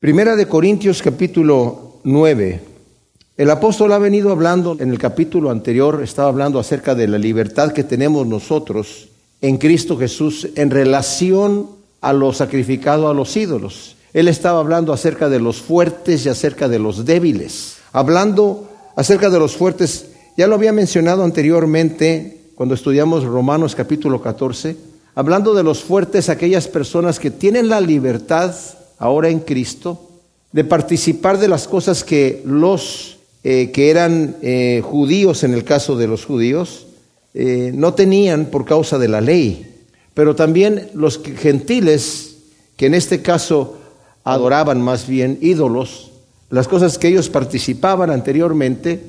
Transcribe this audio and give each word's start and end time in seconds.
Primera 0.00 0.34
de 0.34 0.46
Corintios 0.46 1.02
capítulo 1.02 2.00
9. 2.04 2.62
El 3.36 3.50
apóstol 3.50 3.92
ha 3.92 3.98
venido 3.98 4.32
hablando 4.32 4.74
en 4.80 4.88
el 4.88 4.98
capítulo 4.98 5.50
anterior, 5.50 6.00
estaba 6.02 6.30
hablando 6.30 6.58
acerca 6.58 6.94
de 6.94 7.06
la 7.06 7.18
libertad 7.18 7.72
que 7.72 7.84
tenemos 7.84 8.26
nosotros 8.26 9.10
en 9.42 9.58
Cristo 9.58 9.98
Jesús 9.98 10.48
en 10.54 10.70
relación 10.70 11.68
a 12.00 12.14
lo 12.14 12.32
sacrificado 12.32 13.10
a 13.10 13.14
los 13.14 13.36
ídolos. 13.36 13.96
Él 14.14 14.28
estaba 14.28 14.60
hablando 14.60 14.94
acerca 14.94 15.28
de 15.28 15.38
los 15.38 15.60
fuertes 15.60 16.24
y 16.24 16.30
acerca 16.30 16.66
de 16.66 16.78
los 16.78 17.04
débiles. 17.04 17.76
Hablando 17.92 18.70
acerca 18.96 19.28
de 19.28 19.38
los 19.38 19.54
fuertes, 19.54 20.12
ya 20.34 20.46
lo 20.46 20.54
había 20.54 20.72
mencionado 20.72 21.24
anteriormente 21.24 22.52
cuando 22.54 22.74
estudiamos 22.74 23.24
Romanos 23.24 23.74
capítulo 23.74 24.22
14, 24.22 24.78
hablando 25.14 25.52
de 25.52 25.62
los 25.62 25.82
fuertes, 25.82 26.30
aquellas 26.30 26.68
personas 26.68 27.18
que 27.18 27.30
tienen 27.30 27.68
la 27.68 27.82
libertad 27.82 28.54
ahora 29.00 29.30
en 29.30 29.40
Cristo, 29.40 30.08
de 30.52 30.62
participar 30.62 31.38
de 31.38 31.48
las 31.48 31.66
cosas 31.66 32.04
que 32.04 32.42
los 32.44 33.16
eh, 33.42 33.70
que 33.72 33.90
eran 33.90 34.36
eh, 34.42 34.82
judíos, 34.84 35.42
en 35.44 35.54
el 35.54 35.64
caso 35.64 35.96
de 35.96 36.06
los 36.06 36.26
judíos, 36.26 36.86
eh, 37.32 37.72
no 37.74 37.94
tenían 37.94 38.46
por 38.46 38.66
causa 38.66 38.98
de 38.98 39.08
la 39.08 39.22
ley, 39.22 39.86
pero 40.12 40.36
también 40.36 40.90
los 40.92 41.22
gentiles, 41.22 42.36
que 42.76 42.86
en 42.86 42.94
este 42.94 43.22
caso 43.22 43.78
adoraban 44.24 44.82
más 44.82 45.08
bien 45.08 45.38
ídolos, 45.40 46.10
las 46.50 46.68
cosas 46.68 46.98
que 46.98 47.08
ellos 47.08 47.30
participaban 47.30 48.10
anteriormente, 48.10 49.00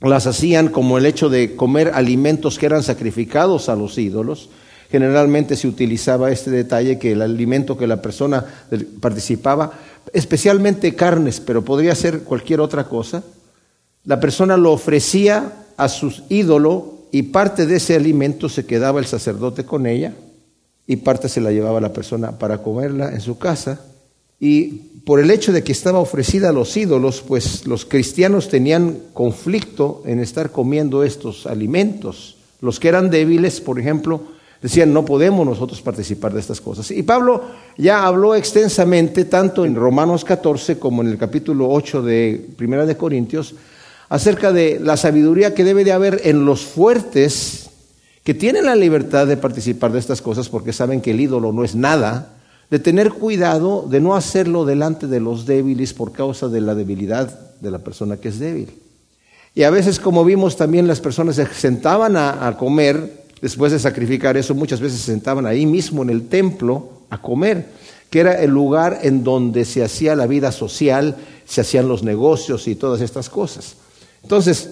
las 0.00 0.28
hacían 0.28 0.68
como 0.68 0.98
el 0.98 1.06
hecho 1.06 1.28
de 1.28 1.56
comer 1.56 1.90
alimentos 1.94 2.60
que 2.60 2.66
eran 2.66 2.84
sacrificados 2.84 3.68
a 3.68 3.74
los 3.74 3.98
ídolos, 3.98 4.50
generalmente 4.92 5.56
se 5.56 5.66
utilizaba 5.66 6.30
este 6.30 6.50
detalle 6.50 6.98
que 6.98 7.12
el 7.12 7.22
alimento 7.22 7.78
que 7.78 7.86
la 7.86 8.02
persona 8.02 8.44
participaba, 9.00 9.72
especialmente 10.12 10.94
carnes, 10.94 11.40
pero 11.40 11.64
podría 11.64 11.94
ser 11.94 12.24
cualquier 12.24 12.60
otra 12.60 12.84
cosa, 12.84 13.24
la 14.04 14.20
persona 14.20 14.58
lo 14.58 14.70
ofrecía 14.70 15.50
a 15.78 15.88
su 15.88 16.12
ídolo 16.28 17.06
y 17.10 17.22
parte 17.22 17.64
de 17.64 17.76
ese 17.76 17.96
alimento 17.96 18.50
se 18.50 18.66
quedaba 18.66 19.00
el 19.00 19.06
sacerdote 19.06 19.64
con 19.64 19.86
ella 19.86 20.12
y 20.86 20.96
parte 20.96 21.30
se 21.30 21.40
la 21.40 21.52
llevaba 21.52 21.80
la 21.80 21.94
persona 21.94 22.38
para 22.38 22.58
comerla 22.58 23.14
en 23.14 23.22
su 23.22 23.38
casa. 23.38 23.80
Y 24.38 24.66
por 25.06 25.20
el 25.20 25.30
hecho 25.30 25.52
de 25.52 25.64
que 25.64 25.72
estaba 25.72 26.00
ofrecida 26.00 26.50
a 26.50 26.52
los 26.52 26.76
ídolos, 26.76 27.24
pues 27.26 27.66
los 27.66 27.86
cristianos 27.86 28.50
tenían 28.50 28.98
conflicto 29.14 30.02
en 30.04 30.20
estar 30.20 30.50
comiendo 30.50 31.02
estos 31.02 31.46
alimentos. 31.46 32.36
Los 32.60 32.78
que 32.78 32.88
eran 32.88 33.08
débiles, 33.08 33.60
por 33.60 33.80
ejemplo, 33.80 34.22
Decían, 34.62 34.92
no 34.92 35.04
podemos 35.04 35.44
nosotros 35.44 35.82
participar 35.82 36.32
de 36.32 36.38
estas 36.38 36.60
cosas. 36.60 36.92
Y 36.92 37.02
Pablo 37.02 37.42
ya 37.76 38.06
habló 38.06 38.36
extensamente, 38.36 39.24
tanto 39.24 39.64
en 39.64 39.74
Romanos 39.74 40.24
14 40.24 40.78
como 40.78 41.02
en 41.02 41.08
el 41.08 41.18
capítulo 41.18 41.68
8 41.68 42.00
de 42.02 42.46
Primera 42.56 42.86
de 42.86 42.96
Corintios, 42.96 43.56
acerca 44.08 44.52
de 44.52 44.78
la 44.78 44.96
sabiduría 44.96 45.52
que 45.52 45.64
debe 45.64 45.82
de 45.82 45.90
haber 45.90 46.20
en 46.24 46.44
los 46.44 46.62
fuertes 46.62 47.70
que 48.22 48.34
tienen 48.34 48.66
la 48.66 48.76
libertad 48.76 49.26
de 49.26 49.36
participar 49.36 49.90
de 49.90 49.98
estas 49.98 50.22
cosas 50.22 50.48
porque 50.48 50.72
saben 50.72 51.00
que 51.00 51.10
el 51.10 51.20
ídolo 51.20 51.52
no 51.52 51.64
es 51.64 51.74
nada, 51.74 52.34
de 52.70 52.78
tener 52.78 53.10
cuidado 53.10 53.84
de 53.90 54.00
no 54.00 54.14
hacerlo 54.14 54.64
delante 54.64 55.08
de 55.08 55.18
los 55.18 55.44
débiles 55.44 55.92
por 55.92 56.12
causa 56.12 56.46
de 56.48 56.60
la 56.60 56.76
debilidad 56.76 57.56
de 57.60 57.70
la 57.72 57.80
persona 57.80 58.16
que 58.16 58.28
es 58.28 58.38
débil. 58.38 58.70
Y 59.54 59.64
a 59.64 59.70
veces, 59.70 59.98
como 59.98 60.24
vimos, 60.24 60.56
también 60.56 60.86
las 60.86 61.00
personas 61.00 61.36
se 61.36 61.46
sentaban 61.46 62.16
a, 62.16 62.46
a 62.46 62.56
comer 62.56 63.21
después 63.42 63.72
de 63.72 63.78
sacrificar 63.78 64.38
eso, 64.38 64.54
muchas 64.54 64.80
veces 64.80 65.00
se 65.00 65.10
sentaban 65.12 65.44
ahí 65.44 65.66
mismo 65.66 66.02
en 66.02 66.08
el 66.08 66.28
templo 66.28 67.02
a 67.10 67.20
comer, 67.20 67.66
que 68.08 68.20
era 68.20 68.40
el 68.40 68.50
lugar 68.50 69.00
en 69.02 69.22
donde 69.24 69.66
se 69.66 69.84
hacía 69.84 70.16
la 70.16 70.26
vida 70.26 70.52
social, 70.52 71.16
se 71.44 71.60
hacían 71.60 71.88
los 71.88 72.02
negocios 72.02 72.66
y 72.68 72.76
todas 72.76 73.02
estas 73.02 73.28
cosas. 73.28 73.74
Entonces, 74.22 74.70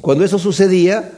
cuando 0.00 0.24
eso 0.24 0.38
sucedía, 0.38 1.12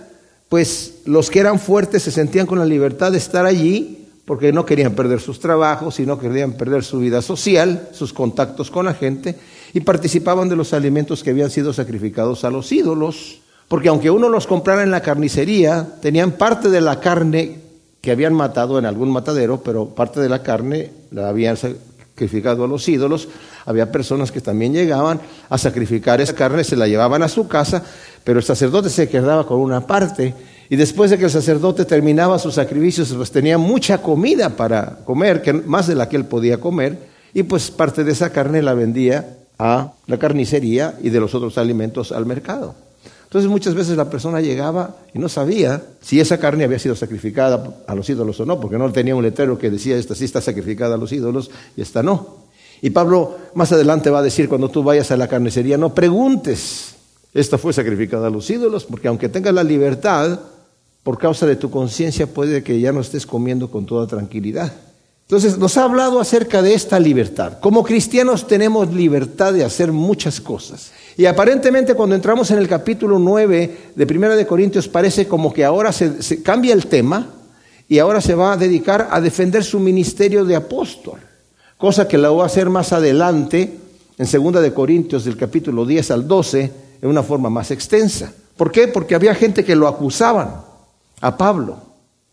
pues 0.49 0.97
los 1.05 1.31
que 1.31 1.41
eran 1.41 1.59
fuertes 1.59 2.03
se 2.03 2.11
sentían 2.11 2.47
con 2.47 2.59
la 2.59 2.67
libertad 2.67 3.13
de 3.13 3.19
estar 3.19 3.47
allí 3.47 4.07
porque 4.25 4.53
no 4.53 4.67
querían 4.67 4.95
perder 4.95 5.21
sus 5.21 5.41
trabajos 5.41 6.01
y 6.01 6.07
no 6.07 6.19
querían 6.19 6.53
perder 6.53 6.85
su 6.85 6.99
vida 6.99 7.23
social, 7.23 7.89
sus 7.93 8.13
contactos 8.13 8.71
con 8.71 8.85
la 8.85 8.93
gente, 8.93 9.37
y 9.73 9.81
participaban 9.81 10.51
de 10.51 10.57
los 10.57 10.75
alimentos 10.75 11.23
que 11.23 11.31
habían 11.31 11.51
sido 11.51 11.73
sacrificados 11.73 12.45
a 12.45 12.51
los 12.51 12.71
ídolos. 12.71 13.41
Porque 13.69 13.89
aunque 13.89 14.11
uno 14.11 14.31
los 14.31 14.47
comprara 14.47 14.83
en 14.83 14.91
la 14.91 15.03
carnicería, 15.03 15.87
tenían 16.01 16.33
parte 16.33 16.71
de 16.71 16.81
la 16.81 17.01
carne 17.01 17.61
que 18.01 18.11
habían 18.11 18.33
matado 18.33 18.79
en 18.79 18.87
algún 18.87 19.11
matadero, 19.11 19.63
pero 19.63 19.91
parte 19.91 20.21
de 20.21 20.29
la 20.31 20.43
carne 20.43 20.91
la 21.11 21.29
habían 21.29 21.57
sacrificado 21.57 22.65
a 22.65 22.69
los 22.69 22.89
ídolos. 22.89 23.29
Había 23.67 23.93
personas 23.93 24.33
que 24.33 24.41
también 24.41 24.73
llegaban 24.73 25.21
a 25.51 25.59
sacrificar 25.59 26.21
esa 26.21 26.35
carne, 26.35 26.65
se 26.65 26.77
la 26.77 26.89
llevaban 26.89 27.23
a 27.23 27.29
su 27.29 27.47
casa, 27.47 27.85
pero 28.25 28.39
el 28.39 28.45
sacerdote 28.45 28.89
se 28.89 29.09
quedaba 29.09 29.47
con 29.47 29.61
una 29.61 29.87
parte. 29.87 30.35
Y 30.71 30.77
después 30.77 31.11
de 31.11 31.19
que 31.19 31.25
el 31.25 31.31
sacerdote 31.31 31.85
terminaba 31.85 32.39
sus 32.39 32.55
sacrificios, 32.55 33.13
pues 33.13 33.31
tenía 33.31 33.59
mucha 33.59 34.01
comida 34.01 34.51
para 34.51 34.99
comer, 35.05 35.43
más 35.67 35.87
de 35.87 35.95
la 35.95 36.09
que 36.09 36.17
él 36.17 36.25
podía 36.25 36.59
comer, 36.59 36.99
y 37.35 37.43
pues 37.43 37.71
parte 37.71 38.05
de 38.05 38.13
esa 38.13 38.31
carne 38.31 38.63
la 38.63 38.73
vendía 38.73 39.37
a 39.59 39.93
la 40.07 40.19
carnicería 40.19 40.95
y 41.03 41.11
de 41.11 41.21
los 41.21 41.35
otros 41.35 41.59
alimentos 41.59 42.13
al 42.13 42.25
mercado. 42.25 42.75
Entonces 43.29 43.51
muchas 43.51 43.75
veces 43.75 43.99
la 43.99 44.09
persona 44.09 44.41
llegaba 44.41 44.97
y 45.13 45.19
no 45.19 45.29
sabía 45.29 45.83
si 46.01 46.19
esa 46.19 46.39
carne 46.39 46.65
había 46.65 46.79
sido 46.79 46.97
sacrificada 46.97 47.77
a 47.87 47.95
los 47.95 48.09
ídolos 48.09 48.41
o 48.41 48.47
no, 48.47 48.59
porque 48.59 48.79
no 48.79 48.91
tenía 48.91 49.15
un 49.15 49.23
letrero 49.23 49.59
que 49.59 49.71
decía 49.71 49.99
esta 49.99 50.15
sí 50.15 50.25
está 50.25 50.41
sacrificada 50.41 50.95
a 50.95 50.99
los 50.99 51.13
ídolos 51.13 51.51
y 51.77 51.83
esta 51.83 52.03
no. 52.03 52.39
Y 52.81 52.89
Pablo 52.89 53.37
más 53.53 53.71
adelante 53.71 54.09
va 54.09 54.21
a 54.21 54.23
decir 54.23 54.49
cuando 54.49 54.71
tú 54.71 54.83
vayas 54.83 55.11
a 55.11 55.19
la 55.19 55.29
carnicería, 55.29 55.77
no 55.77 55.95
preguntes, 55.95 56.95
esta 57.35 57.59
fue 57.59 57.75
sacrificada 57.75 58.29
a 58.29 58.31
los 58.31 58.49
ídolos, 58.49 58.87
porque 58.87 59.09
aunque 59.09 59.29
tengas 59.29 59.53
la 59.53 59.63
libertad, 59.63 60.41
por 61.03 61.19
causa 61.19 61.45
de 61.45 61.57
tu 61.57 61.71
conciencia 61.71 62.27
puede 62.27 62.63
que 62.63 62.81
ya 62.81 62.93
no 62.93 63.01
estés 63.01 63.27
comiendo 63.27 63.71
con 63.71 63.85
toda 63.85 64.07
tranquilidad. 64.07 64.73
Entonces 65.29 65.59
nos 65.59 65.77
ha 65.77 65.85
hablado 65.85 66.21
acerca 66.21 66.63
de 66.63 66.73
esta 66.73 66.99
libertad. 66.99 67.59
Como 67.61 67.85
cristianos 67.85 68.47
tenemos 68.47 68.95
libertad 68.95 69.53
de 69.53 69.63
hacer 69.63 69.93
muchas 69.93 70.41
cosas. 70.41 70.91
Y 71.19 71.27
aparentemente 71.27 71.95
cuando 71.95 72.15
entramos 72.15 72.51
en 72.51 72.57
el 72.57 72.67
capítulo 72.67 73.19
9 73.19 73.77
de 73.95 74.07
Primera 74.07 74.37
de 74.37 74.47
Corintios 74.47 74.89
parece 74.89 75.29
como 75.29 75.53
que 75.53 75.67
ahora 75.67 75.93
se, 75.93 76.43
cambia 76.43 76.73
el 76.73 76.87
tema 76.87 77.27
y 77.87 77.99
ahora 77.99 78.23
se 78.23 78.35
va 78.35 78.55
a 78.55 78.57
dedicar 78.57 79.09
a 79.11 79.21
defender 79.21 79.63
su 79.65 79.79
ministerio 79.79 80.47
de 80.47 80.57
apóstol. 80.57 81.21
Cosa 81.77 82.09
que 82.09 82.17
la 82.17 82.31
va 82.31 82.45
a 82.45 82.47
hacer 82.47 82.71
más 82.71 82.95
adelante 82.95 83.77
en 84.17 84.27
Segunda 84.27 84.63
de 84.63 84.73
Corintios 84.73 85.27
del 85.27 85.37
capítulo 85.37 85.85
10 85.85 86.11
al 86.11 86.27
12 86.27 86.73
en 87.03 87.09
una 87.11 87.23
forma 87.23 87.51
más 87.51 87.71
extensa. 87.71 88.33
¿Por 88.57 88.73
qué? 88.73 88.89
Porque 88.89 89.15
había 89.15 89.35
gente 89.35 89.63
que 89.63 89.77
lo 89.77 89.89
acusaban 89.89 90.63
a 91.21 91.37
Pablo. 91.37 91.77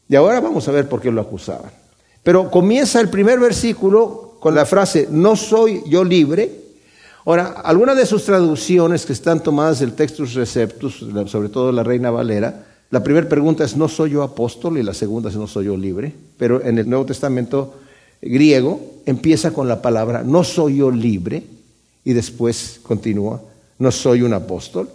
Y 0.07 0.15
ahora 0.15 0.39
vamos 0.39 0.65
a 0.69 0.71
ver 0.71 0.87
por 0.87 1.01
qué 1.01 1.11
lo 1.11 1.19
acusaban. 1.19 1.84
Pero 2.25 2.49
comienza 2.49 2.99
el 2.99 3.09
primer 3.09 3.39
versículo 3.39 4.37
con 4.39 4.55
la 4.55 4.65
frase, 4.65 5.07
no 5.11 5.35
soy 5.35 5.83
yo 5.87 6.03
libre. 6.03 6.49
Ahora, 7.23 7.61
algunas 7.63 7.95
de 7.95 8.07
sus 8.07 8.25
traducciones 8.25 9.05
que 9.05 9.13
están 9.13 9.43
tomadas 9.43 9.79
del 9.79 9.93
Textus 9.93 10.33
Receptus, 10.33 11.05
sobre 11.27 11.49
todo 11.49 11.71
la 11.71 11.83
Reina 11.83 12.09
Valera, 12.09 12.65
la 12.89 13.03
primera 13.03 13.29
pregunta 13.29 13.63
es, 13.63 13.77
¿no 13.77 13.87
soy 13.87 14.09
yo 14.11 14.23
apóstol? 14.23 14.79
Y 14.79 14.83
la 14.83 14.95
segunda 14.95 15.29
es, 15.29 15.35
¿no 15.35 15.45
soy 15.45 15.65
yo 15.65 15.77
libre? 15.77 16.13
Pero 16.37 16.65
en 16.65 16.79
el 16.79 16.89
Nuevo 16.89 17.05
Testamento 17.05 17.75
griego 18.19 18.81
empieza 19.05 19.51
con 19.51 19.67
la 19.67 19.83
palabra, 19.83 20.23
no 20.23 20.43
soy 20.43 20.77
yo 20.77 20.89
libre, 20.89 21.43
y 22.03 22.13
después 22.13 22.79
continúa, 22.81 23.39
no 23.77 23.91
soy 23.91 24.23
un 24.23 24.33
apóstol, 24.33 24.89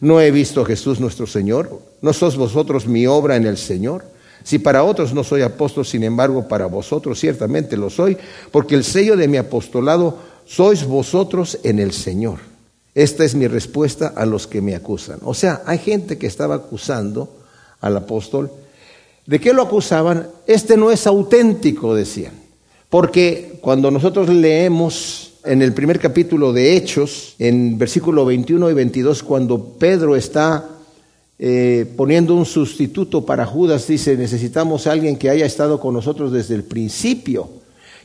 no 0.00 0.20
he 0.20 0.30
visto 0.30 0.60
a 0.60 0.66
Jesús 0.66 1.00
nuestro 1.00 1.26
Señor, 1.26 1.80
no 2.00 2.12
sos 2.12 2.36
vosotros 2.36 2.86
mi 2.86 3.08
obra 3.08 3.34
en 3.34 3.46
el 3.46 3.56
Señor. 3.56 4.14
Si 4.46 4.60
para 4.60 4.84
otros 4.84 5.12
no 5.12 5.24
soy 5.24 5.42
apóstol, 5.42 5.84
sin 5.84 6.04
embargo, 6.04 6.46
para 6.46 6.66
vosotros 6.66 7.18
ciertamente 7.18 7.76
lo 7.76 7.90
soy, 7.90 8.16
porque 8.52 8.76
el 8.76 8.84
sello 8.84 9.16
de 9.16 9.26
mi 9.26 9.38
apostolado 9.38 10.18
sois 10.46 10.86
vosotros 10.86 11.58
en 11.64 11.80
el 11.80 11.90
Señor. 11.90 12.38
Esta 12.94 13.24
es 13.24 13.34
mi 13.34 13.48
respuesta 13.48 14.12
a 14.14 14.24
los 14.24 14.46
que 14.46 14.60
me 14.60 14.76
acusan. 14.76 15.18
O 15.24 15.34
sea, 15.34 15.62
hay 15.66 15.78
gente 15.78 16.16
que 16.16 16.28
estaba 16.28 16.54
acusando 16.54 17.28
al 17.80 17.96
apóstol. 17.96 18.52
¿De 19.26 19.40
qué 19.40 19.52
lo 19.52 19.62
acusaban? 19.62 20.28
Este 20.46 20.76
no 20.76 20.92
es 20.92 21.08
auténtico, 21.08 21.96
decían. 21.96 22.34
Porque 22.88 23.58
cuando 23.60 23.90
nosotros 23.90 24.28
leemos 24.28 25.32
en 25.42 25.60
el 25.60 25.72
primer 25.72 25.98
capítulo 25.98 26.52
de 26.52 26.76
Hechos, 26.76 27.34
en 27.40 27.78
versículo 27.78 28.24
21 28.24 28.70
y 28.70 28.74
22, 28.74 29.24
cuando 29.24 29.60
Pedro 29.76 30.14
está 30.14 30.75
eh, 31.38 31.92
poniendo 31.96 32.34
un 32.34 32.46
sustituto 32.46 33.26
para 33.26 33.44
Judas, 33.44 33.86
dice, 33.86 34.16
necesitamos 34.16 34.86
a 34.86 34.92
alguien 34.92 35.16
que 35.16 35.30
haya 35.30 35.44
estado 35.46 35.78
con 35.80 35.94
nosotros 35.94 36.32
desde 36.32 36.54
el 36.54 36.64
principio, 36.64 37.48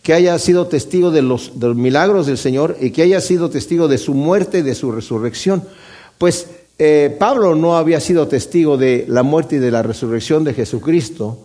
que 0.04 0.14
haya 0.14 0.38
sido 0.40 0.68
testigo 0.68 1.12
de 1.12 1.22
los, 1.22 1.56
milagros 1.56 2.26
del 2.26 2.38
Señor 2.38 2.78
y 2.82 2.92
que 2.92 3.04
haya 3.04 3.22
sido 3.22 3.50
testigo 3.50 3.88
de 3.88 3.98
su 3.98 4.14
muerte 4.14 4.60
y 4.60 4.64
de 4.64 4.76
su 4.76 4.92
resurrección. 4.92 5.64
Pues 6.18 6.48
eh, 6.78 7.16
Pablo 7.20 7.56
no 7.56 7.78
había 7.78 8.00
sido 8.00 8.28
testigo 8.28 8.78
de 8.78 9.06
la 9.08 9.24
muerte 9.24 9.58
y 9.58 9.60
de 9.60 9.72
la 9.72 9.84
resurrección 9.84 10.44
de 10.44 10.54
Jesucristo, 10.54 11.38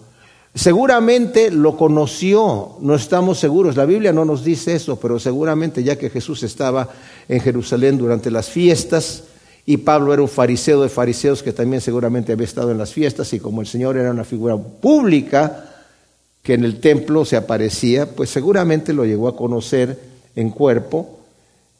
Seguramente 0.56 1.50
lo 1.50 1.76
conoció, 1.76 2.78
no 2.80 2.94
estamos 2.94 3.38
seguros, 3.38 3.76
la 3.76 3.84
Biblia 3.84 4.14
no 4.14 4.24
nos 4.24 4.42
dice 4.42 4.74
eso, 4.74 4.98
pero 4.98 5.18
seguramente 5.18 5.84
ya 5.84 5.96
que 5.96 6.08
Jesús 6.08 6.42
estaba 6.44 6.88
en 7.28 7.40
Jerusalén 7.40 7.98
durante 7.98 8.30
las 8.30 8.48
fiestas 8.48 9.24
y 9.68 9.78
Pablo 9.78 10.12
era 10.12 10.22
un 10.22 10.28
fariseo 10.28 10.80
de 10.80 10.88
fariseos 10.88 11.42
que 11.42 11.52
también 11.52 11.80
seguramente 11.80 12.32
había 12.32 12.46
estado 12.46 12.70
en 12.70 12.78
las 12.78 12.92
fiestas 12.92 13.32
y 13.32 13.40
como 13.40 13.60
el 13.60 13.66
Señor 13.66 13.96
era 13.96 14.12
una 14.12 14.22
figura 14.22 14.56
pública 14.56 15.72
que 16.40 16.54
en 16.54 16.64
el 16.64 16.78
templo 16.78 17.24
se 17.24 17.36
aparecía, 17.36 18.08
pues 18.08 18.30
seguramente 18.30 18.92
lo 18.92 19.04
llegó 19.04 19.26
a 19.26 19.36
conocer 19.36 19.98
en 20.36 20.50
cuerpo, 20.50 21.18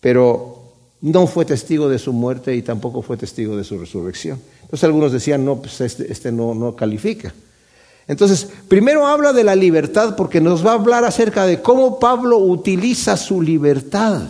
pero 0.00 0.64
no 1.00 1.28
fue 1.28 1.44
testigo 1.44 1.88
de 1.88 2.00
su 2.00 2.12
muerte 2.12 2.56
y 2.56 2.62
tampoco 2.62 3.02
fue 3.02 3.16
testigo 3.16 3.56
de 3.56 3.62
su 3.62 3.78
resurrección. 3.78 4.40
Entonces 4.62 4.82
algunos 4.82 5.12
decían, 5.12 5.44
no, 5.44 5.60
pues 5.60 5.80
este, 5.80 6.10
este 6.10 6.32
no, 6.32 6.52
no 6.52 6.74
califica. 6.74 7.32
Entonces, 8.08 8.48
primero 8.66 9.06
habla 9.06 9.32
de 9.32 9.44
la 9.44 9.54
libertad 9.54 10.16
porque 10.16 10.40
nos 10.40 10.66
va 10.66 10.72
a 10.72 10.74
hablar 10.74 11.04
acerca 11.04 11.46
de 11.46 11.62
cómo 11.62 12.00
Pablo 12.00 12.38
utiliza 12.38 13.16
su 13.16 13.40
libertad. 13.42 14.22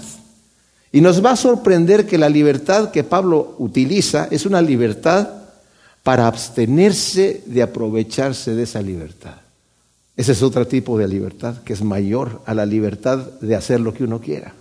Y 0.97 1.03
nos 1.03 1.23
va 1.23 1.33
a 1.33 1.37
sorprender 1.37 2.07
que 2.07 2.17
la 2.17 2.31
libertad 2.31 2.91
que 2.91 3.05
Pablo 3.05 3.55
utiliza 3.59 4.29
es 4.31 4.47
una 4.47 4.63
libertad 4.63 5.29
para 6.03 6.27
abstenerse 6.27 7.43
de 7.45 7.61
aprovecharse 7.61 8.55
de 8.55 8.63
esa 8.63 8.81
libertad. 8.81 9.35
Ese 10.17 10.33
es 10.33 10.43
otro 10.43 10.67
tipo 10.67 10.97
de 10.97 11.07
libertad 11.07 11.57
que 11.65 11.75
es 11.75 11.85
mayor 11.85 12.41
a 12.47 12.55
la 12.55 12.65
libertad 12.65 13.19
de 13.43 13.55
hacer 13.55 13.79
lo 13.79 13.93
que 13.93 14.05
uno 14.05 14.23
quiera. 14.23 14.55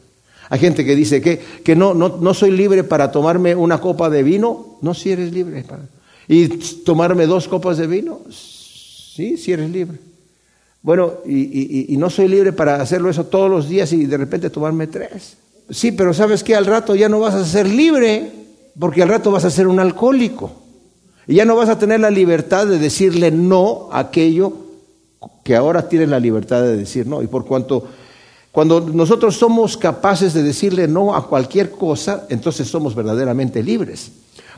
Hay 0.49 0.59
gente 0.59 0.83
que 0.83 0.93
dice 0.93 1.21
que, 1.21 1.39
que 1.63 1.73
no, 1.73 1.93
no, 1.93 2.17
no 2.17 2.33
soy 2.33 2.51
libre 2.51 2.83
para 2.83 3.13
tomarme 3.13 3.55
una 3.55 3.79
copa 3.79 4.09
de 4.09 4.21
vino. 4.21 4.77
No, 4.81 4.93
si 4.93 5.11
eres 5.11 5.31
libre. 5.31 5.63
Para... 5.63 5.83
¿Y 6.27 6.49
tomarme 6.83 7.27
dos 7.27 7.47
copas 7.47 7.77
de 7.77 7.87
vino? 7.87 8.19
Sí, 8.29 9.37
si 9.37 9.53
eres 9.53 9.69
libre. 9.69 9.99
Bueno, 10.81 11.13
y, 11.25 11.95
no 11.97 12.09
soy 12.09 12.27
libre 12.27 12.51
para 12.51 12.81
hacerlo 12.81 13.09
eso 13.09 13.25
todos 13.25 13.49
los 13.49 13.69
días 13.69 13.93
y 13.93 14.05
de 14.05 14.17
repente 14.17 14.49
tomarme 14.49 14.87
tres. 14.87 15.37
Sí, 15.69 15.91
pero 15.91 16.13
sabes 16.13 16.43
que 16.43 16.55
al 16.55 16.65
rato 16.65 16.95
ya 16.95 17.09
no 17.09 17.19
vas 17.19 17.33
a 17.33 17.45
ser 17.45 17.67
libre 17.67 18.31
porque 18.79 19.01
al 19.01 19.09
rato 19.09 19.31
vas 19.31 19.45
a 19.45 19.49
ser 19.49 19.67
un 19.67 19.79
alcohólico. 19.79 20.51
Y 21.27 21.35
ya 21.35 21.45
no 21.45 21.55
vas 21.55 21.69
a 21.69 21.79
tener 21.79 21.99
la 21.99 22.11
libertad 22.11 22.67
de 22.67 22.77
decirle 22.77 23.31
no 23.31 23.89
a 23.91 23.99
aquello 23.99 24.53
que 25.43 25.55
ahora 25.55 25.87
tienes 25.87 26.09
la 26.09 26.19
libertad 26.19 26.61
de 26.61 26.77
decir 26.77 27.07
no. 27.07 27.21
Y 27.23 27.27
por 27.27 27.45
cuanto, 27.45 27.85
cuando 28.51 28.81
nosotros 28.81 29.35
somos 29.35 29.77
capaces 29.77 30.33
de 30.33 30.43
decirle 30.43 30.87
no 30.87 31.15
a 31.15 31.27
cualquier 31.27 31.71
cosa, 31.71 32.25
entonces 32.29 32.67
somos 32.67 32.93
verdaderamente 32.93 33.63
libres. 33.63 34.11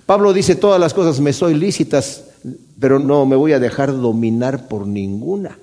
Pablo 0.06 0.34
dice, 0.34 0.56
todas 0.56 0.80
las 0.80 0.94
cosas 0.94 1.20
me 1.20 1.34
soy 1.34 1.54
lícitas, 1.54 2.24
pero 2.80 3.00
no 3.00 3.26
me 3.26 3.36
voy 3.36 3.54
a 3.54 3.60
dejar 3.60 3.96
dominar 3.96 4.68
por 4.68 4.88
ninguna. 4.88 5.58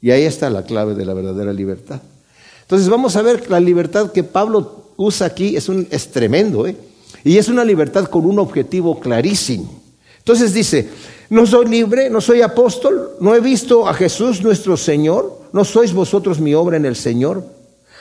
Y 0.00 0.10
ahí 0.10 0.22
está 0.22 0.50
la 0.50 0.64
clave 0.64 0.94
de 0.94 1.04
la 1.04 1.14
verdadera 1.14 1.52
libertad. 1.52 2.00
Entonces 2.62 2.88
vamos 2.88 3.16
a 3.16 3.22
ver 3.22 3.50
la 3.50 3.60
libertad 3.60 4.12
que 4.12 4.24
Pablo 4.24 4.85
usa 4.96 5.26
aquí, 5.26 5.56
es, 5.56 5.68
un, 5.68 5.86
es 5.90 6.10
tremendo, 6.10 6.66
¿eh? 6.66 6.76
y 7.24 7.38
es 7.38 7.48
una 7.48 7.64
libertad 7.64 8.06
con 8.06 8.24
un 8.24 8.38
objetivo 8.38 8.98
clarísimo. 9.00 9.82
Entonces 10.18 10.52
dice, 10.52 10.88
no 11.30 11.46
soy 11.46 11.66
libre, 11.66 12.10
no 12.10 12.20
soy 12.20 12.42
apóstol, 12.42 13.12
no 13.20 13.34
he 13.34 13.40
visto 13.40 13.88
a 13.88 13.94
Jesús 13.94 14.42
nuestro 14.42 14.76
Señor, 14.76 15.40
no 15.52 15.64
sois 15.64 15.92
vosotros 15.92 16.40
mi 16.40 16.54
obra 16.54 16.76
en 16.76 16.84
el 16.84 16.96
Señor. 16.96 17.44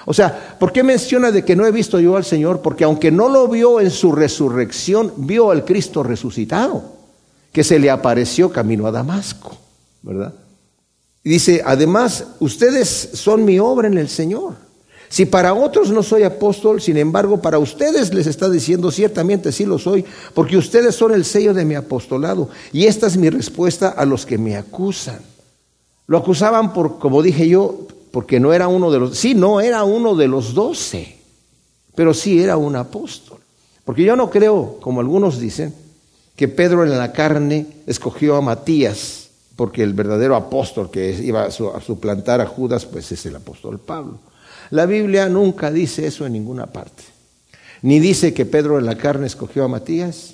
O 0.06 0.13
sea, 0.13 0.57
¿por 0.59 0.71
qué 0.71 0.83
menciona 0.83 1.31
de 1.31 1.44
que 1.44 1.56
no 1.56 1.65
he 1.65 1.71
visto 1.71 2.00
yo 2.00 2.15
al 2.15 2.25
Señor? 2.25 2.62
Porque 2.62 2.83
aunque 2.83 3.12
no 3.12 3.30
lo 3.30 3.48
vio 3.48 3.80
en 3.80 3.89
su 3.89 4.12
resurrección, 4.12 5.13
vio 5.18 5.51
al 5.51 5.65
Cristo 5.65 6.03
resucitado 6.03 6.95
que 7.51 7.63
se 7.63 7.80
le 7.80 7.89
apareció 7.89 8.51
camino 8.51 8.86
a 8.86 8.91
Damasco, 8.91 9.57
¿verdad? 10.01 10.33
Y 11.24 11.30
dice, 11.30 11.63
además, 11.65 12.25
ustedes 12.39 13.12
son 13.13 13.45
mi 13.45 13.57
obra 13.57 13.88
en 13.88 13.98
el 13.98 14.09
Señor. 14.09 14.64
Si 15.09 15.25
para 15.25 15.53
otros 15.53 15.91
no 15.91 16.03
soy 16.03 16.23
apóstol, 16.23 16.81
sin 16.81 16.97
embargo, 16.97 17.41
para 17.41 17.59
ustedes 17.59 18.13
les 18.13 18.27
está 18.27 18.49
diciendo, 18.49 18.91
ciertamente 18.91 19.51
sí 19.51 19.65
lo 19.65 19.77
soy, 19.77 20.03
porque 20.33 20.57
ustedes 20.57 20.95
son 20.95 21.13
el 21.13 21.25
sello 21.25 21.53
de 21.53 21.65
mi 21.65 21.75
apostolado. 21.75 22.49
Y 22.71 22.85
esta 22.85 23.07
es 23.07 23.17
mi 23.17 23.29
respuesta 23.29 23.89
a 23.89 24.05
los 24.05 24.25
que 24.25 24.37
me 24.37 24.55
acusan. 24.55 25.19
Lo 26.07 26.17
acusaban 26.17 26.73
por, 26.73 26.99
como 26.99 27.21
dije 27.21 27.47
yo, 27.47 27.87
porque 28.11 28.39
no 28.39 28.53
era 28.53 28.67
uno 28.67 28.91
de 28.91 28.99
los, 28.99 29.17
sí, 29.17 29.33
no 29.35 29.61
era 29.61 29.83
uno 29.83 30.15
de 30.15 30.27
los 30.27 30.53
doce, 30.53 31.17
pero 31.95 32.13
sí 32.13 32.41
era 32.41 32.57
un 32.57 32.75
apóstol. 32.75 33.39
Porque 33.83 34.03
yo 34.03 34.15
no 34.15 34.29
creo, 34.29 34.77
como 34.81 34.99
algunos 34.99 35.39
dicen, 35.39 35.73
que 36.35 36.47
Pedro 36.47 36.83
en 36.83 36.97
la 36.97 37.13
carne 37.13 37.67
escogió 37.87 38.35
a 38.35 38.41
Matías, 38.41 39.29
porque 39.55 39.83
el 39.83 39.93
verdadero 39.93 40.35
apóstol 40.35 40.91
que 40.91 41.11
iba 41.23 41.43
a 41.45 41.51
suplantar 41.51 42.41
a 42.41 42.45
Judas, 42.45 42.85
pues 42.85 43.11
es 43.11 43.25
el 43.25 43.35
apóstol 43.35 43.79
Pablo. 43.79 44.19
La 44.71 44.85
Biblia 44.85 45.29
nunca 45.29 45.71
dice 45.71 46.07
eso 46.07 46.25
en 46.25 46.33
ninguna 46.33 46.67
parte. 46.67 47.03
Ni 47.81 48.00
dice 48.00 48.33
que 48.33 48.45
Pedro 48.45 48.79
en 48.79 48.85
la 48.85 48.97
carne 48.97 49.27
escogió 49.27 49.63
a 49.63 49.67
Matías. 49.67 50.33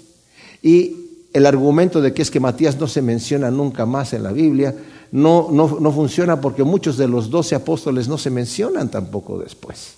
Y 0.61 1.27
el 1.33 1.45
argumento 1.45 2.01
de 2.01 2.13
que 2.13 2.21
es 2.21 2.31
que 2.31 2.39
Matías 2.39 2.79
no 2.79 2.87
se 2.87 3.01
menciona 3.01 3.51
nunca 3.51 3.85
más 3.85 4.13
en 4.13 4.23
la 4.23 4.31
Biblia 4.31 4.75
no, 5.11 5.49
no, 5.51 5.79
no 5.79 5.91
funciona 5.91 6.39
porque 6.39 6.63
muchos 6.63 6.97
de 6.97 7.07
los 7.07 7.29
doce 7.29 7.53
apóstoles 7.55 8.07
no 8.07 8.17
se 8.17 8.29
mencionan 8.29 8.89
tampoco 8.89 9.37
después. 9.37 9.95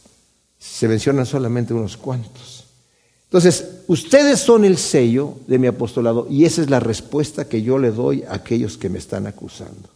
Se 0.57 0.87
mencionan 0.87 1.25
solamente 1.25 1.73
unos 1.73 1.97
cuantos. 1.97 2.65
Entonces, 3.25 3.81
ustedes 3.87 4.39
son 4.39 4.65
el 4.65 4.77
sello 4.77 5.35
de 5.47 5.59
mi 5.59 5.67
apostolado 5.67 6.27
y 6.29 6.45
esa 6.45 6.61
es 6.61 6.69
la 6.69 6.79
respuesta 6.79 7.47
que 7.47 7.61
yo 7.61 7.77
le 7.77 7.91
doy 7.91 8.23
a 8.23 8.35
aquellos 8.35 8.77
que 8.77 8.89
me 8.89 8.99
están 8.99 9.27
acusando. 9.27 9.89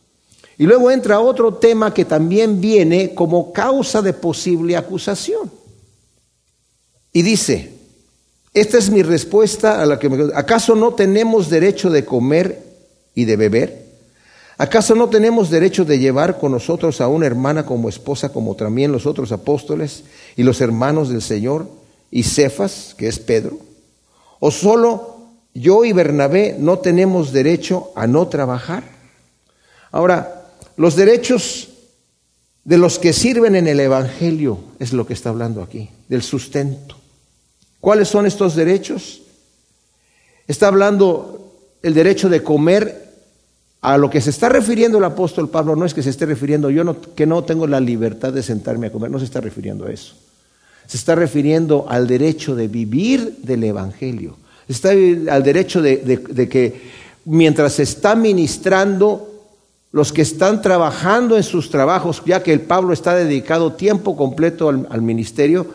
Y 0.57 0.65
luego 0.65 0.89
entra 0.89 1.19
otro 1.19 1.54
tema 1.56 1.94
que 1.94 2.06
también 2.06 2.59
viene 2.59 3.13
como 3.13 3.54
causa 3.54 4.01
de 4.01 4.13
posible 4.13 4.75
acusación. 4.75 5.51
Y 7.13 7.21
dice, 7.21 7.74
esta 8.54 8.77
es 8.77 8.89
mi 8.89 9.04
respuesta 9.04 9.81
a 9.81 9.86
la 9.86 10.00
que 10.00 10.09
me... 10.09 10.33
¿Acaso 10.33 10.75
no 10.75 10.94
tenemos 10.94 11.50
derecho 11.50 11.89
de 11.89 12.06
comer 12.06 12.63
y 13.13 13.25
de 13.25 13.36
beber? 13.36 13.86
¿Acaso 14.57 14.95
no 14.95 15.09
tenemos 15.09 15.51
derecho 15.51 15.86
de 15.86 16.00
llevar 16.00 16.39
con 16.39 16.51
nosotros 16.51 17.00
a 17.01 17.07
una 17.07 17.27
hermana 17.27 17.65
como 17.65 17.89
esposa, 17.89 18.30
como 18.30 18.56
también 18.56 18.92
los 18.92 19.06
otros 19.06 19.31
apóstoles 19.31 20.03
y 20.36 20.44
los 20.44 20.62
hermanos 20.62 21.10
del 21.10 21.21
Señor? 21.21 21.68
y 22.12 22.24
Cefas, 22.24 22.95
que 22.98 23.07
es 23.07 23.19
Pedro? 23.19 23.57
¿O 24.39 24.51
solo 24.51 25.18
yo 25.53 25.86
y 25.86 25.94
Bernabé 25.94 26.56
no 26.60 26.80
tenemos 26.80 27.31
derecho 27.31 27.92
a 27.95 28.07
no 28.07 28.27
trabajar? 28.27 28.83
Ahora, 29.92 30.47
los 30.77 30.95
derechos 30.95 31.69
de 32.63 32.77
los 32.77 33.00
que 33.00 33.13
sirven 33.13 33.56
en 33.56 33.68
el 33.68 33.79
Evangelio 33.79 34.59
es 34.79 34.94
lo 34.94 35.06
que 35.06 35.13
está 35.13 35.29
hablando 35.29 35.62
aquí, 35.62 35.89
del 36.07 36.21
sustento. 36.21 36.95
¿Cuáles 37.81 38.07
son 38.07 38.25
estos 38.25 38.56
derechos? 38.56 39.22
Está 40.48 40.67
hablando 40.67 41.53
el 41.84 41.93
derecho 41.93 42.29
de 42.29 42.43
comer 42.43 43.07
a 43.81 43.98
lo 43.98 44.10
que 44.10 44.22
se 44.22 44.29
está 44.29 44.50
refiriendo 44.50 44.98
el 44.98 45.03
apóstol 45.03 45.50
Pablo, 45.50 45.75
no 45.75 45.86
es 45.86 45.93
que 45.93 46.03
se 46.03 46.10
esté 46.10 46.25
refiriendo 46.25 46.69
yo 46.69 46.84
no, 46.84 47.00
que 47.01 47.25
no 47.25 47.43
tengo 47.43 47.67
la 47.67 47.79
libertad 47.79 48.34
de 48.34 48.43
sentarme 48.43 48.88
a 48.88 48.91
comer, 48.91 49.12
no 49.12 49.19
se 49.19 49.25
está 49.25 49.41
refiriendo 49.41 49.86
a 49.86 49.91
eso 49.91 50.15
se 50.88 50.96
está 50.96 51.15
refiriendo 51.15 51.86
al 51.89 52.07
derecho 52.07 52.55
de 52.55 52.69
vivir 52.69 53.39
del 53.43 53.65
Evangelio. 53.65 54.38
Está 54.69 54.91
al 54.91 55.43
derecho 55.43 55.81
de, 55.81 56.48
que 56.50 56.81
mientras 57.25 57.74
se 57.74 57.84
está 57.84 58.15
ministrando, 58.15 59.26
los 59.98 60.13
que 60.13 60.22
están 60.22 60.62
trabajando 60.62 61.38
en 61.38 61.44
sus 61.44 61.72
trabajos, 61.72 62.22
ya 62.24 62.44
que 62.44 62.54
el 62.54 62.62
Pablo 62.62 62.94
está 62.94 63.16
dedicado 63.16 63.74
tiempo 63.74 64.16
completo 64.16 64.70
al, 64.70 65.01
ministerio, 65.01 65.66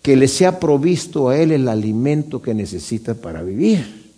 que 0.00 0.14
le 0.14 0.28
sea 0.28 0.60
provisto 0.60 1.28
a 1.28 1.36
él 1.36 1.50
el 1.50 1.66
alimento 1.66 2.40
que 2.40 2.54
necesita 2.54 3.14
para 3.14 3.42
vivir. 3.42 4.12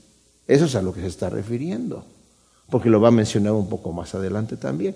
Eso 0.46 0.66
es 0.66 0.74
a 0.74 0.82
lo 0.82 0.92
que 0.92 1.00
se 1.00 1.06
está 1.06 1.30
refiriendo, 1.30 2.04
porque 2.68 2.90
lo 2.90 3.00
va 3.00 3.08
a 3.08 3.12
mencionar 3.12 3.54
un 3.54 3.66
poco 3.70 3.92
más 3.92 4.14
adelante 4.14 4.58
también. 4.58 4.94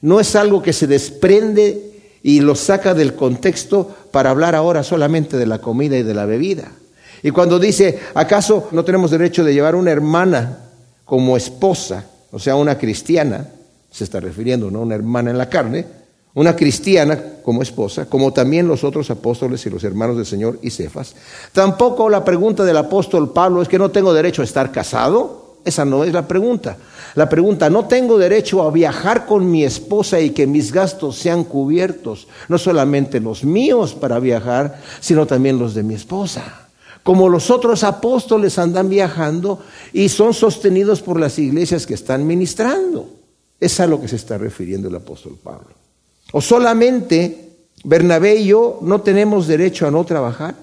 No 0.00 0.20
es 0.20 0.36
algo 0.36 0.62
que 0.62 0.72
se 0.72 0.86
desprende 0.86 2.20
y 2.22 2.42
lo 2.42 2.54
saca 2.54 2.94
del 2.94 3.16
contexto 3.16 3.92
para 4.12 4.30
hablar 4.30 4.54
ahora 4.54 4.84
solamente 4.84 5.36
de 5.36 5.46
la 5.46 5.58
comida 5.58 5.98
y 5.98 6.04
de 6.04 6.14
la 6.14 6.26
bebida. 6.26 6.70
Y 7.24 7.32
cuando 7.32 7.58
dice, 7.58 7.98
¿acaso 8.14 8.68
no 8.70 8.84
tenemos 8.84 9.10
derecho 9.10 9.42
de 9.42 9.52
llevar 9.52 9.74
una 9.74 9.90
hermana 9.90 10.60
como 11.04 11.36
esposa, 11.36 12.04
o 12.30 12.38
sea, 12.38 12.54
una 12.54 12.78
cristiana, 12.78 13.48
se 13.94 14.02
está 14.02 14.18
refiriendo, 14.18 14.72
¿no? 14.72 14.80
Una 14.80 14.96
hermana 14.96 15.30
en 15.30 15.38
la 15.38 15.48
carne, 15.48 15.86
una 16.34 16.56
cristiana 16.56 17.16
como 17.44 17.62
esposa, 17.62 18.06
como 18.06 18.32
también 18.32 18.66
los 18.66 18.82
otros 18.82 19.08
apóstoles 19.08 19.64
y 19.66 19.70
los 19.70 19.84
hermanos 19.84 20.16
del 20.16 20.26
Señor 20.26 20.58
y 20.62 20.70
Cefas. 20.70 21.14
Tampoco 21.52 22.10
la 22.10 22.24
pregunta 22.24 22.64
del 22.64 22.76
apóstol 22.76 23.32
Pablo 23.32 23.62
es 23.62 23.68
que 23.68 23.78
no 23.78 23.92
tengo 23.92 24.12
derecho 24.12 24.42
a 24.42 24.46
estar 24.46 24.72
casado. 24.72 25.58
Esa 25.64 25.84
no 25.84 26.02
es 26.02 26.12
la 26.12 26.26
pregunta. 26.26 26.76
La 27.14 27.28
pregunta, 27.28 27.70
¿no 27.70 27.86
tengo 27.86 28.18
derecho 28.18 28.62
a 28.64 28.72
viajar 28.72 29.26
con 29.26 29.48
mi 29.48 29.62
esposa 29.62 30.18
y 30.18 30.30
que 30.30 30.48
mis 30.48 30.72
gastos 30.72 31.16
sean 31.16 31.44
cubiertos? 31.44 32.26
No 32.48 32.58
solamente 32.58 33.20
los 33.20 33.44
míos 33.44 33.94
para 33.94 34.18
viajar, 34.18 34.80
sino 34.98 35.24
también 35.24 35.56
los 35.56 35.72
de 35.72 35.84
mi 35.84 35.94
esposa. 35.94 36.68
Como 37.04 37.28
los 37.28 37.48
otros 37.48 37.84
apóstoles 37.84 38.58
andan 38.58 38.88
viajando 38.88 39.60
y 39.92 40.08
son 40.08 40.34
sostenidos 40.34 41.00
por 41.00 41.20
las 41.20 41.38
iglesias 41.38 41.86
que 41.86 41.94
están 41.94 42.26
ministrando. 42.26 43.23
Es 43.64 43.80
a 43.80 43.86
lo 43.86 43.98
que 43.98 44.08
se 44.08 44.16
está 44.16 44.36
refiriendo 44.36 44.88
el 44.88 44.94
apóstol 44.94 45.38
Pablo. 45.42 45.70
O 46.32 46.40
solamente 46.42 47.48
Bernabé 47.82 48.36
y 48.36 48.48
yo 48.48 48.78
no 48.82 49.00
tenemos 49.00 49.46
derecho 49.46 49.86
a 49.86 49.90
no 49.90 50.04
trabajar. 50.04 50.54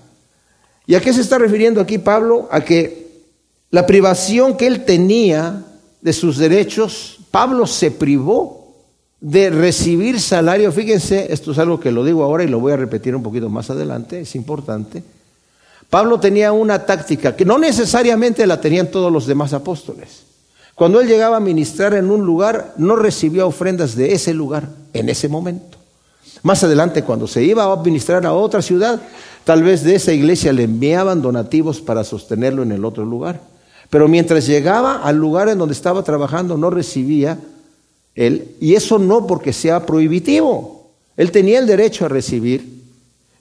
¿Y 0.85 0.93
a 0.93 1.01
qué 1.01 1.11
se 1.11 1.21
está 1.21 1.39
refiriendo 1.39 1.81
aquí 1.81 1.97
Pablo? 1.97 2.47
A 2.51 2.61
que 2.61 3.23
la 3.71 3.87
privación 3.87 4.55
que 4.55 4.67
él 4.67 4.85
tenía 4.85 5.63
de 6.01 6.13
sus 6.13 6.37
derechos, 6.37 7.19
Pablo 7.31 7.65
se 7.65 7.89
privó 7.89 8.75
de 9.19 9.49
recibir 9.49 10.19
salario. 10.19 10.71
Fíjense, 10.71 11.33
esto 11.33 11.53
es 11.53 11.57
algo 11.57 11.79
que 11.79 11.91
lo 11.91 12.03
digo 12.03 12.23
ahora 12.23 12.43
y 12.43 12.47
lo 12.47 12.59
voy 12.59 12.73
a 12.73 12.77
repetir 12.77 13.15
un 13.15 13.23
poquito 13.23 13.49
más 13.49 13.71
adelante, 13.71 14.21
es 14.21 14.35
importante. 14.35 15.03
Pablo 15.89 16.19
tenía 16.19 16.51
una 16.51 16.85
táctica 16.85 17.35
que 17.35 17.45
no 17.45 17.57
necesariamente 17.57 18.45
la 18.45 18.61
tenían 18.61 18.91
todos 18.91 19.11
los 19.11 19.25
demás 19.25 19.53
apóstoles. 19.53 20.30
Cuando 20.81 20.99
él 20.99 21.07
llegaba 21.07 21.37
a 21.37 21.39
ministrar 21.39 21.93
en 21.93 22.09
un 22.09 22.25
lugar, 22.25 22.73
no 22.75 22.95
recibía 22.95 23.45
ofrendas 23.45 23.95
de 23.95 24.13
ese 24.13 24.33
lugar 24.33 24.67
en 24.93 25.09
ese 25.09 25.29
momento. 25.29 25.77
Más 26.41 26.63
adelante, 26.63 27.03
cuando 27.03 27.27
se 27.27 27.43
iba 27.43 27.71
a 27.71 27.83
ministrar 27.83 28.25
a 28.25 28.33
otra 28.33 28.63
ciudad, 28.63 28.99
tal 29.43 29.61
vez 29.61 29.83
de 29.83 29.93
esa 29.93 30.11
iglesia 30.11 30.51
le 30.51 30.63
enviaban 30.63 31.21
donativos 31.21 31.81
para 31.81 32.03
sostenerlo 32.03 32.63
en 32.63 32.71
el 32.71 32.83
otro 32.83 33.05
lugar. 33.05 33.41
Pero 33.91 34.07
mientras 34.07 34.47
llegaba 34.47 35.03
al 35.03 35.17
lugar 35.17 35.49
en 35.49 35.59
donde 35.59 35.73
estaba 35.73 36.01
trabajando, 36.01 36.57
no 36.57 36.71
recibía 36.71 37.37
él. 38.15 38.55
Y 38.59 38.73
eso 38.73 38.97
no 38.97 39.27
porque 39.27 39.53
sea 39.53 39.85
prohibitivo. 39.85 40.89
Él 41.15 41.29
tenía 41.29 41.59
el 41.59 41.67
derecho 41.67 42.05
a 42.05 42.09
recibir. 42.09 42.81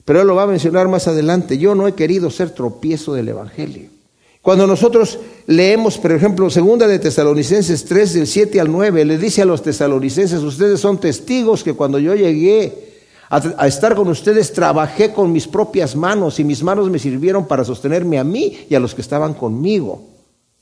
Pero 0.05 0.21
él 0.21 0.27
lo 0.27 0.35
va 0.35 0.43
a 0.43 0.45
mencionar 0.45 0.87
más 0.89 1.07
adelante. 1.07 1.57
Yo 1.57 1.73
no 1.73 1.87
he 1.87 1.95
querido 1.95 2.29
ser 2.29 2.51
tropiezo 2.51 3.15
del 3.15 3.29
Evangelio. 3.29 4.00
Cuando 4.41 4.65
nosotros 4.65 5.19
leemos, 5.45 5.99
por 5.99 6.11
ejemplo, 6.13 6.49
segunda 6.49 6.87
de 6.87 6.97
Tesalonicenses 6.97 7.85
3, 7.85 8.13
del 8.13 8.27
7 8.27 8.59
al 8.59 8.71
9, 8.71 9.05
le 9.05 9.17
dice 9.19 9.43
a 9.43 9.45
los 9.45 9.61
tesalonicenses, 9.61 10.41
ustedes 10.41 10.79
son 10.79 10.99
testigos 10.99 11.63
que 11.63 11.73
cuando 11.73 11.99
yo 11.99 12.15
llegué 12.15 12.89
a, 13.29 13.67
estar 13.67 13.95
con 13.95 14.07
ustedes, 14.07 14.51
trabajé 14.51 15.13
con 15.13 15.31
mis 15.31 15.47
propias 15.47 15.95
manos 15.95 16.39
y 16.39 16.43
mis 16.43 16.63
manos 16.63 16.89
me 16.89 16.97
sirvieron 16.97 17.45
para 17.45 17.63
sostenerme 17.63 18.17
a 18.17 18.23
mí 18.23 18.65
y 18.67 18.73
a 18.73 18.79
los 18.79 18.95
que 18.95 19.01
estaban 19.01 19.35
conmigo. 19.35 20.01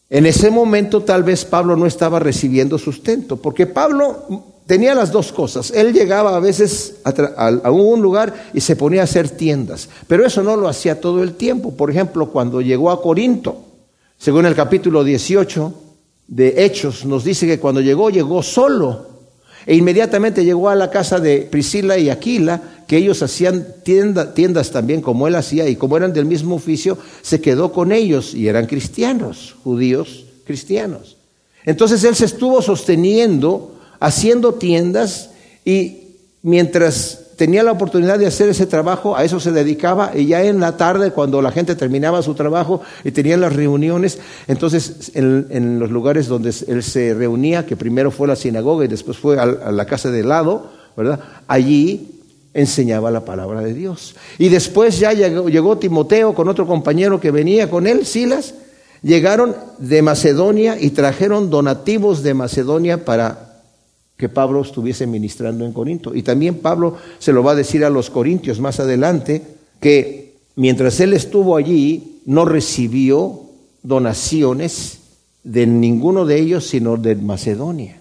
En 0.10 0.26
ese 0.26 0.52
momento 0.52 1.02
tal 1.02 1.24
vez 1.24 1.46
Pablo 1.46 1.78
no 1.78 1.86
estaba 1.86 2.20
recibiendo 2.20 2.78
sustento, 2.78 3.38
porque 3.38 3.66
Pablo 3.66 4.44
tenía 4.68 4.94
las 4.94 5.12
dos 5.12 5.32
cosas. 5.32 5.72
Él 5.72 5.94
llegaba 5.94 6.36
a 6.36 6.40
veces 6.42 6.98
a, 7.06 7.48
a, 7.64 7.72
un 7.72 8.02
lugar 8.02 8.50
y 8.54 8.60
se 8.60 8.76
ponía 8.76 9.02
a 9.02 9.04
hacer 9.06 9.30
tiendas, 9.30 9.88
pero 10.08 10.26
eso 10.26 10.44
no 10.44 10.58
lo 10.58 10.68
hacía 10.68 11.00
todo 11.00 11.24
el 11.24 11.36
tiempo. 11.36 11.72
Por 11.72 11.90
ejemplo, 11.90 12.30
cuando 12.30 12.60
llegó 12.60 12.92
a 12.92 13.02
Corinto, 13.02 13.69
según 14.20 14.46
el 14.46 14.54
capítulo 14.54 15.06
18 15.06 15.74
de 16.28 16.66
Hechos, 16.66 17.06
nos 17.06 17.24
dice 17.24 17.48
que 17.48 17.58
cuando 17.58 17.80
llegó, 17.80 18.10
llegó 18.10 18.44
solo. 18.44 19.08
E 19.66 19.76
inmediatamente 19.76 20.44
llegó 20.44 20.68
a 20.68 20.76
la 20.76 20.92
casa 20.92 21.20
de 21.20 21.48
Priscila 21.50 21.98
y 21.98 22.10
Aquila, 22.10 22.62
que 22.86 22.98
ellos 22.98 23.24
hacían 23.24 23.66
tiendas 23.84 24.72
también 24.72 25.02
como 25.02 25.26
él 25.28 25.36
hacía, 25.36 25.70
y 25.70 25.78
como 25.78 25.96
eran 25.96 26.12
del 26.12 26.26
mismo 26.26 26.56
oficio, 26.56 26.98
se 27.22 27.40
quedó 27.40 27.72
con 27.72 27.94
ellos 27.94 28.34
y 28.34 28.50
eran 28.50 28.66
cristianos, 28.66 29.56
judíos 29.64 30.26
cristianos. 30.46 31.16
Entonces 31.64 32.04
él 32.04 32.16
se 32.16 32.26
estuvo 32.26 32.62
sosteniendo, 32.62 33.80
haciendo 34.02 34.56
tiendas, 34.56 35.30
y 35.64 36.00
mientras 36.42 37.19
tenía 37.40 37.64
la 37.64 37.72
oportunidad 37.72 38.20
de 38.20 38.28
hacer 38.28 38.50
ese 38.50 38.66
trabajo, 38.66 39.16
a 39.16 39.24
eso 39.24 39.40
se 39.40 39.54
dedicaba 39.54 40.12
y 40.14 40.26
ya 40.26 40.44
en 40.44 40.60
la 40.60 40.76
tarde, 40.76 41.12
cuando 41.12 41.42
la 41.42 41.54
gente 41.54 41.74
terminaba 41.74 42.22
su 42.22 42.34
trabajo 42.34 42.82
y 43.06 43.12
tenía 43.12 43.38
las 43.38 43.56
reuniones, 43.56 44.20
entonces 44.50 45.14
en, 45.14 45.80
los 45.80 45.90
lugares 45.90 46.28
donde 46.28 46.54
él 46.68 46.84
se 46.84 47.14
reunía, 47.14 47.66
que 47.66 47.78
primero 47.78 48.12
fue 48.12 48.28
la 48.28 48.36
sinagoga 48.36 48.84
y 48.84 48.90
después 48.90 49.18
fue 49.18 49.40
a, 49.40 49.46
la 49.46 49.86
casa 49.86 50.12
de 50.12 50.22
lado, 50.22 50.70
¿verdad? 50.98 51.22
Allí 51.48 52.20
enseñaba 52.54 53.10
la 53.10 53.24
palabra 53.24 53.62
de 53.62 53.74
Dios. 53.74 54.18
Y 54.38 54.50
después 54.50 55.00
ya 55.00 55.14
llegó, 55.14 55.48
llegó 55.48 55.78
Timoteo 55.78 56.36
con 56.36 56.50
otro 56.50 56.68
compañero 56.68 57.22
que 57.22 57.32
venía 57.32 57.70
con 57.70 57.88
él, 57.88 58.06
Silas, 58.06 58.54
llegaron 59.02 59.56
de 59.78 60.02
Macedonia 60.02 60.76
y 60.78 60.90
trajeron 60.90 61.50
donativos 61.50 62.22
de 62.22 62.34
Macedonia 62.34 63.06
para 63.06 63.49
que 64.20 64.28
Pablo 64.28 64.62
estuviese 64.62 65.08
ministrando 65.08 65.66
en 65.66 65.72
Corinto. 65.72 66.14
Y 66.14 66.24
también 66.24 66.56
Pablo 66.56 66.98
se 67.20 67.32
lo 67.32 67.42
va 67.42 67.54
a 67.54 67.56
decir 67.56 67.86
a 67.86 67.90
los 67.90 68.10
corintios 68.10 68.60
más 68.60 68.82
adelante, 68.82 69.42
que 69.80 70.36
mientras 70.58 71.00
él 71.00 71.14
estuvo 71.14 71.56
allí, 71.56 72.20
no 72.26 72.44
recibió 72.44 73.44
donaciones 73.82 75.00
de 75.46 75.66
ninguno 75.66 76.26
de 76.26 76.38
ellos, 76.38 76.68
sino 76.68 76.98
de 76.98 77.16
Macedonia. 77.16 77.98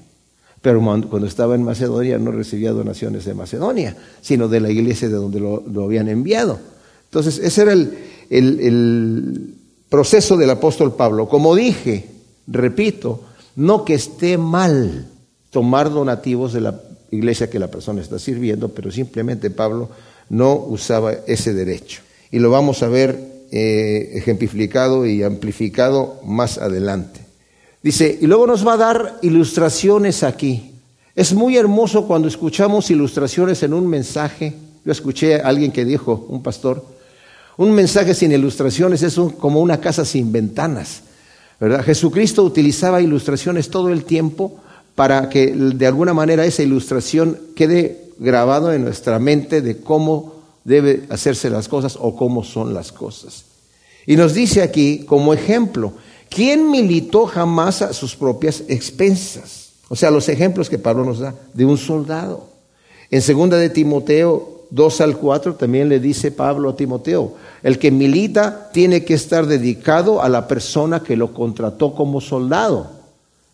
Pero 0.61 0.81
cuando 0.81 1.29
estaba 1.29 1.55
en 1.55 1.63
Macedonia 1.63 2.19
no 2.19 2.33
recibía 2.33 2.73
donaciones 2.73 3.25
de 3.25 3.35
Macedonia, 3.35 3.97
sino 4.21 4.49
de 4.49 4.59
la 4.59 4.71
iglesia 4.71 5.09
de 5.09 5.15
donde 5.15 5.39
lo, 5.39 5.85
habían 5.85 6.09
enviado. 6.09 6.59
Entonces, 7.05 7.39
ese 7.39 7.63
era 7.63 7.73
el, 7.75 7.97
el 8.29 9.55
proceso 9.89 10.37
del 10.37 10.51
apóstol 10.51 10.97
Pablo. 10.97 11.29
Como 11.29 11.55
dije, 11.55 12.07
repito, 12.49 13.21
no 13.55 13.85
que 13.85 13.95
esté 13.95 14.37
mal 14.37 15.07
tomar 15.51 15.91
donativos 15.91 16.53
de 16.53 16.61
la 16.61 16.81
iglesia 17.11 17.51
que 17.51 17.59
la 17.59 17.71
persona 17.71 18.03
está 18.03 18.19
sirviendo, 18.19 18.69
pero 18.69 18.91
simplemente 18.91 19.51
Pablo 19.51 19.89
no 20.29 20.55
usaba 20.55 21.13
ese 21.27 21.55
derecho. 21.55 22.03
Y 22.31 22.39
lo 22.39 22.51
vamos 22.51 22.83
a 22.83 22.89
ver 22.89 23.19
eh, 23.51 24.11
ejemplificado 24.15 25.07
y 25.07 25.23
amplificado 25.23 26.21
más 26.25 26.59
adelante. 26.59 27.21
Dice, 27.83 28.19
y 28.21 28.27
luego 28.27 28.47
nos 28.47 28.67
va 28.67 28.75
a 28.75 28.79
dar 28.79 29.19
ilustraciones 29.23 30.23
aquí. 30.23 30.73
Es 31.15 31.33
muy 31.33 31.57
hermoso 31.57 32.07
cuando 32.07 32.29
escuchamos 32.29 32.91
ilustraciones 32.91 33.63
en 33.63 33.73
un 33.73 33.87
mensaje. 33.87 34.53
Yo 34.85 34.93
escuché 34.93 35.37
a 35.37 35.49
alguien 35.49 35.73
que 35.73 35.85
dijo, 35.85 36.27
un 36.29 36.43
pastor, 36.43 36.85
un 37.57 37.73
mensaje 37.73 38.15
sin 38.15 38.33
ilustraciones 38.33 39.03
es 39.03 39.19
como 39.39 39.61
una 39.61 39.81
casa 39.81 40.05
sin 40.05 40.31
ventanas. 40.31 41.03
¿verdad? 41.59 41.83
Jesucristo 41.85 42.45
utilizaba 42.45 43.01
ilustraciones 43.01 43.71
todo 43.71 43.89
el 43.89 44.05
tiempo 44.05 44.61
para 44.99 45.29
que 45.29 45.53
de 45.55 45.87
alguna 45.87 46.13
manera 46.13 46.45
esa 46.45 46.65
ilustración 46.65 47.39
quede 47.55 48.11
grabado 48.19 48.73
en 48.73 48.83
nuestra 48.83 49.21
mente 49.21 49.63
de 49.63 49.77
cómo 49.79 50.33
debe 50.65 51.05
hacerse 51.09 51.51
las 51.51 51.69
cosas 51.69 51.97
o 52.01 52.17
cómo 52.17 52.43
son 52.43 52.75
las 52.75 52.91
cosas. 52.91 53.45
Y 54.07 54.17
nos 54.17 54.35
dice 54.35 54.61
aquí 54.61 55.05
como 55.07 55.33
ejemplo, 55.33 55.93
¿quién 56.29 56.69
militó 56.69 57.27
jamás 57.27 57.81
a 57.81 57.93
sus 57.93 58.17
propias 58.17 58.65
expensas? 58.67 59.69
O 59.89 59.95
sea, 59.95 60.11
los 60.11 60.29
ejemplos 60.29 60.69
que 60.69 60.81
Pablo 60.81 61.05
nos 61.05 61.21
da 61.21 61.33
de 61.55 61.65
un 61.65 61.79
soldado. 61.79 62.49
En 63.09 63.23
segunda 63.23 63.57
de 63.57 63.71
Timoteo 63.71 64.65
2 64.71 65.01
al 65.01 65.17
4 65.17 65.55
también 65.55 65.89
le 65.89 66.01
dice 66.01 66.33
Pablo 66.33 66.71
a 66.71 66.77
Timoteo, 66.77 67.35
el 67.63 67.79
que 67.79 67.93
milita 67.93 68.71
tiene 68.73 69.05
que 69.05 69.15
estar 69.15 69.47
dedicado 69.47 70.21
a 70.21 70.29
la 70.29 70.49
persona 70.49 71.05
que 71.05 71.17
lo 71.17 71.33
contrató 71.33 71.95
como 71.95 72.21
soldado. 72.21 72.98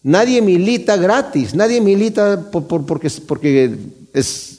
Nadie 0.04 0.42
milita 0.42 0.98
gratis, 0.98 1.54
nadie 1.54 1.80
milita 1.80 2.50
porque, 2.50 3.10
porque, 3.26 3.74
es 4.12 4.58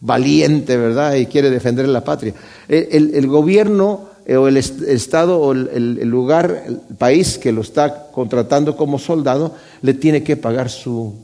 valiente, 0.00 0.76
¿verdad? 0.76 1.14
Y 1.14 1.26
quiere 1.26 1.48
defender 1.48 1.88
la 1.88 2.02
patria. 2.02 2.34
El, 2.66 3.26
gobierno 3.28 4.08
eh, 4.26 4.36
o 4.36 4.48
el 4.48 4.56
Estado 4.56 5.38
o 5.38 5.52
el, 5.52 6.08
lugar, 6.08 6.64
el 6.66 6.96
país 6.96 7.38
que 7.38 7.52
lo 7.52 7.60
está 7.60 8.10
contratando 8.10 8.76
como 8.76 8.98
soldado, 8.98 9.54
le 9.80 9.94
tiene 9.94 10.24
que 10.24 10.36
pagar 10.36 10.68
su, 10.68 11.14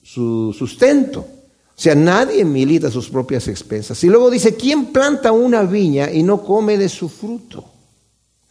su 0.00 0.54
sustento. 0.56 1.20
O 1.20 1.80
sea, 1.80 1.96
nadie 1.96 2.44
milita 2.44 2.88
sus 2.88 3.10
propias 3.10 3.48
expensas. 3.48 4.02
Y 4.04 4.06
luego 4.06 4.30
dice, 4.30 4.54
¿quién 4.54 4.86
planta 4.86 5.32
una 5.32 5.64
viña 5.64 6.08
y 6.08 6.22
no 6.22 6.42
come 6.44 6.78
de 6.78 6.88
su 6.88 7.08
fruto? 7.08 7.64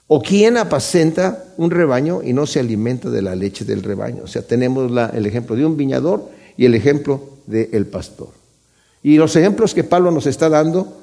¿O 0.07 0.21
quién 0.21 0.55
apacenta 0.55 1.43
un 1.57 1.69
rebaño 1.69 2.21
y 2.23 2.31
no 2.31 2.45
se 2.45 2.61
alimenta 2.61 3.09
de 3.09 3.21
la 3.21 3.35
leche 3.35 3.65
del 3.65 3.83
rebaño? 3.83 4.23
O 4.23 4.27
sea, 4.27 4.41
tenemos 4.41 4.89
el 5.13 5.25
ejemplo 5.25 5.55
de 5.55 5.65
un 5.65 5.75
viñador 5.75 6.29
y 6.55 6.65
el 6.65 6.75
ejemplo 6.75 7.21
del 7.45 7.85
pastor. 7.87 8.29
Y 9.03 9.17
los 9.17 9.35
ejemplos 9.35 9.73
que 9.73 9.83
Pablo 9.83 10.11
nos 10.11 10.25
está 10.25 10.49
dando 10.49 10.97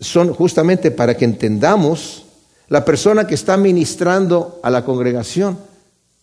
son 0.00 0.32
justamente 0.32 0.90
para 0.90 1.16
que 1.16 1.26
entendamos 1.26 2.24
la 2.68 2.84
persona 2.84 3.26
que 3.26 3.34
está 3.34 3.56
ministrando 3.56 4.58
a 4.62 4.70
la 4.70 4.84
congregación 4.84 5.58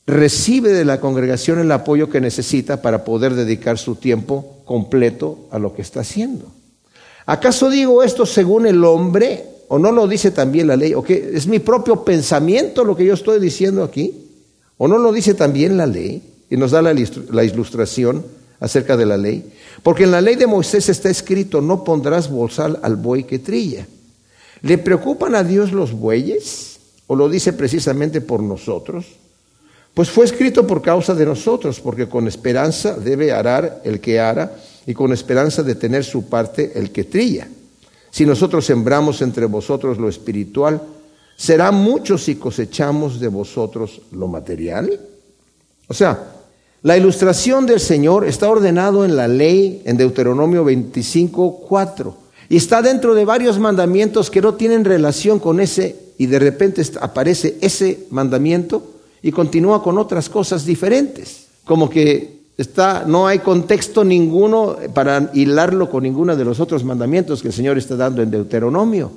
recibe 0.05 0.73
de 0.73 0.85
la 0.85 0.99
congregación 0.99 1.59
el 1.59 1.71
apoyo 1.71 2.09
que 2.09 2.19
necesita 2.19 2.81
para 2.81 3.05
poder 3.05 3.35
dedicar 3.35 3.77
su 3.77 3.95
tiempo 3.95 4.57
completo 4.65 5.47
a 5.51 5.59
lo 5.59 5.73
que 5.73 5.81
está 5.81 6.01
haciendo. 6.01 6.47
¿Acaso 7.25 7.69
digo 7.69 8.03
esto 8.03 8.25
según 8.25 8.65
el 8.65 8.83
hombre 8.83 9.45
¿O 9.73 9.79
no 9.79 9.91
lo 9.91 10.07
dice 10.07 10.29
también 10.29 10.67
la 10.67 10.75
ley? 10.75 10.93
¿O 10.93 11.01
qué? 11.01 11.31
¿Es 11.33 11.47
mi 11.47 11.57
propio 11.57 12.05
pensamiento 12.05 12.83
lo 12.83 12.95
que 12.95 13.05
yo 13.05 13.15
estoy 13.15 13.39
diciendo 13.39 13.83
aquí? 13.83 14.13
¿O 14.77 14.87
no 14.87 14.99
lo 14.99 15.11
dice 15.11 15.33
también 15.33 15.77
la 15.77 15.87
ley? 15.87 16.21
Y 16.51 16.57
nos 16.57 16.69
da 16.69 16.83
la, 16.83 16.93
ilustración 16.93 18.23
acerca 18.59 18.95
de 18.95 19.07
la 19.07 19.17
ley. 19.17 19.51
Porque 19.81 20.03
en 20.03 20.11
la 20.11 20.21
ley 20.21 20.35
de 20.35 20.45
Moisés 20.45 20.89
está 20.89 21.09
escrito, 21.09 21.59
no 21.59 21.83
pondrás 21.83 22.29
bolsal 22.29 22.77
al 22.83 22.97
buey 22.97 23.23
que 23.23 23.39
trilla. 23.39 23.87
¿Le 24.61 24.77
preocupan 24.77 25.33
a 25.33 25.43
Dios 25.43 25.71
los 25.71 25.91
bueyes? 25.91 26.77
¿O 27.07 27.15
lo 27.15 27.27
dice 27.27 27.51
precisamente 27.51 28.21
por 28.21 28.43
nosotros? 28.43 29.07
Pues 29.95 30.07
fue 30.11 30.25
escrito 30.25 30.67
por 30.67 30.83
causa 30.83 31.15
de 31.15 31.25
nosotros, 31.25 31.79
porque 31.79 32.07
con 32.07 32.27
esperanza 32.27 32.95
debe 32.95 33.31
arar 33.31 33.81
el 33.83 33.99
que 33.99 34.19
ara 34.19 34.55
y 34.85 34.93
con 34.93 35.11
esperanza 35.11 35.63
de 35.63 35.73
tener 35.73 36.03
su 36.03 36.29
parte 36.29 36.73
el 36.75 36.91
que 36.91 37.05
trilla. 37.05 37.47
Si 38.13 38.27
nosotros 38.27 38.63
sembramos 38.63 39.23
entre 39.23 39.47
vosotros 39.47 39.97
lo 39.97 40.07
espiritual, 40.07 40.79
¿será 41.35 41.71
mucho 41.71 42.19
si 42.19 42.35
cosechamos 42.35 43.19
de 43.19 43.27
vosotros 43.27 44.03
lo 44.11 44.27
material? 44.27 44.99
O 45.87 45.95
sea, 45.95 46.31
la 46.83 46.95
ilustración 46.95 47.65
del 47.65 47.79
Señor 47.79 48.27
está 48.27 48.51
ordenado 48.51 49.03
en 49.03 49.15
la 49.15 49.27
ley 49.27 49.81
en 49.85 49.97
Deuteronomio 49.97 50.63
25, 50.63 51.61
4. 51.67 52.15
Y 52.49 52.57
está 52.57 52.83
dentro 52.83 53.15
de 53.15 53.25
varios 53.25 53.57
mandamientos 53.57 54.29
que 54.29 54.41
no 54.41 54.53
tienen 54.53 54.85
relación 54.85 55.39
con 55.39 55.59
ese, 55.59 55.95
y 56.19 56.27
de 56.27 56.37
repente 56.37 56.83
aparece 57.01 57.57
ese 57.61 58.05
mandamiento 58.11 58.93
y 59.23 59.31
continúa 59.31 59.81
con 59.81 59.97
otras 59.97 60.29
cosas 60.29 60.67
diferentes. 60.67 61.47
Como 61.65 61.89
que 61.89 62.42
está, 62.57 63.05
no 63.07 63.27
hay 63.27 63.39
contexto 63.39 64.03
ninguno 64.03 64.77
para 64.93 65.31
hilarlo 65.33 65.89
con 65.89 66.03
ninguno 66.03 66.35
de 66.35 66.45
los 66.45 66.59
otros 66.59 66.83
mandamientos 66.83 67.41
que 67.41 67.49
el 67.49 67.53
Señor 67.53 67.77
está 67.77 67.95
dando 67.95 68.21
en 68.21 68.31
Deuteronomio. 68.31 69.11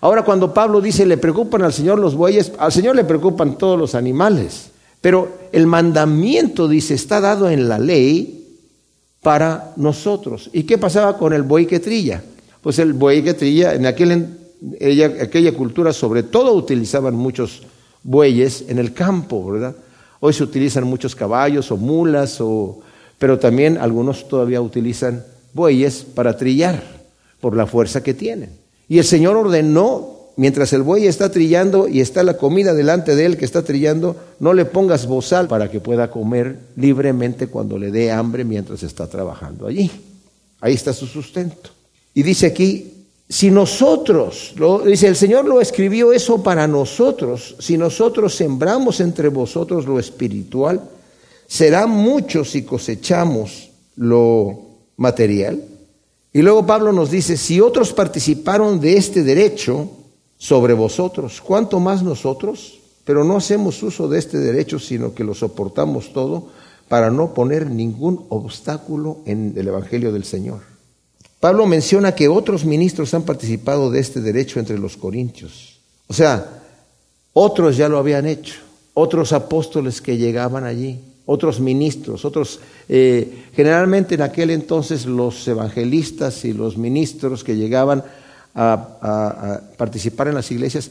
Ahora 0.00 0.24
cuando 0.24 0.54
Pablo 0.54 0.80
dice 0.80 1.06
le 1.06 1.16
preocupan 1.16 1.62
al 1.62 1.72
Señor 1.72 1.98
los 1.98 2.14
bueyes, 2.14 2.52
al 2.58 2.72
Señor 2.72 2.94
le 2.94 3.04
preocupan 3.04 3.58
todos 3.58 3.78
los 3.78 3.94
animales. 3.94 4.70
Pero 5.00 5.28
el 5.52 5.66
mandamiento, 5.66 6.66
dice, 6.66 6.94
está 6.94 7.20
dado 7.20 7.48
en 7.48 7.68
la 7.68 7.78
ley 7.78 8.46
para 9.22 9.72
nosotros. 9.76 10.50
¿Y 10.52 10.64
qué 10.64 10.78
pasaba 10.78 11.16
con 11.16 11.32
el 11.32 11.42
buey 11.42 11.66
que 11.66 11.80
trilla? 11.80 12.22
Pues 12.62 12.78
el 12.78 12.92
buey 12.92 13.22
que 13.22 13.34
trilla, 13.34 13.74
en 13.74 13.86
aquel, 13.86 14.36
aquella 15.20 15.52
cultura 15.52 15.92
sobre 15.92 16.24
todo 16.24 16.52
utilizaban 16.54 17.14
muchos 17.14 17.62
bueyes 18.02 18.64
en 18.68 18.78
el 18.78 18.92
campo, 18.92 19.52
¿verdad? 19.52 19.76
Hoy 20.20 20.32
se 20.32 20.42
utilizan 20.42 20.84
muchos 20.84 21.14
caballos 21.14 21.70
o 21.70 21.76
mulas, 21.76 22.40
o, 22.40 22.80
pero 23.18 23.38
también 23.38 23.78
algunos 23.78 24.28
todavía 24.28 24.60
utilizan 24.60 25.24
bueyes 25.52 26.04
para 26.14 26.36
trillar 26.36 26.82
por 27.40 27.56
la 27.56 27.66
fuerza 27.66 28.02
que 28.02 28.14
tienen. 28.14 28.50
Y 28.88 28.98
el 28.98 29.04
Señor 29.04 29.36
ordenó, 29.36 30.16
mientras 30.36 30.72
el 30.72 30.82
buey 30.82 31.06
está 31.06 31.30
trillando 31.30 31.88
y 31.88 32.00
está 32.00 32.22
la 32.22 32.36
comida 32.36 32.74
delante 32.74 33.14
de 33.14 33.26
él 33.26 33.36
que 33.36 33.44
está 33.44 33.62
trillando, 33.62 34.16
no 34.40 34.54
le 34.54 34.64
pongas 34.64 35.06
bozal 35.06 35.46
para 35.46 35.70
que 35.70 35.80
pueda 35.80 36.10
comer 36.10 36.58
libremente 36.76 37.48
cuando 37.48 37.78
le 37.78 37.90
dé 37.90 38.10
hambre 38.10 38.44
mientras 38.44 38.82
está 38.82 39.06
trabajando 39.06 39.66
allí. 39.66 39.90
Ahí 40.60 40.74
está 40.74 40.92
su 40.92 41.06
sustento. 41.06 41.70
Y 42.14 42.22
dice 42.22 42.46
aquí, 42.46 42.97
si 43.28 43.50
nosotros, 43.50 44.54
dice 44.86 45.06
el 45.06 45.16
Señor 45.16 45.44
lo 45.44 45.60
escribió 45.60 46.12
eso 46.12 46.42
para 46.42 46.66
nosotros, 46.66 47.56
si 47.58 47.76
nosotros 47.76 48.34
sembramos 48.34 49.00
entre 49.00 49.28
vosotros 49.28 49.86
lo 49.86 49.98
espiritual, 49.98 50.82
será 51.46 51.86
mucho 51.86 52.44
si 52.44 52.62
cosechamos 52.62 53.70
lo 53.96 54.60
material. 54.96 55.62
Y 56.32 56.40
luego 56.40 56.64
Pablo 56.64 56.92
nos 56.92 57.10
dice, 57.10 57.36
si 57.36 57.60
otros 57.60 57.92
participaron 57.92 58.80
de 58.80 58.96
este 58.96 59.22
derecho 59.22 59.90
sobre 60.38 60.72
vosotros, 60.72 61.42
¿cuánto 61.42 61.80
más 61.80 62.02
nosotros? 62.02 62.78
Pero 63.04 63.24
no 63.24 63.36
hacemos 63.36 63.82
uso 63.82 64.08
de 64.08 64.18
este 64.18 64.38
derecho, 64.38 64.78
sino 64.78 65.14
que 65.14 65.24
lo 65.24 65.34
soportamos 65.34 66.14
todo 66.14 66.48
para 66.88 67.10
no 67.10 67.34
poner 67.34 67.70
ningún 67.70 68.24
obstáculo 68.30 69.18
en 69.26 69.52
el 69.56 69.68
Evangelio 69.68 70.12
del 70.12 70.24
Señor. 70.24 70.77
Pablo 71.40 71.66
menciona 71.66 72.14
que 72.14 72.28
otros 72.28 72.64
ministros 72.64 73.14
han 73.14 73.22
participado 73.22 73.90
de 73.90 74.00
este 74.00 74.20
derecho 74.20 74.58
entre 74.58 74.78
los 74.78 74.96
corintios. 74.96 75.78
O 76.08 76.12
sea, 76.12 76.62
otros 77.32 77.76
ya 77.76 77.88
lo 77.88 77.98
habían 77.98 78.26
hecho, 78.26 78.56
otros 78.94 79.32
apóstoles 79.32 80.00
que 80.00 80.16
llegaban 80.16 80.64
allí, 80.64 80.98
otros 81.26 81.60
ministros, 81.60 82.24
otros, 82.24 82.58
eh, 82.88 83.44
generalmente 83.54 84.16
en 84.16 84.22
aquel 84.22 84.50
entonces 84.50 85.06
los 85.06 85.46
evangelistas 85.46 86.44
y 86.44 86.52
los 86.52 86.76
ministros 86.76 87.44
que 87.44 87.54
llegaban 87.54 88.02
a, 88.54 89.60
participar 89.76 90.26
en 90.26 90.34
las 90.34 90.50
iglesias, 90.50 90.90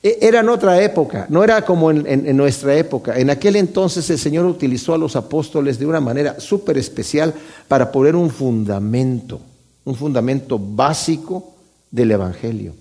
e, 0.00 0.18
eran 0.22 0.48
otra 0.48 0.80
época, 0.80 1.26
no 1.28 1.42
era 1.42 1.64
como 1.64 1.90
en, 1.90 2.36
nuestra 2.36 2.76
época. 2.76 3.18
En 3.18 3.30
aquel 3.30 3.56
entonces 3.56 4.08
el 4.10 4.18
Señor 4.20 4.46
utilizó 4.46 4.94
a 4.94 4.98
los 4.98 5.16
apóstoles 5.16 5.80
de 5.80 5.86
una 5.86 6.00
manera 6.00 6.38
súper 6.38 6.78
especial 6.78 7.34
para 7.66 7.90
poner 7.90 8.14
un 8.14 8.30
fundamento 8.30 9.40
un 9.84 9.94
fundamento 9.94 10.58
básico 10.58 11.54
del 11.90 12.10
Evangelio. 12.12 12.74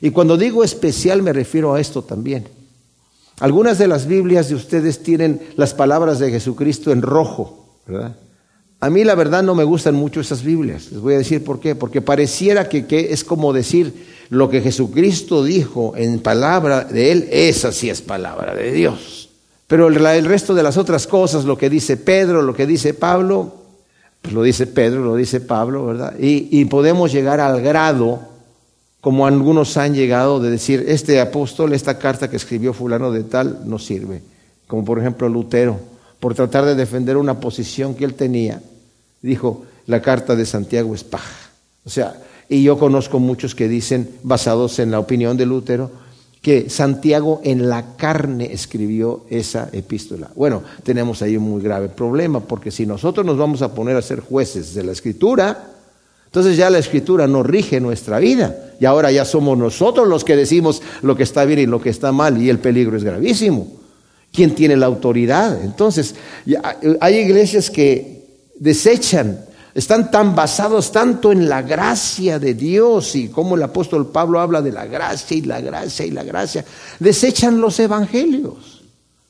Y 0.00 0.10
cuando 0.10 0.36
digo 0.36 0.64
especial 0.64 1.22
me 1.22 1.32
refiero 1.32 1.74
a 1.74 1.80
esto 1.80 2.02
también. 2.02 2.48
Algunas 3.40 3.78
de 3.78 3.88
las 3.88 4.06
Biblias 4.06 4.48
de 4.48 4.56
ustedes 4.56 5.02
tienen 5.02 5.40
las 5.56 5.74
palabras 5.74 6.18
de 6.18 6.30
Jesucristo 6.30 6.90
en 6.90 7.02
rojo, 7.02 7.66
¿verdad? 7.86 8.16
A 8.80 8.90
mí 8.90 9.02
la 9.02 9.16
verdad 9.16 9.42
no 9.42 9.56
me 9.56 9.64
gustan 9.64 9.96
mucho 9.96 10.20
esas 10.20 10.42
Biblias. 10.44 10.92
Les 10.92 11.00
voy 11.00 11.14
a 11.14 11.18
decir 11.18 11.42
por 11.42 11.58
qué. 11.58 11.74
Porque 11.74 12.00
pareciera 12.00 12.68
que, 12.68 13.08
es 13.10 13.24
como 13.24 13.52
decir 13.52 14.06
lo 14.28 14.48
que 14.48 14.60
Jesucristo 14.60 15.42
dijo 15.42 15.94
en 15.96 16.20
palabra 16.20 16.84
de 16.84 17.10
Él, 17.10 17.28
esa 17.32 17.72
sí 17.72 17.90
es 17.90 18.02
palabra 18.02 18.54
de 18.54 18.70
Dios. 18.70 19.30
Pero 19.66 19.88
el, 19.88 19.96
el 19.96 20.24
resto 20.24 20.54
de 20.54 20.62
las 20.62 20.76
otras 20.76 21.08
cosas, 21.08 21.44
lo 21.44 21.58
que 21.58 21.68
dice 21.68 21.96
Pedro, 21.96 22.42
lo 22.42 22.54
que 22.54 22.66
dice 22.66 22.94
Pablo, 22.94 23.57
pues 24.22 24.34
lo 24.34 24.42
dice 24.42 24.66
Pedro, 24.66 25.02
lo 25.02 25.14
dice 25.14 25.40
Pablo, 25.40 25.86
¿verdad? 25.86 26.14
Y, 26.18 26.64
podemos 26.66 27.12
llegar 27.12 27.40
al 27.40 27.60
grado, 27.62 28.20
como 29.00 29.26
algunos 29.26 29.76
han 29.76 29.94
llegado, 29.94 30.40
de 30.40 30.50
decir, 30.50 30.84
este 30.88 31.20
apóstol, 31.20 31.72
esta 31.72 31.98
carta 31.98 32.28
que 32.28 32.36
escribió 32.36 32.72
fulano 32.72 33.10
de 33.12 33.24
tal, 33.24 33.60
no 33.64 33.78
sirve. 33.78 34.22
Como 34.66 34.84
por 34.84 34.98
ejemplo 34.98 35.28
Lutero, 35.28 35.78
por 36.20 36.34
tratar 36.34 36.64
de 36.64 36.74
defender 36.74 37.16
una 37.16 37.40
posición 37.40 37.94
que 37.94 38.04
él 38.04 38.14
tenía, 38.14 38.60
dijo, 39.22 39.64
la 39.86 40.02
carta 40.02 40.36
de 40.36 40.44
Santiago 40.44 40.94
es 40.94 41.04
paja. 41.04 41.50
O 41.84 41.90
sea, 41.90 42.20
y 42.48 42.62
yo 42.62 42.78
conozco 42.78 43.18
muchos 43.18 43.54
que 43.54 43.68
dicen, 43.68 44.10
basados 44.22 44.78
en 44.78 44.90
la 44.90 44.98
opinión 44.98 45.36
de 45.36 45.46
Lutero, 45.46 45.90
que 46.42 46.70
Santiago 46.70 47.40
en 47.44 47.68
la 47.68 47.96
carne 47.96 48.52
escribió 48.52 49.24
esa 49.28 49.68
epístola. 49.72 50.30
Bueno, 50.34 50.62
tenemos 50.82 51.20
ahí 51.22 51.36
un 51.36 51.44
muy 51.44 51.62
grave 51.62 51.88
problema, 51.88 52.40
porque 52.40 52.70
si 52.70 52.86
nosotros 52.86 53.26
nos 53.26 53.36
vamos 53.36 53.62
a 53.62 53.74
poner 53.74 53.96
a 53.96 54.02
ser 54.02 54.20
jueces 54.20 54.74
de 54.74 54.84
la 54.84 54.92
escritura, 54.92 55.72
entonces 56.26 56.56
ya 56.56 56.70
la 56.70 56.78
escritura 56.78 57.26
no 57.26 57.42
rige 57.42 57.80
nuestra 57.80 58.18
vida. 58.18 58.74
Y 58.80 58.84
ahora 58.84 59.10
ya 59.10 59.24
somos 59.24 59.58
nosotros 59.58 60.06
los 60.06 60.24
que 60.24 60.36
decimos 60.36 60.82
lo 61.02 61.16
que 61.16 61.24
está 61.24 61.44
bien 61.44 61.58
y 61.58 61.66
lo 61.66 61.80
que 61.80 61.90
está 61.90 62.12
mal, 62.12 62.40
y 62.40 62.50
el 62.50 62.58
peligro 62.58 62.96
es 62.96 63.02
gravísimo. 63.02 63.66
¿Quién 64.32 64.54
tiene 64.54 64.76
la 64.76 64.86
autoridad? 64.86 65.64
Entonces, 65.64 66.14
hay 67.00 67.16
iglesias 67.16 67.70
que 67.70 68.26
desechan 68.60 69.40
están 69.78 70.10
tan 70.10 70.34
basados 70.34 70.90
tanto 70.90 71.30
en 71.30 71.48
la 71.48 71.62
gracia 71.62 72.40
de 72.40 72.54
Dios 72.54 73.14
y 73.14 73.28
como 73.28 73.54
el 73.54 73.62
apóstol 73.62 74.08
Pablo 74.08 74.40
habla 74.40 74.60
de 74.60 74.72
la 74.72 74.86
gracia 74.86 75.36
y 75.36 75.42
la 75.42 75.60
gracia 75.60 76.04
y 76.04 76.10
la 76.10 76.24
gracia, 76.24 76.64
desechan 76.98 77.60
los 77.60 77.78
evangelios. 77.78 78.82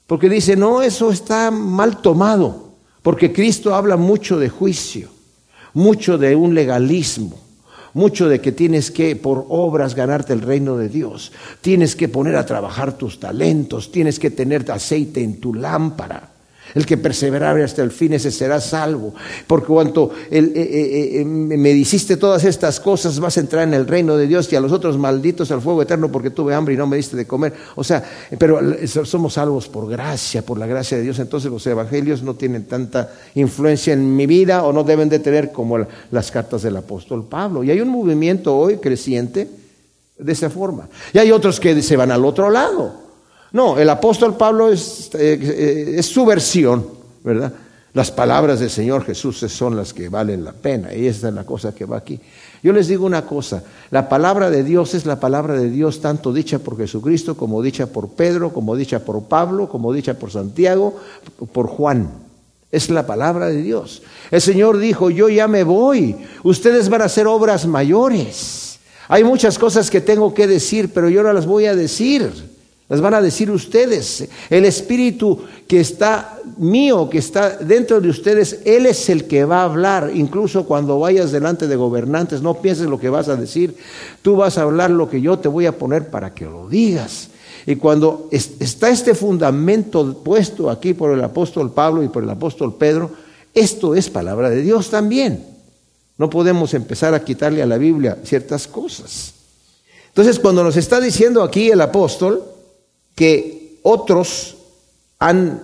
Porque 0.07 0.31
dice, 0.31 0.57
no, 0.57 0.81
eso 0.81 1.11
está 1.11 1.51
mal 1.51 2.01
tomado, 2.01 2.73
porque 3.03 3.31
Cristo 3.31 3.75
habla 3.75 3.99
mucho 3.99 4.39
de 4.39 4.49
juicio, 4.49 5.11
mucho 5.75 6.17
de 6.17 6.35
un 6.35 6.55
legalismo, 6.55 7.39
mucho 7.93 8.27
de 8.27 8.41
que 8.41 8.53
tienes 8.53 8.91
que 8.91 9.17
por 9.17 9.45
obras 9.51 9.95
ganarte 9.95 10.33
el 10.33 10.41
reino 10.41 10.79
de 10.79 10.89
Dios, 10.89 11.31
tienes 11.61 11.95
que 11.95 12.09
poner 12.09 12.37
a 12.37 12.47
trabajar 12.47 12.97
tus 12.97 13.21
talentos, 13.21 13.93
tienes 13.93 14.19
que 14.19 14.31
tener 14.31 14.71
aceite 14.71 15.23
en 15.23 15.41
tu 15.41 15.53
lámpara. 15.53 16.38
El 16.75 16.87
que 16.87 16.97
perseverare 16.97 17.65
hasta 17.65 17.83
el 17.83 17.91
fin, 17.91 18.13
ese 18.13 18.31
será 18.31 18.61
salvo. 18.61 19.15
Porque 19.47 19.67
cuanto 19.67 20.11
eh, 20.31 20.53
eh, 20.55 21.21
eh, 21.21 21.25
me 21.25 21.71
hiciste 21.71 22.17
todas 22.17 22.45
estas 22.45 22.81
cosas, 22.81 23.19
vas 23.21 23.37
a 23.37 23.41
entrar 23.41 23.63
en 23.65 23.75
el 23.75 23.87
reino 23.87 24.17
de 24.17 24.27
Dios 24.27 24.53
y 24.53 24.57
a 24.57 24.61
los 24.61 24.73
otros 24.73 24.99
malditos 24.99 25.51
al 25.51 25.61
fuego 25.61 25.83
eterno 25.83 26.11
porque 26.11 26.31
tuve 26.31 26.55
hambre 26.55 26.75
y 26.75 26.77
no 26.77 26.87
me 26.87 26.97
diste 26.97 27.17
de 27.17 27.27
comer. 27.27 27.55
O 27.77 27.85
sea, 27.85 28.03
pero 28.39 28.61
somos 29.05 29.35
salvos 29.35 29.69
por 29.69 29.89
gracia, 29.89 30.43
por 30.43 30.59
la 30.59 30.67
gracia 30.67 30.99
de 30.99 31.05
Dios. 31.05 31.19
Entonces 31.19 31.51
los 31.51 31.67
evangelios 31.67 32.23
no 32.23 32.35
tienen 32.35 32.65
tanta 32.65 33.13
influencia 33.35 33.93
en 33.93 34.17
mi 34.17 34.27
vida 34.27 34.65
o 34.65 34.73
no 34.73 34.85
deben 34.85 35.09
de 35.09 35.19
tener 35.19 35.53
como 35.53 35.79
las 36.11 36.31
cartas 36.31 36.63
del 36.63 36.77
apóstol 36.77 37.25
Pablo. 37.25 37.65
Y 37.65 37.71
hay 37.71 37.81
un 37.81 37.89
movimiento 37.89 38.57
hoy 38.57 38.77
creciente 38.79 39.49
de 40.19 40.33
esa 40.33 40.51
forma. 40.51 40.89
Y 41.13 41.19
hay 41.19 41.31
otros 41.31 41.61
que 41.61 41.81
se 41.83 41.97
van 41.97 42.11
al 42.11 42.25
otro 42.25 42.51
lado. 42.51 43.08
No, 43.53 43.79
el 43.79 43.89
apóstol 43.89 44.37
Pablo 44.37 44.71
es, 44.71 45.11
eh, 45.15 45.95
es 45.97 46.07
su 46.07 46.25
versión, 46.27 46.87
¿verdad? 47.25 47.53
Las 47.95 48.11
palabras 48.11 48.61
del 48.61 48.71
Señor 48.71 49.05
Jesús 49.05 49.39
son 49.39 49.75
las 49.75 49.95
que 49.95 50.09
valen 50.09 50.45
la 50.45 50.53
pena 50.53 50.95
y 50.95 51.07
esa 51.07 51.29
es 51.29 51.35
la 51.35 51.45
cosa 51.45 51.75
que 51.75 51.87
va 51.87 51.97
aquí. 51.97 52.21
Yo 52.63 52.73
les 52.73 52.89
digo 52.89 53.07
una 53.07 53.25
cosa, 53.25 53.65
la 53.91 54.09
palabra 54.09 54.51
de 54.51 54.63
Dios 54.63 54.95
es 54.95 55.07
la 55.07 55.19
palabra 55.19 55.55
de 55.55 55.71
Dios 55.71 56.01
tanto 56.01 56.33
dicha 56.33 56.59
por 56.59 56.77
Jesucristo 56.77 57.37
como 57.37 57.63
dicha 57.63 57.87
por 57.87 58.11
Pedro, 58.11 58.53
como 58.53 58.77
dicha 58.77 59.05
por 59.05 59.25
Pablo, 59.25 59.69
como 59.69 59.93
dicha 59.93 60.15
por 60.15 60.31
Santiago, 60.31 60.97
por 61.53 61.67
Juan. 61.67 62.11
Es 62.71 62.91
la 62.91 63.07
palabra 63.07 63.47
de 63.47 63.63
Dios. 63.63 64.03
El 64.31 64.43
Señor 64.43 64.77
dijo, 64.79 65.09
yo 65.09 65.31
ya 65.31 65.49
me 65.49 65.65
voy, 65.65 66.15
ustedes 66.43 66.91
van 66.91 67.01
a 67.01 67.07
hacer 67.07 67.27
obras 67.27 67.67
mayores. 67.67 68.79
Hay 69.09 69.25
muchas 69.25 69.59
cosas 69.59 69.91
que 69.91 70.03
tengo 70.03 70.35
que 70.35 70.47
decir, 70.47 70.93
pero 70.93 71.09
yo 71.09 71.23
no 71.23 71.33
las 71.33 71.47
voy 71.47 71.65
a 71.65 71.75
decir. 71.75 72.58
Las 72.89 73.03
van 73.03 73.15
a 73.15 73.21
decir 73.21 73.51
ustedes. 73.51 74.27
El 74.49 74.65
espíritu 74.65 75.41
que 75.67 75.81
está 75.81 76.39
mío, 76.57 77.11
que 77.11 77.19
está 77.19 77.59
dentro 77.59 78.01
de 78.01 78.09
ustedes, 78.09 78.61
Él 78.65 78.87
es 78.87 79.11
el 79.11 79.27
que 79.27 79.45
va 79.45 79.61
a 79.61 79.65
hablar. 79.65 80.11
Incluso 80.15 80.65
cuando 80.65 80.99
vayas 80.99 81.31
delante 81.31 81.67
de 81.67 81.77
gobernantes, 81.77 82.41
no 82.41 82.55
pienses 82.63 82.87
lo 82.87 82.99
que 82.99 83.11
vas 83.11 83.29
a 83.29 83.37
decir. 83.37 83.77
Tú 84.23 84.37
vas 84.37 84.57
a 84.57 84.63
hablar 84.63 84.91
lo 84.91 85.11
que 85.11 85.21
yo 85.21 85.39
te 85.39 85.49
voy 85.49 85.67
a 85.67 85.77
poner 85.77 86.09
para 86.09 86.33
que 86.33 86.47
lo 86.47 86.67
digas. 86.67 87.29
Y 87.67 87.77
cuando 87.77 88.31
está 88.31 88.89
este 88.89 89.15
fundamento 89.15 90.23
puesto 90.25 90.71
aquí 90.71 90.95
por 90.95 91.13
el 91.13 91.23
apóstol 91.23 91.71
Pablo 91.71 92.03
y 92.03 92.09
por 92.09 92.23
el 92.23 92.31
apóstol 92.31 92.75
Pedro, 92.77 93.11
esto 93.53 93.95
es 93.95 94.09
palabra 94.09 94.49
de 94.49 94.63
Dios 94.63 94.89
también. 94.89 95.45
No 96.17 96.31
podemos 96.31 96.73
empezar 96.73 97.13
a 97.13 97.23
quitarle 97.23 97.63
a 97.63 97.67
la 97.67 97.77
Biblia 97.77 98.17
ciertas 98.25 98.67
cosas. 98.67 99.35
Entonces, 100.09 100.39
cuando 100.39 100.65
nos 100.65 100.79
está 100.79 100.99
diciendo 101.01 101.43
aquí 101.43 101.71
el 101.71 101.83
apóstol, 101.83 102.43
que 103.19 103.81
otros 103.83 104.57
han 105.19 105.61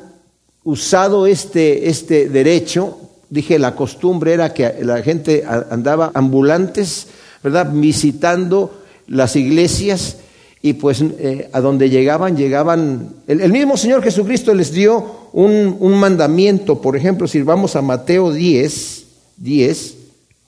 usado 0.64 1.28
este, 1.28 1.88
este 1.88 2.28
derecho, 2.28 2.98
dije, 3.30 3.60
la 3.60 3.76
costumbre 3.76 4.32
era 4.32 4.52
que 4.52 4.74
la 4.82 5.02
gente 5.02 5.44
andaba 5.46 6.10
ambulantes, 6.14 7.06
¿verdad? 7.44 7.70
Visitando 7.72 8.82
las 9.06 9.36
iglesias 9.36 10.16
y 10.62 10.72
pues 10.72 11.00
eh, 11.00 11.48
a 11.52 11.60
donde 11.60 11.90
llegaban, 11.90 12.36
llegaban, 12.36 13.10
el, 13.28 13.52
mismo 13.52 13.76
Señor 13.76 14.02
Jesucristo 14.02 14.52
les 14.52 14.72
dio 14.72 15.28
un, 15.32 15.76
un, 15.78 15.94
mandamiento, 15.94 16.80
por 16.80 16.96
ejemplo, 16.96 17.28
si 17.28 17.40
vamos 17.42 17.76
a 17.76 17.82
Mateo 17.82 18.32
10, 18.32 19.04
10, 19.36 19.96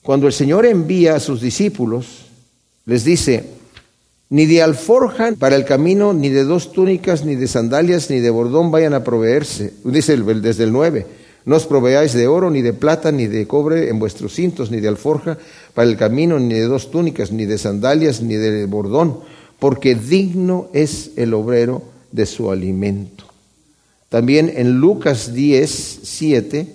cuando 0.03 0.27
el 0.27 0.33
Señor 0.33 0.67
envía 0.67 1.15
a 1.15 1.21
sus 1.21 1.41
discípulos, 1.41 2.27
les 2.85 3.05
dice, 3.05 3.56
ni 4.29 4.47
de 4.47 4.63
alforja 4.63 5.33
para 5.39 5.57
el 5.57 5.65
camino, 5.65 6.13
ni 6.13 6.29
de 6.29 6.45
dos 6.45 6.73
túnicas, 6.73 7.25
ni 7.25 7.37
de 7.37 7.47
sandalias, 7.47 8.11
ni 8.11 8.21
de 8.21 8.31
bordón 8.31 8.71
vayan 8.71 8.95
a 8.95 9.05
proveerse. 9.05 9.73
Dice 9.85 10.17
desde 10.17 10.65
el 10.65 10.73
9. 10.73 11.07
No 11.45 11.55
os 11.55 11.67
proveáis 11.67 12.13
de 12.13 12.27
oro, 12.27 12.51
ni 12.51 12.61
de 12.61 12.73
plata, 12.73 13.13
ni 13.13 13.29
de 13.29 13.47
cobre 13.47 13.89
en 13.89 14.01
vuestros 14.01 14.35
cintos, 14.35 14.73
ni 14.73 14.81
de 14.81 14.89
alforja 14.89 15.39
para 15.75 15.89
el 15.89 15.97
camino, 15.97 16.41
ni 16.41 16.55
de 16.55 16.67
dos 16.67 16.91
túnicas, 16.91 17.31
ni 17.31 17.47
de 17.47 17.57
sandalias, 17.57 18.21
ni 18.21 18.35
de 18.35 18.67
bordón, 18.67 19.21
porque 19.61 19.95
digno 19.95 20.69
es 20.73 21.13
el 21.15 21.35
obrero 21.35 21.85
de 22.11 22.27
su 22.27 22.51
alimento. 22.51 23.27
También 24.09 24.53
en 24.57 24.81
Lucas 24.81 25.35
10, 25.35 26.01
7, 26.03 26.75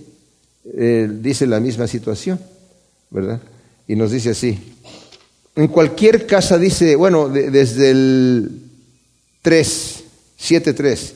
eh, 0.74 1.10
dice 1.20 1.48
la 1.48 1.60
misma 1.60 1.88
situación, 1.88 2.40
¿verdad? 3.10 3.42
Y 3.90 3.98
nos 3.98 4.12
dice 4.12 4.30
así, 4.30 4.58
en 5.56 5.68
cualquier 5.68 6.26
casa 6.26 6.58
dice, 6.58 6.96
bueno, 6.96 7.28
desde 7.28 7.92
el 7.92 8.52
3, 9.42 10.04
7, 10.38 10.74
3. 10.74 11.14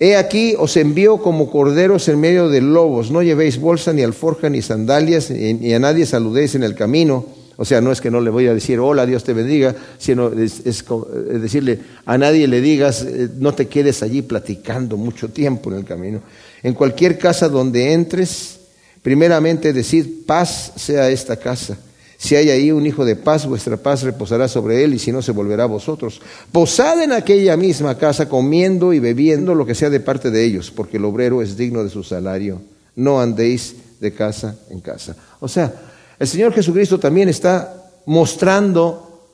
He 0.00 0.16
aquí 0.16 0.54
os 0.56 0.76
envío 0.76 1.18
como 1.18 1.50
corderos 1.50 2.08
en 2.08 2.20
medio 2.20 2.48
de 2.48 2.60
lobos. 2.60 3.10
No 3.10 3.22
llevéis 3.22 3.58
bolsa, 3.58 3.92
ni 3.92 4.02
alforja, 4.02 4.48
ni 4.48 4.62
sandalias, 4.62 5.30
ni, 5.30 5.74
a 5.74 5.80
nadie 5.80 6.06
saludéis 6.06 6.54
en 6.54 6.62
el 6.62 6.76
camino. 6.76 7.26
O 7.56 7.64
sea, 7.64 7.80
no 7.80 7.90
es 7.90 8.00
que 8.00 8.12
no 8.12 8.20
le 8.20 8.30
voy 8.30 8.46
a 8.46 8.54
decir 8.54 8.78
hola, 8.78 9.04
Dios 9.04 9.24
te 9.24 9.32
bendiga, 9.32 9.74
sino 9.98 10.28
es, 10.32 10.62
decirle 10.62 11.80
a 12.06 12.16
nadie 12.16 12.46
le 12.46 12.60
digas, 12.60 13.02
eh, 13.02 13.28
no 13.36 13.52
te 13.52 13.66
quedes 13.66 14.04
allí 14.04 14.22
platicando 14.22 14.96
mucho 14.96 15.30
tiempo 15.30 15.72
en 15.72 15.78
el 15.78 15.84
camino. 15.84 16.22
En 16.62 16.74
cualquier 16.74 17.18
casa 17.18 17.48
donde 17.48 17.92
entres, 17.92 18.60
primeramente 19.02 19.72
decid, 19.72 20.24
paz 20.24 20.74
sea 20.76 21.10
esta 21.10 21.36
casa. 21.36 21.76
Si 22.20 22.34
hay 22.34 22.50
ahí 22.50 22.72
un 22.72 22.84
hijo 22.84 23.04
de 23.04 23.14
paz, 23.14 23.46
vuestra 23.46 23.76
paz 23.76 24.02
reposará 24.02 24.48
sobre 24.48 24.82
él 24.82 24.92
y 24.92 24.98
si 24.98 25.12
no, 25.12 25.22
se 25.22 25.30
volverá 25.30 25.62
a 25.62 25.66
vosotros. 25.66 26.20
Posad 26.50 27.00
en 27.00 27.12
aquella 27.12 27.56
misma 27.56 27.96
casa 27.96 28.28
comiendo 28.28 28.92
y 28.92 28.98
bebiendo 28.98 29.54
lo 29.54 29.64
que 29.64 29.76
sea 29.76 29.88
de 29.88 30.00
parte 30.00 30.32
de 30.32 30.44
ellos, 30.44 30.72
porque 30.72 30.96
el 30.96 31.04
obrero 31.04 31.42
es 31.42 31.56
digno 31.56 31.84
de 31.84 31.90
su 31.90 32.02
salario. 32.02 32.60
No 32.96 33.20
andéis 33.20 33.76
de 34.00 34.12
casa 34.12 34.58
en 34.68 34.80
casa. 34.80 35.14
O 35.38 35.46
sea, 35.46 35.72
el 36.18 36.26
Señor 36.26 36.52
Jesucristo 36.52 36.98
también 36.98 37.28
está 37.28 37.84
mostrando 38.06 39.28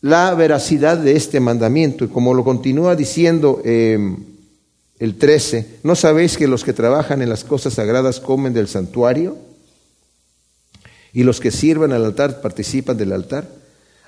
la 0.00 0.34
veracidad 0.34 0.98
de 0.98 1.16
este 1.16 1.38
mandamiento 1.38 2.04
y 2.04 2.08
como 2.08 2.34
lo 2.34 2.42
continúa 2.42 2.96
diciendo 2.96 3.62
em, 3.64 4.16
el 4.98 5.16
13, 5.16 5.78
¿no 5.84 5.94
sabéis 5.94 6.36
que 6.36 6.48
los 6.48 6.64
que 6.64 6.72
trabajan 6.72 7.22
en 7.22 7.28
las 7.28 7.44
cosas 7.44 7.74
sagradas 7.74 8.18
comen 8.18 8.52
del 8.52 8.66
santuario? 8.66 9.36
Y 11.16 11.24
los 11.24 11.40
que 11.40 11.50
sirven 11.50 11.92
al 11.92 12.04
altar 12.04 12.42
participan 12.42 12.98
del 12.98 13.10
altar. 13.10 13.48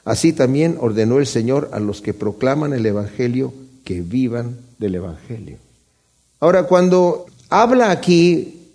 Así 0.05 0.35
también 0.35 0.77
ordenó 0.79 1.19
el 1.19 1.27
Señor 1.27 1.71
a 1.73 1.81
los 1.81 2.03
que 2.03 2.13
proclaman 2.13 2.75
el 2.75 2.85
Evangelio 2.85 3.55
que 3.83 4.03
vivan 4.03 4.59
del 4.79 4.97
Evangelio. 4.97 5.57
Ahora, 6.39 6.65
cuando 6.65 7.25
habla 7.49 7.91
aquí 7.91 8.73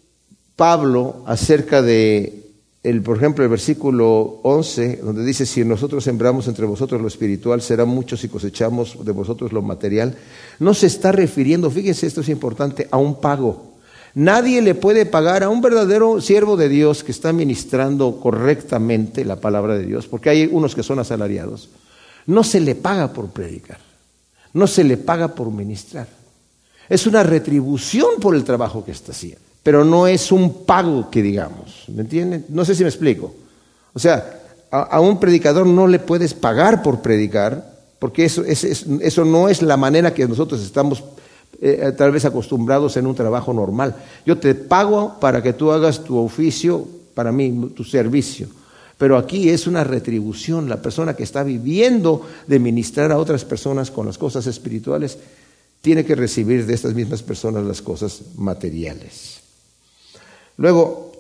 Pablo 0.56 1.22
acerca 1.28 1.84
de, 1.84 2.48
el, 2.82 3.04
por 3.04 3.18
ejemplo, 3.18 3.44
el 3.44 3.52
versículo 3.52 4.40
11, 4.42 5.02
donde 5.04 5.24
dice, 5.24 5.46
si 5.46 5.64
nosotros 5.64 6.04
sembramos 6.04 6.48
entre 6.48 6.66
vosotros 6.66 7.00
lo 7.00 7.08
espiritual, 7.10 7.62
serán 7.62 7.90
muchos 7.90 8.24
y 8.24 8.30
cosechamos 8.30 9.06
de 9.06 9.12
vosotros 9.12 9.54
lo 9.54 9.62
material, 9.62 10.18
no 10.58 10.74
se 10.74 10.88
está 10.88 11.12
refiriendo, 11.12 11.70
fíjense, 11.70 12.08
esto 12.08 12.22
es 12.22 12.30
importante, 12.30 12.88
a 12.90 12.98
un 12.98 13.22
pago. 13.22 13.73
Nadie 14.16 14.62
le 14.62 14.76
puede 14.76 15.08
pagar 15.08 15.44
a 15.44 15.50
un 15.50 15.62
verdadero 15.62 16.22
siervo 16.22 16.56
de 16.56 16.70
Dios 16.70 17.04
que 17.04 17.12
está 17.12 17.34
ministrando 17.34 18.20
correctamente 18.20 19.26
la 19.26 19.38
palabra 19.38 19.76
de 19.76 19.86
Dios, 19.86 20.08
porque 20.08 20.30
hay 20.30 20.50
unos 20.52 20.76
que 20.76 20.84
son 20.84 21.00
asalariados. 21.00 21.70
No 22.28 22.44
se 22.44 22.60
le 22.60 22.76
paga 22.76 23.12
por 23.12 23.30
predicar, 23.30 23.80
no 24.54 24.68
se 24.68 24.84
le 24.84 24.98
paga 24.98 25.30
por 25.30 25.52
ministrar. 25.52 26.08
Es 26.88 27.08
una 27.08 27.24
retribución 27.24 28.20
por 28.22 28.36
el 28.36 28.44
trabajo 28.44 28.86
que 28.86 28.92
está 28.92 29.14
haciendo, 29.14 29.42
pero 29.64 29.84
no 29.84 30.06
es 30.06 30.32
un 30.32 30.64
pago 30.64 31.10
que 31.10 31.24
digamos. 31.24 31.86
¿Me 31.88 32.02
entienden? 32.02 32.46
No 32.50 32.66
sé 32.66 32.76
si 32.76 32.84
me 32.84 32.90
explico. 32.90 33.34
O 33.94 34.00
sea, 34.00 34.42
a, 34.70 35.00
un 35.00 35.20
predicador 35.20 35.66
no 35.66 35.88
le 35.88 35.98
puedes 35.98 36.36
pagar 36.36 36.84
por 36.84 37.02
predicar, 37.02 37.74
porque 37.98 38.26
eso, 38.26 38.44
eso 38.46 39.26
no 39.26 39.50
es 39.50 39.64
la 39.64 39.78
manera 39.78 40.14
que 40.14 40.28
nosotros 40.28 40.62
estamos 40.62 41.04
eh, 41.62 41.94
tal 41.98 42.12
vez 42.12 42.26
acostumbrados 42.26 42.98
en 42.98 43.08
un 43.08 43.16
trabajo 43.16 43.54
normal. 43.54 43.96
Yo 44.26 44.38
te 44.38 44.56
pago 44.56 45.20
para 45.20 45.42
que 45.42 45.54
tú 45.54 45.72
hagas 45.72 46.04
tu 46.04 46.18
oficio, 46.18 46.88
para 47.14 47.32
mí, 47.32 47.72
tu 47.76 47.84
servicio. 47.84 48.48
Pero 48.98 49.18
aquí 49.18 49.50
es 49.50 49.68
una 49.68 49.84
retribución. 49.84 50.70
La 50.70 50.82
persona 50.82 51.16
que 51.16 51.24
está 51.24 51.44
viviendo 51.44 52.26
de 52.48 52.60
ministrar 52.60 53.12
a 53.12 53.18
otras 53.18 53.44
personas 53.46 53.92
con 53.92 54.06
las 54.06 54.18
cosas 54.18 54.48
espirituales 54.48 55.18
tiene 55.82 56.06
que 56.06 56.16
recibir 56.16 56.66
de 56.66 56.74
estas 56.74 56.94
mismas 56.94 57.24
personas 57.24 57.66
las 57.66 57.82
cosas 57.82 58.22
materiales. 58.38 59.42
Luego, 60.58 61.12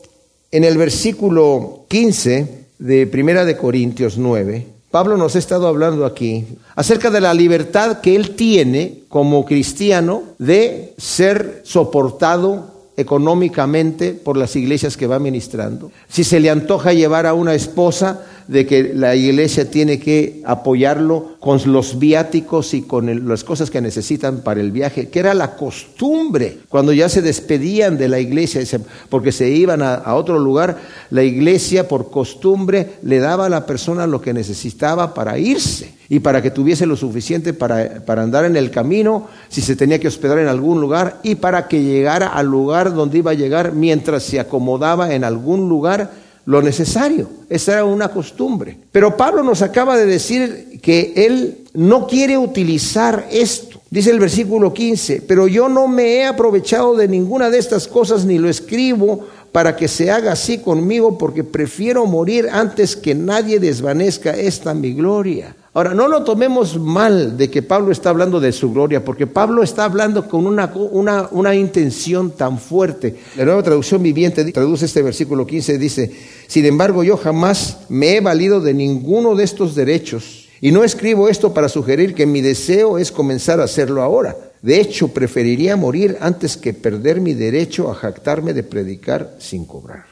en 0.51 0.63
el 0.63 0.77
versículo 0.77 1.85
15 1.89 2.65
de 2.79 3.07
Primera 3.07 3.43
de 3.43 3.57
Corintios 3.57 4.17
9, 4.17 4.67
Pablo 4.93 5.17
nos 5.17 5.35
ha 5.35 5.39
estado 5.39 5.67
hablando 5.67 6.05
aquí 6.05 6.45
acerca 6.75 7.09
de 7.09 7.19
la 7.19 7.33
libertad 7.33 7.99
que 7.99 8.15
él 8.15 8.35
tiene 8.35 8.99
como 9.09 9.43
cristiano 9.43 10.21
de 10.37 10.93
ser 10.99 11.61
soportado 11.63 12.91
económicamente 12.95 14.13
por 14.13 14.37
las 14.37 14.55
iglesias 14.55 14.95
que 14.95 15.07
va 15.07 15.17
ministrando. 15.17 15.91
Si 16.07 16.23
se 16.23 16.39
le 16.39 16.51
antoja 16.51 16.93
llevar 16.93 17.25
a 17.25 17.33
una 17.33 17.55
esposa, 17.55 18.23
de 18.47 18.65
que 18.65 18.93
la 18.93 19.15
iglesia 19.15 19.69
tiene 19.69 19.99
que 19.99 20.41
apoyarlo 20.45 21.33
con 21.39 21.59
los 21.65 21.99
viáticos 21.99 22.73
y 22.73 22.83
con 22.83 23.27
las 23.27 23.43
cosas 23.43 23.69
que 23.69 23.81
necesitan 23.81 24.41
para 24.41 24.61
el 24.61 24.71
viaje, 24.71 25.09
que 25.09 25.19
era 25.19 25.33
la 25.33 25.55
costumbre. 25.55 26.59
Cuando 26.69 26.93
ya 26.93 27.09
se 27.09 27.21
despedían 27.21 27.97
de 27.97 28.07
la 28.07 28.19
iglesia, 28.19 28.61
porque 29.09 29.31
se 29.31 29.49
iban 29.49 29.81
a, 29.81 30.13
otro 30.13 30.39
lugar, 30.39 30.77
la 31.09 31.23
iglesia 31.23 31.87
por 31.87 32.11
costumbre 32.11 32.93
le 33.01 33.19
daba 33.19 33.47
a 33.47 33.49
la 33.49 33.65
persona 33.65 34.07
lo 34.07 34.21
que 34.21 34.33
necesitaba 34.33 35.13
para 35.13 35.37
irse 35.37 35.93
y 36.09 36.19
para 36.19 36.41
que 36.41 36.51
tuviese 36.51 36.85
lo 36.85 36.95
suficiente 36.95 37.53
para, 37.53 38.05
para 38.05 38.23
andar 38.23 38.45
en 38.45 38.55
el 38.55 38.71
camino, 38.71 39.27
si 39.49 39.61
se 39.61 39.75
tenía 39.75 39.99
que 39.99 40.07
hospedar 40.07 40.39
en 40.39 40.47
algún 40.47 40.79
lugar, 40.79 41.19
y 41.23 41.35
para 41.35 41.67
que 41.67 41.81
llegara 41.81 42.27
al 42.27 42.47
lugar 42.47 42.93
donde 42.93 43.17
iba 43.17 43.31
a 43.31 43.35
llegar 43.35 43.73
mientras 43.73 44.23
se 44.23 44.39
acomodaba 44.39 45.13
en 45.13 45.23
algún 45.23 45.69
lugar 45.69 46.22
lo 46.45 46.61
necesario. 46.61 47.29
Esa 47.49 47.73
era 47.73 47.85
una 47.85 48.09
costumbre. 48.09 48.77
Pero 48.91 49.15
Pablo 49.15 49.43
nos 49.43 49.61
acaba 49.61 49.97
de 49.97 50.05
decir 50.05 50.79
que 50.81 51.13
él 51.15 51.59
no 51.73 52.07
quiere 52.07 52.37
utilizar 52.37 53.27
esto. 53.31 53.81
Dice 53.89 54.09
el 54.09 54.19
versículo 54.19 54.73
15, 54.73 55.23
pero 55.27 55.47
yo 55.47 55.69
no 55.69 55.87
me 55.87 56.15
he 56.15 56.25
aprovechado 56.25 56.95
de 56.95 57.07
ninguna 57.07 57.49
de 57.49 57.59
estas 57.59 57.87
cosas 57.87 58.25
ni 58.25 58.39
lo 58.39 58.49
escribo 58.49 59.27
para 59.51 59.75
que 59.75 59.87
se 59.87 60.09
haga 60.09 60.31
así 60.31 60.57
conmigo 60.57 61.17
porque 61.17 61.43
prefiero 61.43 62.07
morir 62.07 62.49
antes 62.51 62.95
que 62.95 63.13
nadie 63.13 63.59
desvanezca 63.59 64.31
esta 64.31 64.73
mi 64.73 64.93
gloria. 64.93 65.55
Ahora, 65.75 65.95
no 65.95 66.07
lo 66.07 66.23
tomemos 66.23 66.77
mal 66.79 67.35
de 67.35 67.49
que 67.49 67.63
Pablo 67.63 67.91
está 67.91 68.11
hablando 68.11 68.39
de 68.39 68.51
su 68.51 68.71
gloria, 68.71 69.03
porque 69.03 69.25
Pablo 69.25 69.63
está 69.63 69.85
hablando 69.85 70.27
con 70.27 70.45
una, 70.45 70.71
una, 70.75 71.27
una, 71.31 71.55
intención 71.55 72.29
tan 72.29 72.59
fuerte. 72.59 73.15
La 73.35 73.45
nueva 73.45 73.63
traducción 73.63 74.03
viviente 74.03 74.51
traduce 74.51 74.85
este 74.85 75.01
versículo 75.01 75.47
15, 75.47 75.79
dice, 75.79 76.11
sin 76.45 76.67
embargo 76.67 77.03
yo 77.03 77.17
jamás 77.17 77.79
me 77.89 78.17
he 78.17 78.21
valido 78.21 78.61
de 78.61 78.75
ninguno 78.75 79.33
de 79.35 79.45
estos 79.45 79.73
derechos 79.73 80.47
Y 80.61 80.71
no 80.71 80.83
escribo 80.83 81.27
esto 81.27 81.55
para 81.55 81.67
sugerir 81.67 82.13
que 82.13 82.27
mi 82.27 82.41
deseo 82.41 82.99
es 82.99 83.11
comenzar 83.11 83.59
a 83.59 83.63
hacerlo 83.63 84.03
ahora. 84.03 84.37
De 84.61 84.79
hecho, 84.79 85.07
preferiría 85.07 85.75
morir 85.75 86.17
antes 86.21 86.55
que 86.55 86.73
perder 86.73 87.19
mi 87.19 87.33
derecho 87.33 87.89
a 87.89 87.95
jactarme 87.95 88.53
de 88.53 88.63
predicar 88.63 89.35
sin 89.39 89.65
cobrar. 89.65 90.05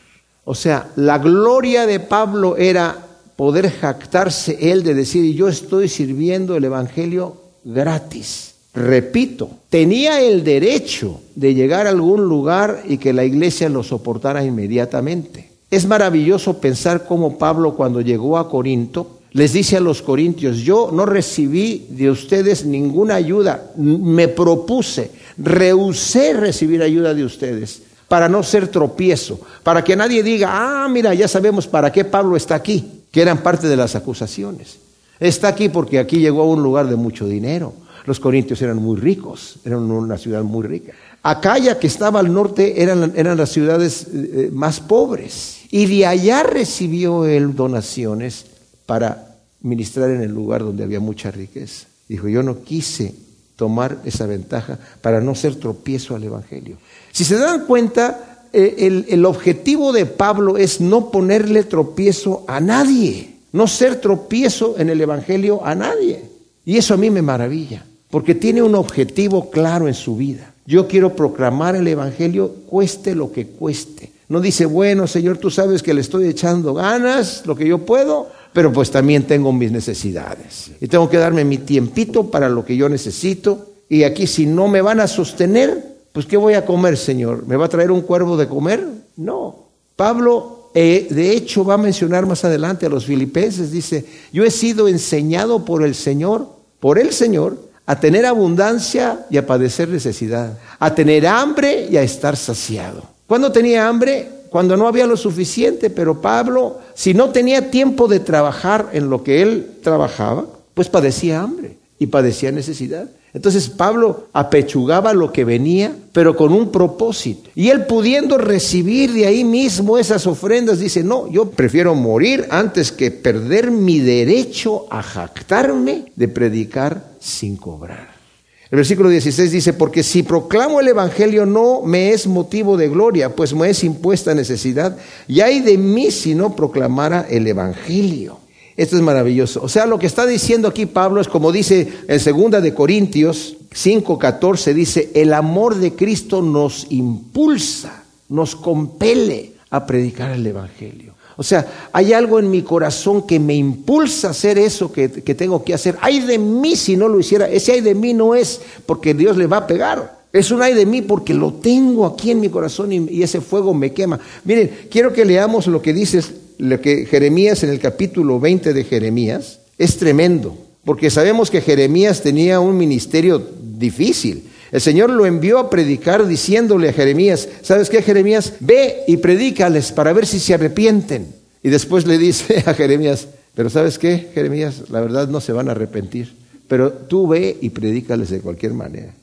O 0.43 0.55
sea, 0.55 0.89
la 0.95 1.19
gloria 1.19 1.85
de 1.85 1.99
Pablo 1.99 2.57
era 2.57 3.10
poder 3.41 3.71
jactarse 3.71 4.71
él 4.71 4.83
de 4.83 4.93
decir, 4.93 5.33
yo 5.33 5.47
estoy 5.47 5.89
sirviendo 5.89 6.55
el 6.55 6.63
Evangelio 6.63 7.37
gratis. 7.63 8.53
Repito, 8.75 9.49
tenía 9.67 10.21
el 10.21 10.43
derecho 10.43 11.21
de 11.33 11.55
llegar 11.55 11.87
a 11.87 11.89
algún 11.89 12.21
lugar 12.25 12.83
y 12.87 12.99
que 12.99 13.13
la 13.13 13.25
iglesia 13.25 13.67
lo 13.67 13.81
soportara 13.81 14.45
inmediatamente. 14.45 15.49
Es 15.71 15.87
maravilloso 15.87 16.59
pensar 16.61 17.07
cómo 17.07 17.39
Pablo 17.39 17.73
cuando 17.73 17.99
llegó 18.01 18.37
a 18.37 18.47
Corinto 18.47 19.17
les 19.31 19.53
dice 19.53 19.77
a 19.77 19.79
los 19.79 20.03
corintios, 20.03 20.57
yo 20.57 20.91
no 20.93 21.07
recibí 21.07 21.87
de 21.89 22.11
ustedes 22.11 22.63
ninguna 22.63 23.15
ayuda, 23.15 23.71
me 23.75 24.27
propuse, 24.27 25.09
rehusé 25.39 26.33
recibir 26.33 26.83
ayuda 26.83 27.15
de 27.15 27.25
ustedes 27.25 27.81
para 28.07 28.29
no 28.29 28.43
ser 28.43 28.67
tropiezo, 28.67 29.39
para 29.63 29.83
que 29.83 29.95
nadie 29.95 30.21
diga, 30.21 30.49
ah, 30.51 30.87
mira, 30.89 31.15
ya 31.15 31.27
sabemos 31.27 31.65
para 31.65 31.91
qué 31.91 32.05
Pablo 32.05 32.35
está 32.35 32.53
aquí, 32.53 33.00
que 33.11 33.21
eran 33.21 33.43
parte 33.43 33.67
de 33.67 33.75
las 33.75 33.95
acusaciones. 33.95 34.79
Está 35.19 35.49
aquí 35.49 35.69
porque 35.69 35.99
aquí 35.99 36.19
llegó 36.19 36.41
a 36.41 36.47
un 36.47 36.63
lugar 36.63 36.87
de 36.87 36.95
mucho 36.95 37.27
dinero. 37.27 37.73
Los 38.05 38.19
corintios 38.19 38.61
eran 38.61 38.77
muy 38.77 38.97
ricos, 38.99 39.59
eran 39.63 39.91
una 39.91 40.17
ciudad 40.17 40.41
muy 40.43 40.65
rica. 40.65 40.93
Acaya, 41.21 41.77
que 41.77 41.85
estaba 41.85 42.19
al 42.19 42.33
norte, 42.33 42.81
eran, 42.81 43.13
eran 43.15 43.37
las 43.37 43.51
ciudades 43.51 44.07
eh, 44.11 44.49
más 44.51 44.79
pobres. 44.79 45.59
Y 45.69 45.85
de 45.85 46.07
allá 46.07 46.41
recibió 46.41 47.25
él 47.25 47.55
donaciones 47.55 48.45
para 48.87 49.35
ministrar 49.61 50.09
en 50.09 50.23
el 50.23 50.31
lugar 50.31 50.63
donde 50.63 50.83
había 50.83 50.99
mucha 50.99 51.29
riqueza. 51.29 51.85
Dijo, 52.07 52.27
yo 52.27 52.41
no 52.41 52.63
quise 52.63 53.13
tomar 53.55 53.99
esa 54.05 54.25
ventaja 54.25 54.79
para 55.01 55.21
no 55.21 55.35
ser 55.35 55.55
tropiezo 55.55 56.15
al 56.15 56.23
Evangelio. 56.23 56.77
Si 57.11 57.23
se 57.23 57.37
dan 57.37 57.67
cuenta, 57.67 58.30
el, 58.53 59.05
el 59.09 59.25
objetivo 59.25 59.93
de 59.93 60.05
Pablo 60.05 60.57
es 60.57 60.81
no 60.81 61.11
ponerle 61.11 61.63
tropiezo 61.63 62.43
a 62.47 62.59
nadie, 62.59 63.35
no 63.51 63.67
ser 63.67 64.01
tropiezo 64.01 64.75
en 64.77 64.89
el 64.89 65.01
Evangelio 65.01 65.65
a 65.65 65.75
nadie. 65.75 66.23
Y 66.65 66.77
eso 66.77 66.93
a 66.93 66.97
mí 66.97 67.09
me 67.09 67.21
maravilla, 67.21 67.85
porque 68.09 68.35
tiene 68.35 68.61
un 68.61 68.75
objetivo 68.75 69.49
claro 69.49 69.87
en 69.87 69.93
su 69.93 70.15
vida. 70.15 70.53
Yo 70.65 70.87
quiero 70.87 71.15
proclamar 71.15 71.75
el 71.75 71.87
Evangelio 71.87 72.49
cueste 72.67 73.15
lo 73.15 73.31
que 73.31 73.47
cueste. 73.47 74.11
No 74.29 74.39
dice, 74.39 74.65
bueno, 74.65 75.07
Señor, 75.07 75.37
tú 75.37 75.49
sabes 75.49 75.83
que 75.83 75.93
le 75.93 76.01
estoy 76.01 76.27
echando 76.27 76.73
ganas, 76.73 77.43
lo 77.45 77.55
que 77.55 77.67
yo 77.67 77.79
puedo, 77.79 78.29
pero 78.53 78.71
pues 78.71 78.91
también 78.91 79.23
tengo 79.23 79.51
mis 79.51 79.71
necesidades. 79.71 80.71
Y 80.79 80.87
tengo 80.87 81.09
que 81.09 81.17
darme 81.17 81.43
mi 81.43 81.57
tiempito 81.57 82.29
para 82.29 82.47
lo 82.47 82.63
que 82.63 82.77
yo 82.77 82.87
necesito. 82.87 83.67
Y 83.89 84.03
aquí 84.03 84.27
si 84.27 84.45
no 84.45 84.69
me 84.69 84.81
van 84.81 85.01
a 85.01 85.07
sostener, 85.07 85.90
pues 86.11 86.25
¿qué 86.25 86.37
voy 86.37 86.53
a 86.53 86.65
comer, 86.65 86.97
Señor? 86.97 87.45
¿Me 87.47 87.55
va 87.55 87.65
a 87.65 87.69
traer 87.69 87.91
un 87.91 88.01
cuervo 88.01 88.37
de 88.37 88.47
comer? 88.47 88.85
No. 89.15 89.67
Pablo, 89.95 90.69
eh, 90.73 91.07
de 91.09 91.31
hecho, 91.31 91.63
va 91.63 91.75
a 91.75 91.77
mencionar 91.77 92.25
más 92.25 92.43
adelante 92.45 92.85
a 92.85 92.89
los 92.89 93.05
filipenses, 93.05 93.71
dice, 93.71 94.05
yo 94.31 94.43
he 94.43 94.51
sido 94.51 94.87
enseñado 94.87 95.63
por 95.65 95.83
el 95.83 95.95
Señor, 95.95 96.47
por 96.79 96.99
el 96.99 97.13
Señor, 97.13 97.57
a 97.85 97.99
tener 97.99 98.25
abundancia 98.25 99.25
y 99.29 99.37
a 99.37 99.45
padecer 99.45 99.89
necesidad, 99.89 100.57
a 100.79 100.95
tener 100.95 101.27
hambre 101.27 101.87
y 101.89 101.97
a 101.97 102.03
estar 102.03 102.37
saciado. 102.37 103.03
¿Cuándo 103.27 103.51
tenía 103.51 103.87
hambre? 103.87 104.41
cuando 104.51 104.75
no 104.75 104.85
había 104.85 105.07
lo 105.07 105.15
suficiente, 105.15 105.89
pero 105.89 106.19
Pablo, 106.19 106.79
si 106.93 107.13
no 107.13 107.29
tenía 107.29 107.71
tiempo 107.71 108.09
de 108.09 108.19
trabajar 108.19 108.89
en 108.91 109.09
lo 109.09 109.23
que 109.23 109.41
él 109.41 109.77
trabajaba, 109.81 110.45
pues 110.73 110.89
padecía 110.89 111.39
hambre 111.39 111.77
y 111.97 112.07
padecía 112.07 112.51
necesidad. 112.51 113.09
Entonces 113.33 113.69
Pablo 113.69 114.27
apechugaba 114.33 115.13
lo 115.13 115.31
que 115.31 115.45
venía, 115.45 115.95
pero 116.11 116.35
con 116.35 116.53
un 116.53 116.71
propósito. 116.71 117.49
Y 117.55 117.69
él 117.69 117.85
pudiendo 117.85 118.37
recibir 118.37 119.13
de 119.13 119.25
ahí 119.25 119.43
mismo 119.43 119.97
esas 119.97 120.27
ofrendas, 120.27 120.79
dice, 120.79 121.03
no, 121.03 121.29
yo 121.31 121.49
prefiero 121.49 121.95
morir 121.95 122.47
antes 122.49 122.91
que 122.91 123.09
perder 123.11 123.71
mi 123.71 123.99
derecho 123.99 124.85
a 124.89 125.01
jactarme 125.01 126.11
de 126.15 126.27
predicar 126.27 127.11
sin 127.19 127.55
cobrar. 127.55 128.21
El 128.69 128.77
versículo 128.77 129.09
16 129.09 129.51
dice, 129.51 129.73
porque 129.73 130.01
si 130.01 130.23
proclamo 130.23 130.79
el 130.79 130.87
Evangelio 130.87 131.45
no 131.45 131.81
me 131.81 132.11
es 132.11 132.25
motivo 132.25 132.77
de 132.77 132.87
gloria, 132.87 133.35
pues 133.35 133.53
me 133.53 133.69
es 133.69 133.83
impuesta 133.83 134.33
necesidad, 134.33 134.97
y 135.27 135.41
hay 135.41 135.59
de 135.59 135.77
mí 135.77 136.09
si 136.09 136.35
no 136.35 136.55
proclamara 136.55 137.27
el 137.29 137.47
Evangelio. 137.47 138.39
Esto 138.81 138.95
es 138.95 139.03
maravilloso. 139.03 139.61
O 139.61 139.69
sea, 139.69 139.85
lo 139.85 139.99
que 139.99 140.07
está 140.07 140.25
diciendo 140.25 140.67
aquí 140.67 140.87
Pablo 140.87 141.21
es 141.21 141.27
como 141.27 141.51
dice 141.51 141.87
en 142.07 142.19
segunda 142.19 142.61
de 142.61 142.73
Corintios 142.73 143.55
5:14 143.75 144.73
dice, 144.73 145.11
el 145.13 145.35
amor 145.35 145.75
de 145.75 145.93
Cristo 145.93 146.41
nos 146.41 146.87
impulsa, 146.89 148.05
nos 148.29 148.55
compele 148.55 149.51
a 149.69 149.85
predicar 149.85 150.31
el 150.31 150.47
evangelio. 150.47 151.13
O 151.37 151.43
sea, 151.43 151.89
hay 151.93 152.13
algo 152.13 152.39
en 152.39 152.49
mi 152.49 152.63
corazón 152.63 153.27
que 153.27 153.39
me 153.39 153.53
impulsa 153.53 154.29
a 154.29 154.31
hacer 154.31 154.57
eso 154.57 154.91
que, 154.91 155.09
tengo 155.09 155.63
que 155.63 155.75
hacer. 155.75 155.95
Hay 156.01 156.21
de 156.21 156.39
mí 156.39 156.75
si 156.75 156.97
no 156.97 157.07
lo 157.07 157.19
hiciera. 157.19 157.47
Ese 157.47 157.73
hay 157.73 157.81
de 157.81 157.93
mí 157.93 158.15
no 158.15 158.33
es 158.33 158.61
porque 158.87 159.13
Dios 159.13 159.37
le 159.37 159.45
va 159.45 159.57
a 159.57 159.67
pegar. 159.67 160.21
Es 160.33 160.49
un 160.49 160.63
ay 160.63 160.73
de 160.73 160.87
mí 160.87 161.03
porque 161.03 161.35
lo 161.35 161.53
tengo 161.53 162.07
aquí 162.07 162.31
en 162.31 162.39
mi 162.39 162.49
corazón 162.49 162.91
y, 162.91 163.21
ese 163.21 163.41
fuego 163.41 163.75
me 163.75 163.93
quema. 163.93 164.19
Miren, 164.43 164.87
quiero 164.89 165.13
que 165.13 165.23
leamos 165.23 165.67
lo 165.67 165.83
que 165.83 165.93
dice 165.93 166.23
lo 166.61 166.79
que 166.79 167.07
Jeremías 167.07 167.63
en 167.63 167.71
el 167.71 167.79
capítulo 167.79 168.39
20 168.39 168.73
de 168.73 168.83
Jeremías. 168.83 169.59
Es 169.79 169.97
tremendo, 169.97 170.55
porque 170.85 171.09
sabemos 171.09 171.49
que 171.49 171.61
Jeremías 171.61 172.21
tenía 172.21 172.59
un 172.59 172.77
ministerio 172.77 173.43
difícil. 173.59 174.47
El 174.71 174.79
Señor 174.79 175.09
lo 175.09 175.25
envió 175.25 175.57
a 175.57 175.71
predicar 175.71 176.27
diciéndole 176.27 176.89
a 176.89 176.93
Jeremías, 176.93 177.49
¿sabes 177.63 177.89
qué 177.89 178.03
Jeremías? 178.03 178.53
Ve 178.59 178.97
y 179.07 179.17
predícales 179.17 179.91
para 179.91 180.13
ver 180.13 180.27
si 180.27 180.39
se 180.39 180.53
arrepienten. 180.53 181.33
Y 181.63 181.69
después 181.69 182.05
le 182.05 182.19
dice 182.19 182.63
a 182.67 182.75
Jeremías, 182.75 183.27
pero 183.55 183.71
¿sabes 183.71 183.97
qué 183.97 184.29
Jeremías? 184.31 184.83
La 184.91 185.01
verdad 185.01 185.27
no 185.27 185.41
se 185.41 185.53
van 185.53 185.67
a 185.67 185.71
arrepentir, 185.71 186.31
pero 186.67 186.93
tú 186.93 187.27
ve 187.27 187.57
y 187.59 187.71
predícales 187.71 188.29
de 188.29 188.39
cualquier 188.39 188.73
manera. 188.73 189.15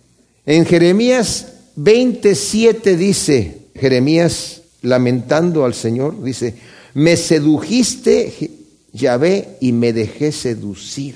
En 0.44 0.66
Jeremías 0.66 1.52
27 1.76 2.96
dice, 2.96 3.58
Jeremías 3.76 4.62
lamentando 4.82 5.64
al 5.64 5.74
Señor, 5.74 6.20
dice, 6.22 6.54
me 6.98 7.16
sedujiste, 7.16 8.50
Yahvé, 8.92 9.56
y 9.60 9.70
me 9.70 9.92
dejé 9.92 10.32
seducir. 10.32 11.14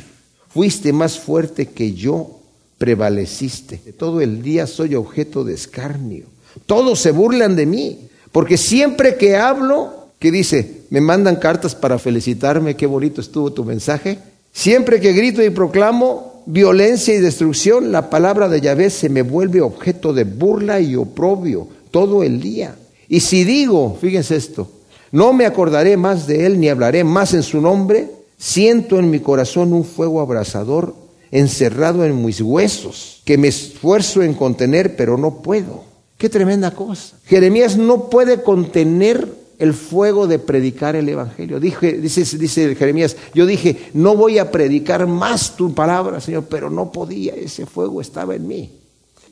Fuiste 0.49 0.93
más 0.93 1.19
fuerte 1.19 1.67
que 1.67 1.93
yo 1.93 2.39
prevaleciste. 2.79 3.79
Todo 3.99 4.21
el 4.21 4.43
día 4.43 4.69
soy 4.69 4.95
objeto 4.95 5.43
de 5.43 5.55
escarnio. 5.55 6.27
Todos 6.67 7.01
se 7.01 7.11
burlan 7.11 7.57
de 7.57 7.67
mí, 7.67 7.99
porque 8.31 8.59
siempre 8.59 9.17
que 9.17 9.35
hablo, 9.35 10.07
que 10.21 10.31
dice, 10.31 10.83
me 10.91 11.01
mandan 11.01 11.35
cartas 11.35 11.75
para 11.75 11.99
felicitarme, 11.99 12.77
qué 12.77 12.87
bonito 12.87 13.21
estuvo 13.21 13.53
tu 13.53 13.65
mensaje. 13.65 14.21
Siempre 14.53 15.01
que 15.01 15.13
grito 15.13 15.43
y 15.43 15.51
proclamo 15.51 16.45
violencia 16.47 17.13
y 17.13 17.19
destrucción, 17.19 17.91
la 17.91 18.09
palabra 18.09 18.49
de 18.49 18.61
Yahvé 18.61 18.89
se 18.89 19.09
me 19.09 19.23
vuelve 19.23 19.61
objeto 19.61 20.13
de 20.13 20.23
burla 20.23 20.79
y 20.81 20.95
oprobio 20.95 21.67
todo 21.91 22.23
el 22.23 22.41
día. 22.41 22.77
Y 23.09 23.19
si 23.19 23.43
digo, 23.43 23.99
fíjense 24.01 24.37
esto, 24.37 24.71
no 25.13 25.33
me 25.35 25.47
acordaré 25.47 25.97
más 25.97 26.27
de 26.27 26.47
él 26.47 26.59
ni 26.59 26.69
hablaré 26.69 27.05
más 27.05 27.35
en 27.35 27.43
su 27.43 27.61
nombre, 27.61 28.11
siento 28.39 28.99
en 28.99 29.11
mi 29.11 29.21
corazón 29.21 29.73
un 29.73 29.85
fuego 29.85 30.21
abrasador 30.21 30.95
encerrado 31.31 32.05
en 32.05 32.25
mis 32.25 32.41
huesos, 32.41 33.23
que 33.25 33.39
me 33.39 33.49
esfuerzo 33.49 34.23
en 34.23 34.35
contener, 34.35 34.97
pero 34.97 35.17
no 35.17 35.43
puedo. 35.43 35.85
Qué 36.19 36.29
tremenda 36.29 36.73
cosa. 36.73 37.17
Jeremías 37.25 37.77
no 37.77 38.09
puede 38.09 38.43
contener 38.43 39.29
el 39.59 39.75
fuego 39.75 40.27
de 40.27 40.39
predicar 40.39 40.97
el 40.97 41.09
Evangelio. 41.09 41.61
Dije, 41.61 41.93
dice, 41.93 42.37
dice 42.37 42.75
Jeremías, 42.75 43.17
yo 43.35 43.47
dije, 43.47 43.91
no 43.95 44.17
voy 44.17 44.39
a 44.39 44.51
predicar 44.51 45.07
más 45.07 45.57
tu 45.57 45.75
palabra, 45.75 46.21
Señor, 46.21 46.47
pero 46.49 46.69
no 46.69 46.91
podía, 46.91 47.35
ese 47.35 47.67
fuego 47.67 48.01
estaba 48.01 48.35
en 48.35 48.47
mí. 48.47 48.71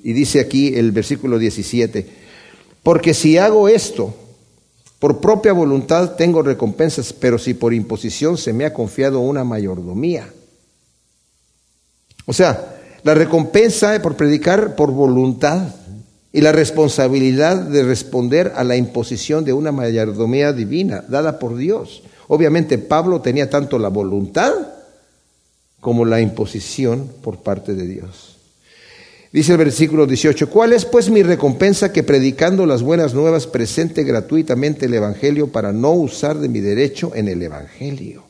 Y 0.03 0.13
dice 0.13 0.41
aquí 0.41 0.75
el 0.75 0.93
versículo 0.93 1.39
17, 1.39 2.07
porque 2.83 3.13
si 3.13 3.39
hago 3.39 3.69
esto, 3.69 4.15
por 5.01 5.19
propia 5.19 5.55
voluntad 5.55 6.13
tengo 6.17 6.43
recompensas, 6.43 7.15
pero 7.15 7.39
si 7.39 7.55
por 7.55 7.73
imposición 7.73 8.37
se 8.37 8.53
me 8.53 8.67
ha 8.67 8.75
confiado 8.75 9.21
una 9.21 9.45
mayordomía. 9.45 10.29
O 12.27 12.35
sea, 12.35 12.77
la 13.03 13.15
recompensa 13.15 14.01
por 14.03 14.17
predicar 14.17 14.77
por 14.77 14.91
voluntad 14.93 15.75
y 16.33 16.43
la 16.43 16.53
responsabilidad 16.53 17.57
de 17.57 17.83
responder 17.83 18.53
a 18.55 18.63
la 18.63 18.77
imposición 18.77 19.45
de 19.45 19.55
una 19.55 19.73
mayordomía 19.73 20.53
divina 20.53 21.03
dada 21.09 21.39
por 21.39 21.57
Dios. 21.57 22.03
Obviamente 22.29 22.77
Pablo 22.77 23.23
tenía 23.23 23.49
tanto 23.49 23.79
la 23.79 23.89
voluntad 23.89 24.53
como 25.81 26.05
la 26.05 26.21
imposición 26.21 27.11
por 27.23 27.39
parte 27.39 27.75
de 27.75 27.87
Dios. 27.87 28.37
Dice 29.33 29.53
el 29.53 29.59
versículo 29.59 30.07
18, 30.07 30.51
¿cuál 30.51 30.73
es 30.73 30.85
pues 30.85 31.09
mi 31.09 31.23
recompensa 31.23 31.93
que 31.93 32.03
predicando 32.03 32.67
las 32.67 32.83
buenas 32.83 33.15
nuevas 33.15 33.47
presente 33.47 34.03
gratuitamente 34.03 34.87
el 34.87 34.95
Evangelio 34.95 35.47
para 35.47 35.73
no 35.73 35.93
usar 35.93 36.39
de 36.39 36.49
mi 36.49 36.59
derecho 36.59 37.13
en 37.15 37.29
el 37.29 37.41
Evangelio? 37.41 38.25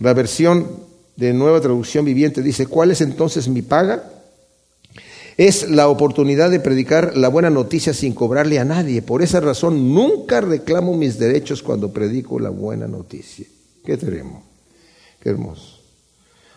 La 0.00 0.14
versión 0.14 0.68
de 1.14 1.32
Nueva 1.32 1.60
Traducción 1.60 2.04
Viviente 2.04 2.42
dice, 2.42 2.66
¿cuál 2.66 2.90
es 2.90 3.00
entonces 3.00 3.46
mi 3.46 3.62
paga? 3.62 4.10
Es 5.36 5.70
la 5.70 5.86
oportunidad 5.86 6.50
de 6.50 6.58
predicar 6.58 7.16
la 7.16 7.28
buena 7.28 7.48
noticia 7.48 7.94
sin 7.94 8.14
cobrarle 8.14 8.58
a 8.58 8.64
nadie. 8.64 9.02
Por 9.02 9.22
esa 9.22 9.38
razón 9.38 9.94
nunca 9.94 10.40
reclamo 10.40 10.96
mis 10.96 11.20
derechos 11.20 11.62
cuando 11.62 11.92
predico 11.92 12.40
la 12.40 12.50
buena 12.50 12.88
noticia. 12.88 13.46
Qué 13.84 13.96
tenemos, 13.96 14.42
qué 15.20 15.28
hermoso. 15.28 15.78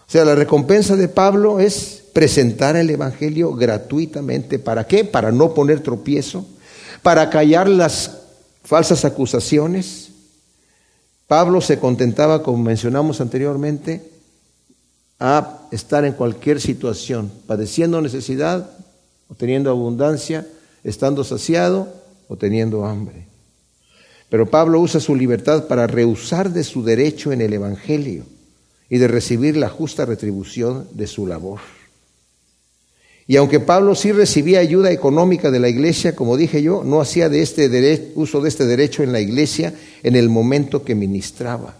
O 0.07 0.11
sea, 0.11 0.25
la 0.25 0.33
recompensa 0.33 0.95
de 0.95 1.07
Pablo 1.07 1.59
es 1.59 2.00
presentar 2.13 2.75
el 2.75 2.89
Evangelio 2.89 3.53
gratuitamente. 3.53 4.59
¿Para 4.59 4.85
qué? 4.85 5.03
Para 5.03 5.31
no 5.31 5.53
poner 5.53 5.81
tropiezo, 5.81 6.45
para 7.01 7.29
callar 7.29 7.69
las 7.69 8.19
falsas 8.63 9.05
acusaciones. 9.05 10.09
Pablo 11.27 11.61
se 11.61 11.79
contentaba, 11.79 12.43
como 12.43 12.63
mencionamos 12.63 13.21
anteriormente, 13.21 14.11
a 15.19 15.67
estar 15.71 16.03
en 16.03 16.13
cualquier 16.13 16.59
situación, 16.59 17.31
padeciendo 17.47 18.01
necesidad 18.01 18.69
o 19.29 19.35
teniendo 19.35 19.69
abundancia, 19.69 20.47
estando 20.83 21.23
saciado 21.23 21.93
o 22.27 22.37
teniendo 22.37 22.85
hambre. 22.85 23.27
Pero 24.29 24.49
Pablo 24.49 24.79
usa 24.79 24.99
su 24.99 25.15
libertad 25.15 25.67
para 25.67 25.87
rehusar 25.87 26.51
de 26.51 26.63
su 26.63 26.83
derecho 26.83 27.31
en 27.31 27.41
el 27.41 27.53
Evangelio 27.53 28.23
y 28.89 28.97
de 28.97 29.07
recibir 29.07 29.57
la 29.57 29.69
justa 29.69 30.05
retribución 30.05 30.87
de 30.93 31.07
su 31.07 31.27
labor. 31.27 31.59
Y 33.27 33.35
aunque 33.37 33.59
Pablo 33.59 33.95
sí 33.95 34.11
recibía 34.11 34.59
ayuda 34.59 34.91
económica 34.91 35.51
de 35.51 35.59
la 35.59 35.69
iglesia, 35.69 36.15
como 36.15 36.37
dije 36.37 36.61
yo, 36.61 36.83
no 36.83 37.01
hacía 37.01 37.29
de 37.29 37.41
este 37.41 38.11
uso 38.15 38.41
de 38.41 38.49
este 38.49 38.65
derecho 38.65 39.03
en 39.03 39.11
la 39.11 39.19
iglesia 39.19 39.73
en 40.03 40.15
el 40.15 40.29
momento 40.29 40.83
que 40.83 40.95
ministraba. 40.95 41.75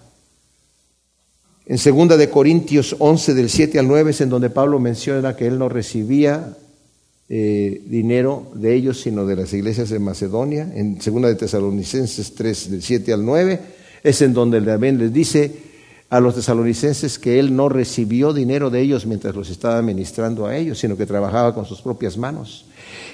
En 1.65 1.77
2 1.77 2.17
de 2.17 2.29
Corintios 2.29 2.95
11 2.99 3.33
del 3.33 3.49
7 3.49 3.79
al 3.79 3.87
9 3.87 4.11
es 4.11 4.21
en 4.21 4.29
donde 4.29 4.49
Pablo 4.49 4.79
menciona 4.79 5.35
que 5.35 5.47
él 5.47 5.57
no 5.57 5.69
recibía 5.69 6.57
eh, 7.29 7.81
dinero 7.85 8.51
de 8.55 8.75
ellos, 8.75 8.99
sino 8.99 9.25
de 9.25 9.37
las 9.37 9.53
iglesias 9.53 9.89
de 9.89 9.99
Macedonia. 9.99 10.71
En 10.75 10.97
2 10.97 11.21
de 11.21 11.35
Tesalonicenses 11.35 12.35
3 12.35 12.71
del 12.71 12.81
7 12.81 13.13
al 13.13 13.25
9 13.25 13.59
es 14.03 14.21
en 14.21 14.33
donde 14.33 14.61
también 14.61 14.97
les 14.97 15.13
dice 15.13 15.70
a 16.11 16.19
los 16.19 16.35
tesalonicenses 16.35 17.17
que 17.17 17.39
él 17.39 17.55
no 17.55 17.69
recibió 17.69 18.33
dinero 18.33 18.69
de 18.69 18.81
ellos 18.81 19.05
mientras 19.05 19.33
los 19.33 19.49
estaba 19.49 19.81
ministrando 19.81 20.45
a 20.45 20.57
ellos, 20.57 20.77
sino 20.77 20.97
que 20.97 21.05
trabajaba 21.05 21.55
con 21.55 21.65
sus 21.65 21.81
propias 21.81 22.17
manos. 22.17 22.65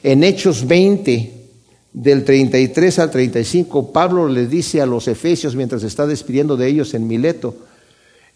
En 0.02 0.24
Hechos 0.24 0.66
20, 0.68 1.32
del 1.94 2.26
33 2.26 2.98
al 2.98 3.12
35, 3.12 3.92
Pablo 3.92 4.28
les 4.28 4.50
dice 4.50 4.82
a 4.82 4.88
los 4.88 5.08
efesios 5.08 5.56
mientras 5.56 5.84
está 5.84 6.08
despidiendo 6.08 6.58
de 6.58 6.70
ellos 6.70 6.96
en 6.96 7.08
Mileto, 7.08 7.54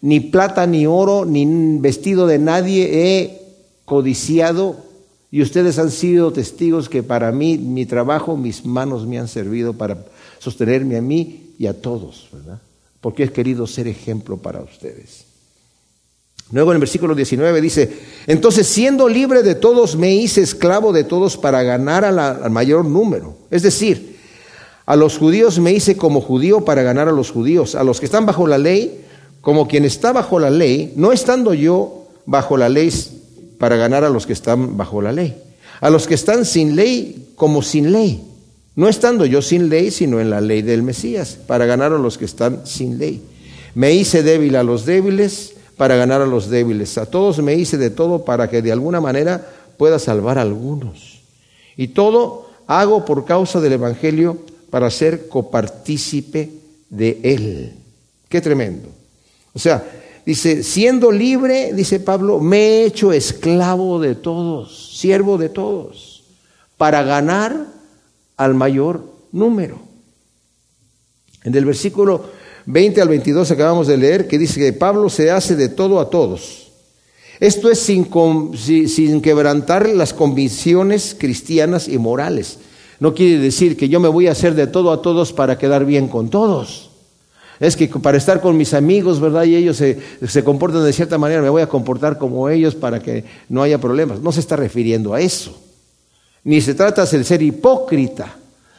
ni 0.00 0.20
plata, 0.20 0.64
ni 0.64 0.86
oro, 0.86 1.24
ni 1.24 1.44
vestido 1.80 2.28
de 2.28 2.38
nadie 2.38 2.88
he 2.92 3.40
codiciado, 3.84 4.76
y 5.32 5.42
ustedes 5.42 5.80
han 5.80 5.90
sido 5.90 6.32
testigos 6.32 6.88
que 6.88 7.02
para 7.02 7.32
mí, 7.32 7.58
mi 7.58 7.84
trabajo, 7.84 8.36
mis 8.36 8.64
manos 8.64 9.08
me 9.08 9.18
han 9.18 9.26
servido 9.26 9.72
para 9.72 10.04
sostenerme 10.38 10.98
a 10.98 11.02
mí 11.02 11.54
y 11.58 11.66
a 11.66 11.80
todos, 11.80 12.28
¿verdad? 12.32 12.60
Porque 13.02 13.24
he 13.24 13.32
querido 13.32 13.66
ser 13.66 13.86
ejemplo 13.86 14.38
para 14.38 14.62
ustedes. 14.62 15.26
Luego 16.50 16.70
en 16.70 16.76
el 16.76 16.80
versículo 16.80 17.14
19 17.14 17.60
dice, 17.60 17.90
entonces 18.26 18.66
siendo 18.66 19.08
libre 19.08 19.42
de 19.42 19.54
todos 19.54 19.96
me 19.96 20.14
hice 20.14 20.40
esclavo 20.40 20.94
de 20.94 21.04
todos 21.04 21.36
para 21.36 21.62
ganar 21.62 22.06
al 22.06 22.50
mayor 22.50 22.86
número. 22.86 23.36
Es 23.50 23.62
decir, 23.62 24.18
a 24.86 24.96
los 24.96 25.18
judíos 25.18 25.58
me 25.58 25.72
hice 25.72 25.98
como 25.98 26.22
judío 26.22 26.64
para 26.64 26.82
ganar 26.82 27.08
a 27.08 27.12
los 27.12 27.30
judíos, 27.30 27.74
a 27.74 27.84
los 27.84 28.00
que 28.00 28.06
están 28.06 28.24
bajo 28.24 28.46
la 28.46 28.56
ley 28.56 29.02
como 29.42 29.66
quien 29.66 29.84
está 29.84 30.12
bajo 30.12 30.38
la 30.38 30.50
ley, 30.50 30.92
no 30.96 31.12
estando 31.12 31.52
yo 31.52 32.06
bajo 32.24 32.56
la 32.56 32.68
ley 32.68 32.90
para 33.58 33.76
ganar 33.76 34.04
a 34.04 34.08
los 34.08 34.24
que 34.24 34.32
están 34.32 34.76
bajo 34.76 35.02
la 35.02 35.12
ley. 35.12 35.36
A 35.80 35.90
los 35.90 36.06
que 36.06 36.14
están 36.14 36.44
sin 36.46 36.76
ley 36.76 37.32
como 37.34 37.60
sin 37.60 37.92
ley. 37.92 38.22
No 38.74 38.88
estando 38.88 39.26
yo 39.26 39.42
sin 39.42 39.68
ley, 39.68 39.90
sino 39.90 40.20
en 40.20 40.30
la 40.30 40.40
ley 40.40 40.62
del 40.62 40.82
Mesías, 40.82 41.38
para 41.46 41.66
ganar 41.66 41.92
a 41.92 41.98
los 41.98 42.16
que 42.16 42.24
están 42.24 42.66
sin 42.66 42.98
ley. 42.98 43.22
Me 43.74 43.92
hice 43.92 44.22
débil 44.22 44.56
a 44.56 44.62
los 44.62 44.86
débiles 44.86 45.54
para 45.76 45.96
ganar 45.96 46.22
a 46.22 46.26
los 46.26 46.48
débiles. 46.48 46.96
A 46.98 47.06
todos 47.06 47.42
me 47.42 47.54
hice 47.54 47.76
de 47.76 47.90
todo 47.90 48.24
para 48.24 48.48
que 48.48 48.62
de 48.62 48.72
alguna 48.72 49.00
manera 49.00 49.46
pueda 49.76 49.98
salvar 49.98 50.38
a 50.38 50.42
algunos. 50.42 51.22
Y 51.76 51.88
todo 51.88 52.50
hago 52.66 53.04
por 53.04 53.24
causa 53.24 53.60
del 53.60 53.74
Evangelio 53.74 54.38
para 54.70 54.90
ser 54.90 55.28
copartícipe 55.28 56.50
de 56.88 57.20
él. 57.22 57.72
Qué 58.28 58.40
tremendo. 58.40 58.88
O 59.54 59.58
sea, 59.58 59.84
dice, 60.24 60.62
siendo 60.62 61.10
libre, 61.10 61.72
dice 61.74 62.00
Pablo, 62.00 62.40
me 62.40 62.58
he 62.58 62.84
hecho 62.86 63.12
esclavo 63.12 64.00
de 64.00 64.14
todos, 64.14 64.96
siervo 64.96 65.36
de 65.36 65.48
todos, 65.48 66.22
para 66.76 67.02
ganar 67.02 67.66
al 68.44 68.54
mayor 68.54 69.04
número. 69.30 69.78
En 71.44 71.54
el 71.54 71.64
versículo 71.64 72.24
20 72.66 73.00
al 73.00 73.08
22 73.08 73.50
acabamos 73.50 73.86
de 73.86 73.96
leer 73.96 74.28
que 74.28 74.38
dice 74.38 74.60
que 74.60 74.72
Pablo 74.72 75.08
se 75.08 75.30
hace 75.30 75.56
de 75.56 75.68
todo 75.68 76.00
a 76.00 76.10
todos. 76.10 76.70
Esto 77.40 77.70
es 77.70 77.80
sin, 77.80 78.08
sin 78.56 79.20
quebrantar 79.20 79.88
las 79.88 80.14
convicciones 80.14 81.16
cristianas 81.18 81.88
y 81.88 81.98
morales. 81.98 82.58
No 83.00 83.14
quiere 83.14 83.38
decir 83.38 83.76
que 83.76 83.88
yo 83.88 83.98
me 83.98 84.08
voy 84.08 84.28
a 84.28 84.32
hacer 84.32 84.54
de 84.54 84.68
todo 84.68 84.92
a 84.92 85.02
todos 85.02 85.32
para 85.32 85.58
quedar 85.58 85.84
bien 85.84 86.08
con 86.08 86.28
todos 86.30 86.90
es 87.62 87.76
que 87.76 87.86
para 87.86 88.18
estar 88.18 88.40
con 88.40 88.56
mis 88.56 88.74
amigos, 88.74 89.20
¿verdad? 89.20 89.44
Y 89.44 89.54
ellos 89.54 89.76
se, 89.76 89.96
se, 90.26 90.42
comportan 90.42 90.84
de 90.84 90.92
cierta 90.92 91.16
manera, 91.16 91.40
me 91.40 91.48
voy 91.48 91.62
a 91.62 91.68
comportar 91.68 92.18
como 92.18 92.48
ellos 92.48 92.74
para 92.74 92.98
que 92.98 93.24
no 93.48 93.62
haya 93.62 93.78
problemas. 93.78 94.20
No 94.20 94.32
se 94.32 94.40
está 94.40 94.56
refiriendo 94.56 95.14
a 95.14 95.20
eso. 95.20 95.56
Ni 96.44 96.60
se 96.60 96.74
trata 96.74 97.04
de 97.04 97.24
ser 97.24 97.42
hipócrita, 97.42 98.36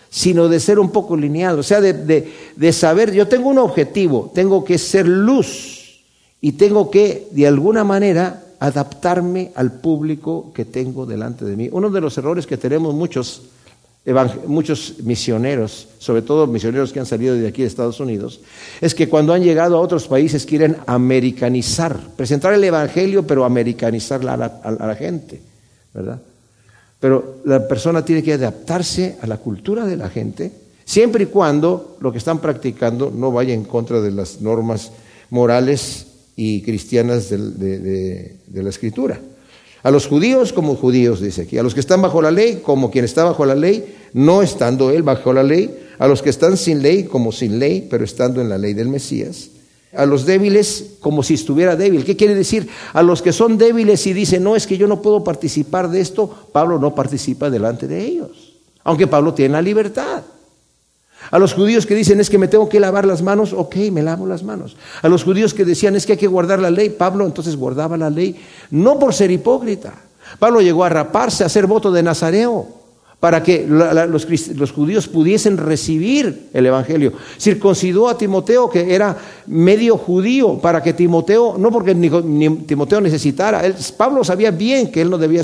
sino 0.10 0.48
de 0.48 0.60
ser 0.60 0.80
un 0.80 0.92
poco 0.92 1.16
lineal. 1.16 1.58
O 1.60 1.64
sea, 1.64 1.82
de, 1.82 1.94
de 2.56 2.74
saber, 2.74 3.14
yo 3.14 3.28
tengo 3.28 3.50
un 3.50 3.58
objetivo, 3.58 4.32
tengo 4.34 4.64
que 4.64 4.78
ser 4.78 5.08
luz 5.08 6.02
y 6.42 6.54
tengo 6.54 6.92
que, 6.92 7.28
de 7.32 7.48
alguna 7.48 7.84
manera, 7.84 8.44
adaptarme 8.60 9.52
al 9.56 9.72
público 9.72 10.52
que 10.54 10.66
tengo 10.66 11.06
delante 11.06 11.46
de 11.46 11.56
mí. 11.56 11.70
Uno 11.72 11.90
de 11.90 12.02
los 12.02 12.18
errores 12.18 12.48
que 12.48 12.58
tenemos 12.58 12.94
muchos 12.94 13.44
muchos 14.48 14.96
misioneros, 15.04 15.88
sobre 15.98 16.22
todo 16.22 16.46
misioneros 16.46 16.92
que 16.92 17.00
han 17.00 17.06
salido 17.06 17.36
de 17.36 17.48
aquí 17.48 17.62
de 17.62 17.70
Estados 17.70 18.02
Unidos, 18.02 18.42
es 18.82 18.94
que 18.94 19.08
cuando 19.08 19.34
han 19.34 19.44
llegado 19.44 19.78
a 19.78 19.80
otros 19.80 20.08
países 20.08 20.46
quieren 20.46 20.76
americanizar, 20.88 21.98
presentar 22.18 22.54
el 22.54 22.64
Evangelio, 22.64 23.26
pero 23.26 23.46
americanizar 23.46 24.20
a 24.28 24.36
la, 24.36 24.46
a 24.46 24.88
la 24.88 24.96
gente, 24.96 25.42
¿verdad? 25.94 26.20
Pero 27.04 27.42
la 27.44 27.68
persona 27.68 28.06
tiene 28.06 28.24
que 28.24 28.32
adaptarse 28.32 29.18
a 29.22 29.28
la 29.28 29.36
cultura 29.36 29.86
de 29.86 29.98
la 29.98 30.08
gente, 30.08 30.54
siempre 30.86 31.26
y 31.26 31.28
cuando 31.28 31.98
lo 32.00 32.14
que 32.14 32.18
están 32.18 32.40
practicando 32.40 33.12
no 33.14 33.30
vaya 33.30 33.54
en 33.54 33.66
contra 33.66 34.00
de 34.00 34.10
las 34.10 34.40
normas 34.40 34.90
morales 35.30 36.06
y 36.38 36.62
cristianas 36.62 37.30
de 37.30 38.38
la 38.54 38.70
Escritura. 38.70 39.20
A 39.84 39.92
los 39.92 40.08
judíos 40.08 40.54
como 40.54 40.78
judíos, 40.78 41.20
dice 41.20 41.42
aquí. 41.42 41.58
A 41.58 41.64
los 41.64 41.74
que 41.74 41.82
están 41.82 42.02
bajo 42.02 42.22
la 42.22 42.32
ley 42.32 42.62
como 42.64 42.90
quien 42.90 43.04
está 43.04 43.26
bajo 43.26 43.46
la 43.46 43.56
ley, 43.56 43.84
no 44.14 44.42
estando 44.42 44.90
él 44.90 45.04
bajo 45.04 45.34
la 45.34 45.44
ley. 45.44 45.78
A 46.00 46.08
los 46.08 46.22
que 46.22 46.30
están 46.30 46.56
sin 46.56 46.82
ley 46.82 47.04
como 47.04 47.34
sin 47.34 47.60
ley, 47.60 47.86
pero 47.90 48.06
estando 48.06 48.40
en 48.40 48.48
la 48.48 48.58
ley 48.58 48.74
del 48.74 48.88
Mesías. 48.88 49.50
A 49.96 50.06
los 50.06 50.26
débiles 50.26 50.96
como 51.00 51.24
si 51.24 51.36
estuviera 51.36 51.76
débil. 51.76 52.04
¿Qué 52.04 52.16
quiere 52.16 52.36
decir? 52.36 52.68
A 52.94 53.04
los 53.04 53.22
que 53.22 53.32
son 53.32 53.58
débiles 53.58 54.06
y 54.08 54.14
dicen, 54.14 54.44
no, 54.44 54.56
es 54.56 54.66
que 54.66 54.78
yo 54.78 54.88
no 54.88 55.02
puedo 55.02 55.24
participar 55.24 55.90
de 55.90 56.02
esto, 56.02 56.30
Pablo 56.52 56.80
no 56.80 56.96
participa 56.96 57.50
delante 57.50 57.88
de 57.88 58.04
ellos. 58.04 58.54
Aunque 58.84 59.08
Pablo 59.08 59.34
tiene 59.34 59.54
la 59.54 59.62
libertad. 59.62 60.24
A 61.32 61.40
los 61.40 61.54
judíos 61.54 61.86
que 61.86 61.96
dicen 61.96 62.20
es 62.20 62.30
que 62.30 62.38
me 62.38 62.48
tengo 62.48 62.68
que 62.68 62.80
lavar 62.80 63.06
las 63.06 63.22
manos, 63.22 63.54
ok, 63.54 63.76
me 63.92 64.04
lavo 64.04 64.28
las 64.28 64.44
manos. 64.44 64.76
A 65.02 65.08
los 65.08 65.24
judíos 65.24 65.54
que 65.54 65.66
decían 65.66 65.96
es 65.96 66.06
que 66.06 66.14
hay 66.14 66.18
que 66.18 66.28
guardar 66.28 66.60
la 66.60 66.70
ley, 66.70 66.90
Pablo 66.90 67.26
entonces 67.26 67.56
guardaba 67.56 67.98
la 67.98 68.10
ley, 68.10 68.40
no 68.72 69.00
por 69.00 69.14
ser 69.14 69.32
hipócrita. 69.32 69.94
Pablo 70.40 70.62
llegó 70.62 70.84
a 70.84 70.90
raparse, 70.90 71.44
a 71.44 71.48
hacer 71.48 71.66
voto 71.66 71.92
de 71.92 72.04
Nazareo 72.04 72.83
para 73.24 73.42
que 73.42 73.66
los, 73.66 74.72
judíos 74.74 75.08
pudiesen 75.08 75.56
recibir 75.56 76.50
el 76.52 76.66
Evangelio. 76.66 77.14
Circuncidó 77.40 78.10
a 78.10 78.18
Timoteo, 78.18 78.70
que 78.70 78.94
era 78.94 79.18
medio 79.48 79.96
judío, 79.96 80.60
para 80.60 80.84
que 80.84 80.92
Timoteo, 80.92 81.58
no 81.58 81.72
porque 81.72 81.96
ni, 81.96 82.10
Timoteo 82.66 83.00
necesitara, 83.00 83.64
Pablo 83.96 84.26
sabía 84.26 84.52
bien 84.52 84.92
que 84.92 85.00
él 85.00 85.10
no, 85.10 85.18
debía, 85.18 85.42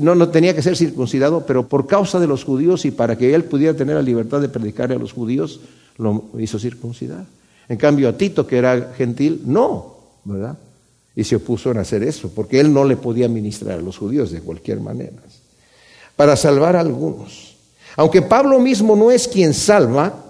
no, 0.00 0.14
no 0.14 0.28
tenía 0.28 0.54
que 0.54 0.62
ser 0.62 0.76
circuncidado, 0.76 1.44
pero 1.44 1.66
por 1.66 1.88
causa 1.88 2.20
de 2.20 2.28
los 2.28 2.44
judíos 2.44 2.84
y 2.84 2.92
para 2.92 3.18
que 3.18 3.34
él 3.34 3.42
pudiera 3.42 3.74
tener 3.74 3.96
la 3.96 4.02
libertad 4.02 4.40
de 4.40 4.48
predicarle 4.48 4.94
a 4.94 5.00
los 5.00 5.12
judíos, 5.12 5.58
lo 5.98 6.26
hizo 6.38 6.60
circuncidar. 6.60 7.24
En 7.68 7.76
cambio 7.76 8.08
a 8.08 8.16
Tito, 8.16 8.46
que 8.46 8.56
era 8.56 8.92
gentil, 8.96 9.42
no, 9.46 9.96
¿verdad? 10.22 10.56
Y 11.16 11.24
se 11.24 11.34
opuso 11.34 11.72
a 11.72 11.80
hacer 11.80 12.04
eso, 12.04 12.30
porque 12.32 12.60
él 12.60 12.72
no 12.72 12.84
le 12.84 12.96
podía 12.96 13.28
ministrar 13.28 13.80
a 13.80 13.82
los 13.82 13.98
judíos 13.98 14.30
de 14.30 14.42
cualquier 14.42 14.78
manera 14.78 15.20
para 16.20 16.36
salvar 16.36 16.76
a 16.76 16.80
algunos. 16.80 17.56
Aunque 17.96 18.20
Pablo 18.20 18.60
mismo 18.60 18.94
no 18.94 19.10
es 19.10 19.26
quien 19.26 19.54
salva, 19.54 20.22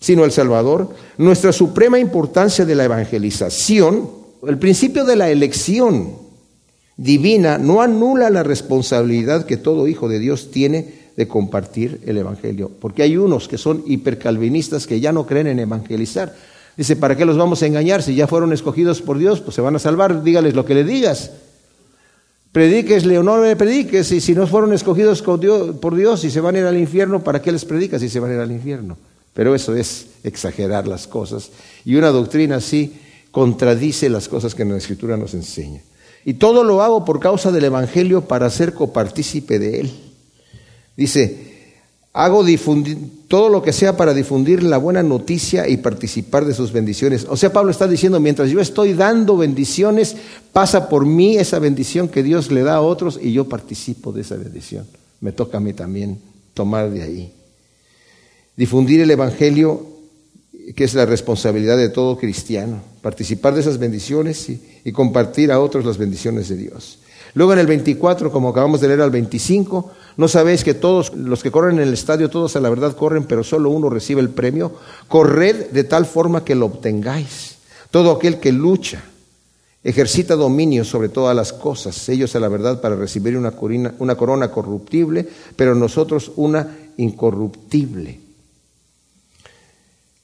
sino 0.00 0.24
el 0.24 0.32
Salvador, 0.32 0.88
nuestra 1.18 1.52
suprema 1.52 1.98
importancia 1.98 2.64
de 2.64 2.74
la 2.74 2.84
evangelización 2.84 4.08
El 4.48 4.56
principio 4.56 5.04
de 5.04 5.14
la 5.14 5.28
elección 5.28 6.14
divina 6.96 7.58
no 7.58 7.82
anula 7.82 8.30
la 8.30 8.44
responsabilidad 8.44 9.44
que 9.44 9.58
todo 9.58 9.88
hijo 9.88 10.08
de 10.08 10.20
Dios 10.20 10.50
tiene 10.50 11.10
de 11.18 11.28
compartir 11.28 12.00
el 12.06 12.16
Evangelio, 12.16 12.70
porque 12.80 13.02
hay 13.02 13.18
unos 13.18 13.46
que 13.46 13.58
son 13.58 13.84
hipercalvinistas 13.86 14.86
que 14.86 15.00
ya 15.00 15.12
no 15.12 15.26
creen 15.26 15.48
en 15.48 15.58
evangelizar. 15.58 16.34
Dice, 16.78 16.96
¿para 16.96 17.14
qué 17.14 17.26
los 17.26 17.36
vamos 17.36 17.62
a 17.62 17.66
engañar? 17.66 18.02
Si 18.02 18.14
ya 18.14 18.26
fueron 18.26 18.54
escogidos 18.54 19.02
por 19.02 19.18
Dios, 19.18 19.42
pues 19.42 19.54
se 19.54 19.60
van 19.60 19.76
a 19.76 19.80
salvar, 19.80 20.22
dígales 20.22 20.54
lo 20.54 20.64
que 20.64 20.74
le 20.74 20.84
digas. 20.84 21.30
Predíquesle 22.56 23.18
o 23.18 23.22
no 23.22 23.36
le 23.44 23.54
prediques, 23.54 24.10
y 24.12 24.20
si 24.22 24.34
no 24.34 24.46
fueron 24.46 24.72
escogidos 24.72 25.20
por 25.20 25.94
Dios 25.94 26.24
y 26.24 26.30
se 26.30 26.40
van 26.40 26.56
a 26.56 26.60
ir 26.60 26.64
al 26.64 26.78
infierno, 26.78 27.22
¿para 27.22 27.42
qué 27.42 27.52
les 27.52 27.66
predicas 27.66 28.00
si 28.00 28.08
se 28.08 28.18
van 28.18 28.30
a 28.30 28.34
ir 28.36 28.40
al 28.40 28.50
infierno? 28.50 28.96
Pero 29.34 29.54
eso 29.54 29.76
es 29.76 30.06
exagerar 30.24 30.88
las 30.88 31.06
cosas. 31.06 31.50
Y 31.84 31.96
una 31.96 32.08
doctrina 32.08 32.56
así 32.56 32.94
contradice 33.30 34.08
las 34.08 34.26
cosas 34.26 34.54
que 34.54 34.64
la 34.64 34.78
Escritura 34.78 35.18
nos 35.18 35.34
enseña. 35.34 35.82
Y 36.24 36.32
todo 36.32 36.64
lo 36.64 36.80
hago 36.80 37.04
por 37.04 37.20
causa 37.20 37.52
del 37.52 37.64
Evangelio 37.64 38.22
para 38.22 38.48
ser 38.48 38.72
copartícipe 38.72 39.58
de 39.58 39.80
él. 39.80 39.92
Dice, 40.96 41.55
hago 42.16 42.42
difundir 42.42 42.96
todo 43.28 43.50
lo 43.50 43.62
que 43.62 43.74
sea 43.74 43.94
para 43.94 44.14
difundir 44.14 44.62
la 44.62 44.78
buena 44.78 45.02
noticia 45.02 45.68
y 45.68 45.76
participar 45.76 46.46
de 46.46 46.54
sus 46.54 46.72
bendiciones. 46.72 47.26
O 47.28 47.36
sea, 47.36 47.52
Pablo 47.52 47.70
está 47.70 47.86
diciendo, 47.86 48.20
mientras 48.20 48.48
yo 48.48 48.58
estoy 48.58 48.94
dando 48.94 49.36
bendiciones, 49.36 50.16
pasa 50.50 50.88
por 50.88 51.04
mí 51.04 51.36
esa 51.36 51.58
bendición 51.58 52.08
que 52.08 52.22
Dios 52.22 52.50
le 52.50 52.62
da 52.62 52.76
a 52.76 52.80
otros 52.80 53.20
y 53.22 53.32
yo 53.32 53.50
participo 53.50 54.12
de 54.12 54.22
esa 54.22 54.36
bendición. 54.36 54.86
Me 55.20 55.32
toca 55.32 55.58
a 55.58 55.60
mí 55.60 55.74
también 55.74 56.18
tomar 56.54 56.90
de 56.90 57.02
ahí. 57.02 57.32
Difundir 58.56 59.02
el 59.02 59.10
Evangelio, 59.10 59.86
que 60.74 60.84
es 60.84 60.94
la 60.94 61.04
responsabilidad 61.04 61.76
de 61.76 61.90
todo 61.90 62.16
cristiano, 62.16 62.80
participar 63.02 63.54
de 63.54 63.60
esas 63.60 63.76
bendiciones 63.76 64.48
y, 64.48 64.62
y 64.84 64.92
compartir 64.92 65.52
a 65.52 65.60
otros 65.60 65.84
las 65.84 65.98
bendiciones 65.98 66.48
de 66.48 66.56
Dios. 66.56 66.98
Luego 67.36 67.52
en 67.52 67.58
el 67.58 67.66
24, 67.66 68.32
como 68.32 68.48
acabamos 68.48 68.80
de 68.80 68.88
leer 68.88 69.02
al 69.02 69.10
25, 69.10 69.92
¿no 70.16 70.26
sabéis 70.26 70.64
que 70.64 70.72
todos 70.72 71.14
los 71.14 71.42
que 71.42 71.50
corren 71.50 71.76
en 71.76 71.86
el 71.86 71.92
estadio, 71.92 72.30
todos 72.30 72.56
a 72.56 72.60
la 72.60 72.70
verdad 72.70 72.96
corren, 72.96 73.24
pero 73.24 73.44
solo 73.44 73.68
uno 73.68 73.90
recibe 73.90 74.22
el 74.22 74.30
premio? 74.30 74.72
Corred 75.06 75.68
de 75.70 75.84
tal 75.84 76.06
forma 76.06 76.46
que 76.46 76.54
lo 76.54 76.64
obtengáis. 76.64 77.56
Todo 77.90 78.12
aquel 78.12 78.40
que 78.40 78.52
lucha, 78.52 79.04
ejercita 79.84 80.34
dominio 80.34 80.82
sobre 80.82 81.10
todas 81.10 81.36
las 81.36 81.52
cosas, 81.52 82.08
ellos 82.08 82.34
a 82.34 82.40
la 82.40 82.48
verdad 82.48 82.80
para 82.80 82.96
recibir 82.96 83.36
una 83.36 83.52
una 83.98 84.14
corona 84.14 84.50
corruptible, 84.50 85.28
pero 85.56 85.74
nosotros 85.74 86.32
una 86.36 86.74
incorruptible. 86.96 88.18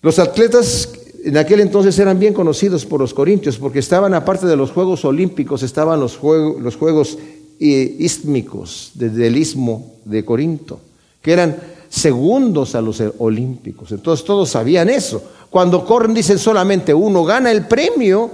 Los 0.01 0.19
atletas 0.19 0.89
en 1.25 1.37
aquel 1.37 1.61
entonces 1.61 1.99
eran 1.99 2.19
bien 2.19 2.35
conocidos 2.35 2.85
por 2.85 3.01
los 3.01 3.15
corintios, 3.15 3.59
porque 3.59 3.79
estaban, 3.79 4.15
aparte 4.15 4.47
de 4.47 4.57
los 4.57 4.73
Juegos 4.73 5.05
Olímpicos, 5.05 5.63
estaban 5.63 6.01
los, 6.01 6.17
juegos, 6.17 6.61
los 6.61 6.77
Juegos 6.77 7.19
eh, 7.61 7.97
Istmicos 7.99 8.91
del 8.95 9.37
Istmo 9.37 9.95
de 10.05 10.25
Corinto, 10.25 10.81
que 11.21 11.33
eran 11.33 11.57
segundos 11.89 12.75
a 12.75 12.81
los 12.81 13.03
olímpicos. 13.19 13.93
Entonces 13.93 14.25
todos 14.25 14.49
sabían 14.49 14.89
eso. 14.89 15.23
Cuando 15.51 15.85
corren 15.85 16.15
dicen 16.15 16.39
solamente 16.39 16.95
uno 16.95 17.23
gana 17.23 17.53
el 17.53 17.67
premio, 17.67 18.31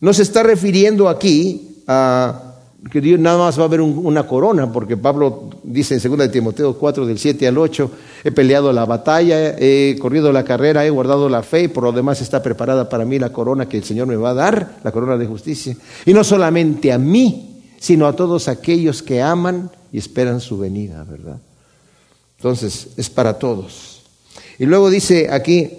no 0.00 0.12
se 0.12 0.22
está 0.22 0.42
refiriendo 0.42 1.08
aquí 1.08 1.80
a 1.86 2.43
que 2.90 3.00
Dios 3.00 3.18
nada 3.18 3.38
más 3.38 3.58
va 3.58 3.62
a 3.62 3.66
haber 3.66 3.80
una 3.80 4.26
corona, 4.26 4.70
porque 4.72 4.96
Pablo 4.96 5.50
dice 5.62 5.94
en 5.94 6.02
2 6.02 6.18
de 6.18 6.28
Timoteo 6.28 6.74
4, 6.74 7.06
del 7.06 7.18
7 7.18 7.48
al 7.48 7.58
8, 7.58 7.90
he 8.24 8.30
peleado 8.30 8.72
la 8.72 8.84
batalla, 8.84 9.56
he 9.58 9.96
corrido 9.98 10.32
la 10.32 10.44
carrera, 10.44 10.84
he 10.84 10.90
guardado 10.90 11.28
la 11.28 11.42
fe, 11.42 11.64
y 11.64 11.68
por 11.68 11.84
lo 11.84 11.92
demás 11.92 12.20
está 12.20 12.42
preparada 12.42 12.88
para 12.88 13.04
mí 13.04 13.18
la 13.18 13.32
corona 13.32 13.68
que 13.68 13.78
el 13.78 13.84
Señor 13.84 14.06
me 14.06 14.16
va 14.16 14.30
a 14.30 14.34
dar, 14.34 14.76
la 14.84 14.92
corona 14.92 15.16
de 15.16 15.26
justicia. 15.26 15.76
Y 16.04 16.12
no 16.12 16.24
solamente 16.24 16.92
a 16.92 16.98
mí, 16.98 17.62
sino 17.78 18.06
a 18.06 18.14
todos 18.14 18.48
aquellos 18.48 19.02
que 19.02 19.22
aman 19.22 19.70
y 19.90 19.98
esperan 19.98 20.40
su 20.40 20.58
venida, 20.58 21.04
¿verdad? 21.04 21.38
Entonces, 22.36 22.88
es 22.96 23.08
para 23.08 23.38
todos. 23.38 24.02
Y 24.58 24.66
luego 24.66 24.90
dice 24.90 25.28
aquí, 25.30 25.70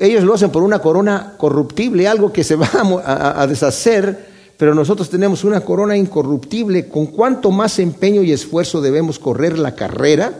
ellos 0.00 0.24
lo 0.24 0.34
hacen 0.34 0.50
por 0.50 0.62
una 0.62 0.80
corona 0.80 1.34
corruptible, 1.36 2.08
algo 2.08 2.32
que 2.32 2.44
se 2.44 2.56
va 2.56 2.68
a 3.04 3.46
deshacer 3.46 4.29
pero 4.60 4.74
nosotros 4.74 5.08
tenemos 5.08 5.42
una 5.42 5.62
corona 5.62 5.96
incorruptible. 5.96 6.86
¿Con 6.88 7.06
cuánto 7.06 7.50
más 7.50 7.78
empeño 7.78 8.22
y 8.22 8.30
esfuerzo 8.30 8.82
debemos 8.82 9.18
correr 9.18 9.58
la 9.58 9.74
carrera, 9.74 10.38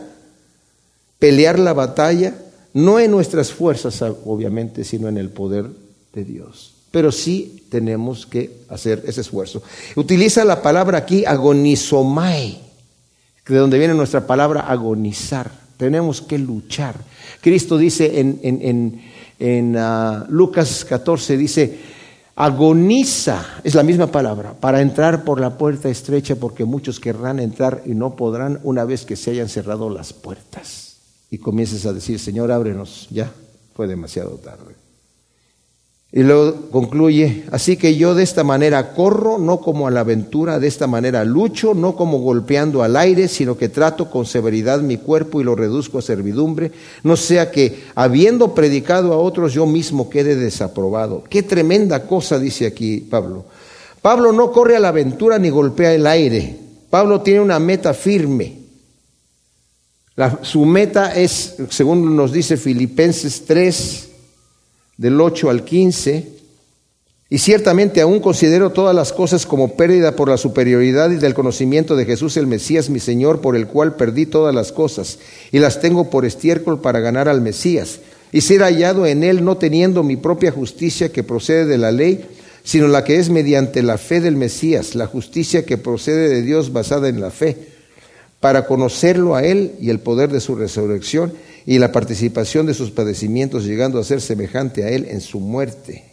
pelear 1.17 1.57
la 1.57 1.73
batalla? 1.73 2.35
No 2.75 2.99
en 2.99 3.09
nuestras 3.09 3.51
fuerzas, 3.51 3.99
obviamente, 4.03 4.83
sino 4.83 5.07
en 5.09 5.17
el 5.17 5.29
poder 5.29 5.65
de 6.13 6.23
Dios. 6.23 6.75
Pero 6.91 7.11
sí 7.11 7.65
tenemos 7.71 8.27
que 8.27 8.57
hacer 8.69 9.01
ese 9.07 9.21
esfuerzo. 9.21 9.63
Utiliza 9.95 10.45
la 10.45 10.61
palabra 10.61 10.99
aquí 10.99 11.25
agonizomai, 11.25 12.61
de 13.47 13.57
donde 13.57 13.79
viene 13.79 13.95
nuestra 13.95 14.27
palabra 14.27 14.61
agonizar. 14.61 15.51
Tenemos 15.77 16.21
que 16.21 16.37
luchar. 16.37 16.93
Cristo 17.41 17.75
dice 17.75 18.19
en, 18.19 19.75
ah, 19.79 20.27
Lucas 20.29 20.85
14, 20.85 21.37
dice, 21.37 21.79
agoniza, 22.35 23.45
es 23.63 23.75
la 23.75 23.83
misma 23.83 24.07
palabra, 24.07 24.53
para 24.53 24.81
entrar 24.81 25.23
por 25.23 25.39
la 25.39 25.57
puerta 25.57 25.89
estrecha 25.89 26.35
porque 26.35 26.65
muchos 26.65 26.99
querrán 26.99 27.39
entrar 27.39 27.83
y 27.85 27.93
no 27.93 28.15
podrán 28.15 28.59
una 28.63 28.85
vez 28.85 29.05
que 29.05 29.15
se 29.15 29.31
hayan 29.31 29.49
cerrado 29.49 29.89
las 29.89 30.13
puertas. 30.13 30.97
Y 31.29 31.37
comiences 31.37 31.85
a 31.85 31.93
decir, 31.93 32.19
Señor, 32.19 32.51
ábrenos, 32.51 33.07
ya 33.09 33.31
fue 33.73 33.87
demasiado 33.87 34.31
tarde. 34.31 34.75
Y 36.13 36.23
luego 36.23 36.69
concluye, 36.71 37.45
así 37.51 37.77
que 37.77 37.95
yo 37.95 38.13
de 38.13 38.23
esta 38.23 38.43
manera 38.43 38.93
corro, 38.93 39.37
no 39.37 39.61
como 39.61 39.87
a 39.87 39.91
la 39.91 40.01
aventura, 40.01 40.59
de 40.59 40.67
esta 40.67 40.85
manera 40.85 41.23
lucho, 41.23 41.73
no 41.73 41.95
como 41.95 42.19
golpeando 42.19 42.83
al 42.83 42.97
aire, 42.97 43.29
sino 43.29 43.57
que 43.57 43.69
trato 43.69 44.09
con 44.11 44.25
severidad 44.25 44.81
mi 44.81 44.97
cuerpo 44.97 45.39
y 45.39 45.45
lo 45.45 45.55
reduzco 45.55 45.99
a 45.99 46.01
servidumbre, 46.01 46.73
no 47.03 47.15
sea 47.15 47.49
que 47.49 47.85
habiendo 47.95 48.53
predicado 48.53 49.13
a 49.13 49.17
otros 49.17 49.53
yo 49.53 49.65
mismo 49.65 50.09
quede 50.09 50.35
desaprobado. 50.35 51.23
Qué 51.29 51.43
tremenda 51.43 52.05
cosa 52.05 52.37
dice 52.37 52.65
aquí 52.65 52.97
Pablo. 52.97 53.45
Pablo 54.01 54.33
no 54.33 54.51
corre 54.51 54.75
a 54.75 54.81
la 54.81 54.89
aventura 54.89 55.39
ni 55.39 55.49
golpea 55.49 55.93
el 55.93 56.05
aire. 56.05 56.57
Pablo 56.89 57.21
tiene 57.21 57.39
una 57.39 57.57
meta 57.57 57.93
firme. 57.93 58.57
su 60.41 60.65
meta 60.65 61.15
es, 61.15 61.55
según 61.69 62.17
nos 62.17 62.33
dice 62.33 62.57
Filipenses 62.57 63.45
3, 63.45 64.10
del 65.01 65.19
8 65.19 65.49
al 65.49 65.63
15, 65.63 66.27
y 67.27 67.37
ciertamente 67.39 68.01
aún 68.01 68.19
considero 68.19 68.69
todas 68.69 68.95
las 68.95 69.11
cosas 69.11 69.47
como 69.47 69.75
pérdida 69.75 70.15
por 70.15 70.29
la 70.29 70.37
superioridad 70.37 71.09
y 71.09 71.15
del 71.15 71.33
conocimiento 71.33 71.95
de 71.95 72.05
Jesús 72.05 72.37
el 72.37 72.45
Mesías, 72.45 72.91
mi 72.91 72.99
Señor, 72.99 73.41
por 73.41 73.55
el 73.55 73.65
cual 73.65 73.95
perdí 73.95 74.27
todas 74.27 74.53
las 74.53 74.71
cosas, 74.71 75.17
y 75.51 75.57
las 75.57 75.81
tengo 75.81 76.11
por 76.11 76.23
estiércol 76.23 76.81
para 76.81 76.99
ganar 76.99 77.29
al 77.29 77.41
Mesías, 77.41 78.01
y 78.31 78.41
ser 78.41 78.61
hallado 78.61 79.07
en 79.07 79.23
él 79.23 79.43
no 79.43 79.57
teniendo 79.57 80.03
mi 80.03 80.17
propia 80.17 80.51
justicia 80.51 81.11
que 81.11 81.23
procede 81.23 81.65
de 81.65 81.79
la 81.79 81.91
ley, 81.91 82.23
sino 82.63 82.87
la 82.87 83.03
que 83.03 83.15
es 83.15 83.31
mediante 83.31 83.81
la 83.81 83.97
fe 83.97 84.21
del 84.21 84.35
Mesías, 84.35 84.93
la 84.93 85.07
justicia 85.07 85.65
que 85.65 85.79
procede 85.79 86.29
de 86.29 86.43
Dios 86.43 86.73
basada 86.73 87.09
en 87.09 87.21
la 87.21 87.31
fe, 87.31 87.57
para 88.39 88.67
conocerlo 88.67 89.33
a 89.33 89.43
él 89.43 89.71
y 89.81 89.89
el 89.89 89.99
poder 89.99 90.29
de 90.31 90.41
su 90.41 90.53
resurrección 90.53 91.33
y 91.65 91.79
la 91.79 91.91
participación 91.91 92.65
de 92.65 92.73
sus 92.73 92.91
padecimientos, 92.91 93.65
llegando 93.65 93.99
a 93.99 94.03
ser 94.03 94.21
semejante 94.21 94.83
a 94.83 94.89
Él 94.89 95.05
en 95.09 95.21
su 95.21 95.39
muerte, 95.39 96.03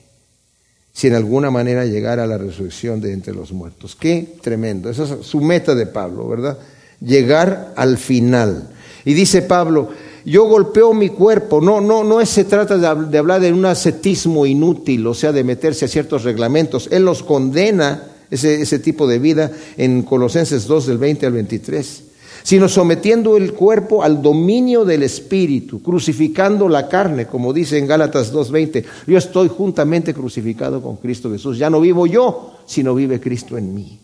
si 0.92 1.06
en 1.06 1.14
alguna 1.14 1.50
manera 1.50 1.84
llegara 1.84 2.24
a 2.24 2.26
la 2.26 2.38
resurrección 2.38 3.00
de 3.00 3.12
entre 3.12 3.34
los 3.34 3.52
muertos. 3.52 3.96
Qué 3.96 4.36
tremendo. 4.42 4.90
Esa 4.90 5.04
es 5.04 5.26
su 5.26 5.40
meta 5.40 5.74
de 5.74 5.86
Pablo, 5.86 6.28
¿verdad? 6.28 6.58
Llegar 7.00 7.72
al 7.76 7.98
final. 7.98 8.68
Y 9.04 9.14
dice 9.14 9.42
Pablo, 9.42 9.90
yo 10.24 10.44
golpeo 10.44 10.92
mi 10.92 11.08
cuerpo. 11.08 11.60
No, 11.60 11.80
no, 11.80 12.04
no 12.04 12.24
se 12.26 12.44
trata 12.44 12.76
de 12.76 13.18
hablar 13.18 13.40
de 13.40 13.52
un 13.52 13.64
ascetismo 13.64 14.44
inútil, 14.44 15.06
o 15.06 15.14
sea, 15.14 15.32
de 15.32 15.44
meterse 15.44 15.84
a 15.84 15.88
ciertos 15.88 16.24
reglamentos. 16.24 16.88
Él 16.90 17.04
los 17.04 17.22
condena, 17.22 18.08
ese, 18.30 18.78
tipo 18.80 19.06
de 19.06 19.18
vida, 19.18 19.50
en 19.76 20.02
Colosenses 20.02 20.66
2, 20.66 20.86
del 20.86 20.98
20 20.98 21.26
al 21.26 21.32
23 21.32 22.07
sino 22.42 22.68
sometiendo 22.68 23.36
el 23.36 23.52
cuerpo 23.52 24.02
al 24.02 24.22
dominio 24.22 24.84
del 24.84 25.02
Espíritu, 25.02 25.82
crucificando 25.82 26.68
la 26.68 26.88
carne, 26.88 27.26
como 27.26 27.52
dice 27.52 27.78
en 27.78 27.86
Gálatas 27.86 28.32
2.20, 28.32 28.84
yo 29.06 29.18
estoy 29.18 29.48
juntamente 29.48 30.14
crucificado 30.14 30.82
con 30.82 30.96
Cristo 30.96 31.30
Jesús, 31.30 31.58
ya 31.58 31.70
no 31.70 31.80
vivo 31.80 32.06
yo, 32.06 32.54
sino 32.66 32.94
vive 32.94 33.20
Cristo 33.20 33.56
en 33.58 33.74
mí. 33.74 33.98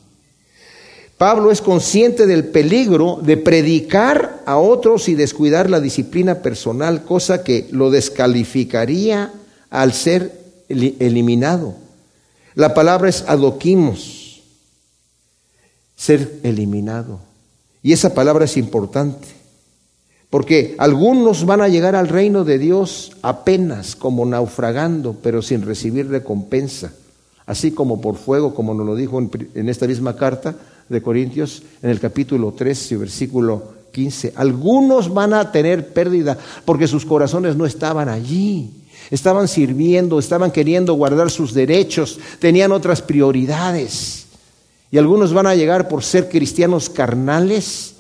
Pablo 1.19 1.53
es 1.53 1.61
consciente 1.61 2.27
del 2.27 2.45
peligro 2.45 3.21
de 3.23 3.37
predicar 3.37 4.43
a 4.47 4.59
otros 4.59 5.09
y 5.09 5.15
descuidar 5.15 5.71
la 5.71 5.81
disciplina 5.81 6.37
personal, 6.43 7.05
cosa 7.05 7.45
que 7.45 7.69
lo 7.71 7.91
descalificaría 7.91 9.33
al 9.71 9.93
ser 9.93 10.33
eliminado. 10.69 11.77
La 12.55 12.75
palabra 12.75 13.09
es 13.09 13.25
adoquimos, 13.27 14.43
ser 15.97 16.41
eliminado. 16.43 17.21
Y 17.85 17.93
esa 17.93 18.15
palabra 18.15 18.47
es 18.47 18.57
importante, 18.57 19.29
Porque 20.31 20.75
algunos 20.79 21.45
van 21.45 21.61
a 21.61 21.69
llegar 21.69 21.95
al 21.95 22.09
reino 22.09 22.43
de 22.43 22.59
Dios 22.59 23.13
apenas 23.23 23.95
como 23.95 24.27
naufragando, 24.27 25.15
pero 25.23 25.43
sin 25.43 25.63
recibir 25.63 26.09
recompensa. 26.09 26.93
Así 27.47 27.71
como 27.71 28.01
por 28.01 28.17
fuego, 28.17 28.53
como 28.55 28.75
nos 28.75 28.87
lo 28.87 28.97
dijo 28.97 29.21
en, 29.21 29.69
esta 29.69 29.87
misma 29.87 30.17
carta 30.17 30.57
de 30.89 31.03
Corintios, 31.03 31.63
en 31.83 31.91
el 31.91 32.01
capítulo 32.01 32.53
13, 32.53 32.97
versículo 32.97 33.63
15. 33.93 34.33
Algunos 34.35 35.13
van 35.13 35.35
a 35.35 35.53
tener 35.53 35.93
pérdida 35.93 36.37
porque 36.65 36.89
sus 36.89 37.05
corazones 37.05 37.55
no 37.55 37.67
estaban 37.67 38.09
allí. 38.09 38.71
Estaban 39.11 39.47
sirviendo, 39.47 40.19
estaban 40.19 40.51
queriendo 40.51 40.95
guardar 40.95 41.31
sus 41.31 41.53
derechos, 41.53 42.19
tenían 42.41 42.73
otras 42.73 43.03
prioridades. 43.03 44.24
Y 44.95 44.99
algunos 44.99 45.33
van 45.33 45.49
a 45.49 45.57
llegar 45.57 45.89
por 45.89 46.05
ser 46.05 46.29
cristianos 46.29 46.89
carnales 46.89 47.97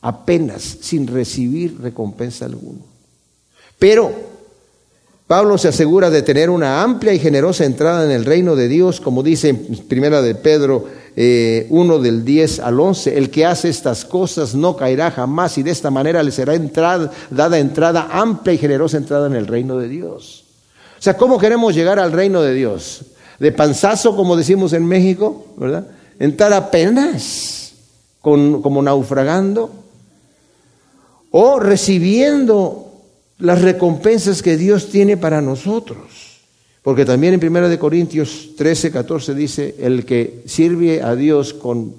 apenas 0.00 0.78
sin 0.80 1.06
recibir 1.06 1.78
recompensa 1.78 2.46
alguna. 2.46 2.78
Pero 3.78 4.10
Pablo 5.26 5.58
se 5.58 5.68
asegura 5.68 6.08
de 6.08 6.22
tener 6.22 6.48
una 6.48 6.82
amplia 6.82 7.12
y 7.12 7.18
generosa 7.18 7.66
entrada 7.66 8.02
en 8.06 8.12
el 8.12 8.24
reino 8.24 8.56
de 8.56 8.66
Dios, 8.66 8.98
como 8.98 9.22
dice 9.22 9.50
en 9.50 9.76
primera 9.88 10.22
de 10.22 10.34
Pedro 10.36 10.86
1 10.86 10.86
eh, 11.16 12.00
del 12.00 12.24
10 12.24 12.60
al 12.60 12.80
11, 12.80 13.18
el 13.18 13.28
que 13.28 13.44
hace 13.44 13.68
estas 13.68 14.06
cosas 14.06 14.54
no 14.54 14.74
caerá 14.74 15.10
jamás 15.10 15.58
y 15.58 15.62
de 15.62 15.72
esta 15.72 15.90
manera 15.90 16.22
le 16.22 16.30
será 16.30 16.54
entrada, 16.54 17.12
dada 17.28 17.58
entrada, 17.58 18.08
amplia 18.10 18.54
y 18.54 18.58
generosa 18.58 18.96
entrada 18.96 19.26
en 19.26 19.34
el 19.34 19.46
reino 19.46 19.76
de 19.76 19.88
Dios. 19.88 20.44
O 20.98 21.02
sea, 21.02 21.14
¿cómo 21.14 21.38
queremos 21.38 21.74
llegar 21.74 21.98
al 21.98 22.12
reino 22.12 22.40
de 22.40 22.54
Dios? 22.54 23.02
De 23.38 23.52
panzazo, 23.52 24.16
como 24.16 24.34
decimos 24.34 24.72
en 24.72 24.86
México, 24.86 25.44
¿verdad? 25.58 25.97
Entrar 26.18 26.52
apenas, 26.52 27.72
con, 28.20 28.60
como 28.60 28.82
naufragando, 28.82 29.70
o 31.30 31.60
recibiendo 31.60 32.92
las 33.38 33.62
recompensas 33.62 34.42
que 34.42 34.56
Dios 34.56 34.88
tiene 34.88 35.16
para 35.16 35.40
nosotros. 35.40 36.38
Porque 36.82 37.04
también 37.04 37.34
en 37.34 37.56
1 37.56 37.78
Corintios 37.78 38.50
13, 38.56 38.90
14 38.90 39.34
dice, 39.34 39.76
el 39.78 40.04
que 40.04 40.42
sirve 40.46 41.02
a 41.02 41.14
Dios 41.14 41.54
con, 41.54 41.94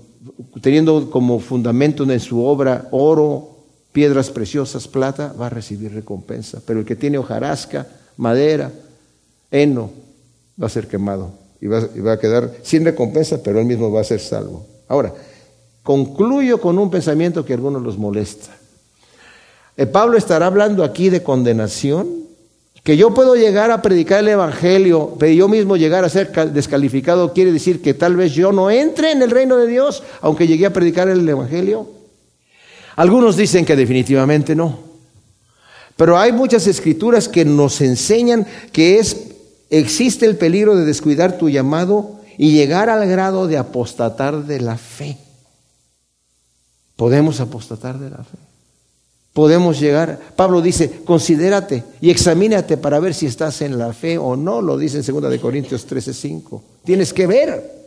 teniendo 0.61 1.09
como 1.09 1.39
fundamento 1.39 2.03
en 2.03 2.19
su 2.19 2.43
obra 2.43 2.87
oro, 2.91 3.55
piedras 3.93 4.29
preciosas, 4.31 4.87
plata, 4.87 5.33
va 5.39 5.45
a 5.45 5.49
recibir 5.49 5.93
recompensa. 5.93 6.61
Pero 6.65 6.79
el 6.79 6.85
que 6.85 6.95
tiene 6.95 7.17
hojarasca, 7.17 7.87
madera, 8.17 8.71
heno, 9.51 9.91
va 10.61 10.67
a 10.67 10.69
ser 10.69 10.87
quemado 10.87 11.48
y 11.61 11.67
va, 11.67 11.81
va 12.05 12.13
a 12.13 12.19
quedar 12.19 12.51
sin 12.63 12.85
recompensa, 12.85 13.41
pero 13.43 13.59
él 13.59 13.65
mismo 13.65 13.91
va 13.91 14.01
a 14.01 14.03
ser 14.05 14.19
salvo. 14.19 14.65
Ahora, 14.87 15.13
concluyo 15.83 16.59
con 16.59 16.77
un 16.79 16.89
pensamiento 16.89 17.45
que 17.45 17.53
a 17.53 17.55
algunos 17.55 17.81
los 17.81 17.97
molesta. 17.97 18.55
Eh, 19.77 19.85
Pablo 19.85 20.17
estará 20.17 20.47
hablando 20.47 20.83
aquí 20.83 21.09
de 21.09 21.23
condenación, 21.23 22.19
que 22.83 22.97
yo 22.97 23.13
puedo 23.13 23.35
llegar 23.35 23.71
a 23.71 23.81
predicar 23.81 24.19
el 24.19 24.29
Evangelio, 24.29 25.15
pero 25.19 25.33
yo 25.33 25.47
mismo 25.47 25.77
llegar 25.77 26.03
a 26.03 26.09
ser 26.09 26.31
descalificado 26.51 27.33
quiere 27.33 27.51
decir 27.51 27.81
que 27.81 27.93
tal 27.93 28.15
vez 28.15 28.33
yo 28.33 28.51
no 28.51 28.69
entre 28.69 29.11
en 29.11 29.21
el 29.21 29.31
reino 29.31 29.57
de 29.57 29.67
Dios, 29.67 30.03
aunque 30.21 30.47
llegué 30.47 30.65
a 30.65 30.73
predicar 30.73 31.09
el 31.09 31.27
Evangelio. 31.27 31.87
Algunos 32.95 33.37
dicen 33.37 33.65
que 33.65 33.75
definitivamente 33.75 34.55
no. 34.55 34.79
Pero 35.95 36.17
hay 36.17 36.31
muchas 36.31 36.67
escrituras 36.67 37.27
que 37.27 37.45
nos 37.45 37.81
enseñan 37.81 38.45
que 38.71 38.99
es, 38.99 39.15
existe 39.69 40.25
el 40.25 40.37
peligro 40.37 40.75
de 40.75 40.85
descuidar 40.85 41.37
tu 41.37 41.49
llamado 41.49 42.19
y 42.37 42.51
llegar 42.51 42.89
al 42.89 43.07
grado 43.07 43.47
de 43.47 43.57
apostatar 43.57 44.45
de 44.45 44.61
la 44.61 44.77
fe. 44.77 45.17
Podemos 46.95 47.39
apostatar 47.39 47.97
de 47.99 48.09
la 48.09 48.23
fe 48.23 48.49
podemos 49.39 49.79
llegar. 49.79 50.19
Pablo 50.35 50.61
dice, 50.61 51.01
considérate 51.05 51.85
y 52.01 52.09
examínate 52.09 52.75
para 52.75 52.99
ver 52.99 53.13
si 53.13 53.25
estás 53.25 53.61
en 53.61 53.77
la 53.77 53.93
fe 53.93 54.17
o 54.17 54.35
no, 54.35 54.61
lo 54.61 54.77
dice 54.77 54.99
en 54.99 55.21
2 55.21 55.31
de 55.31 55.39
Corintios 55.39 55.87
13:5. 55.87 56.61
Tienes 56.83 57.13
que 57.13 57.25
ver. 57.25 57.79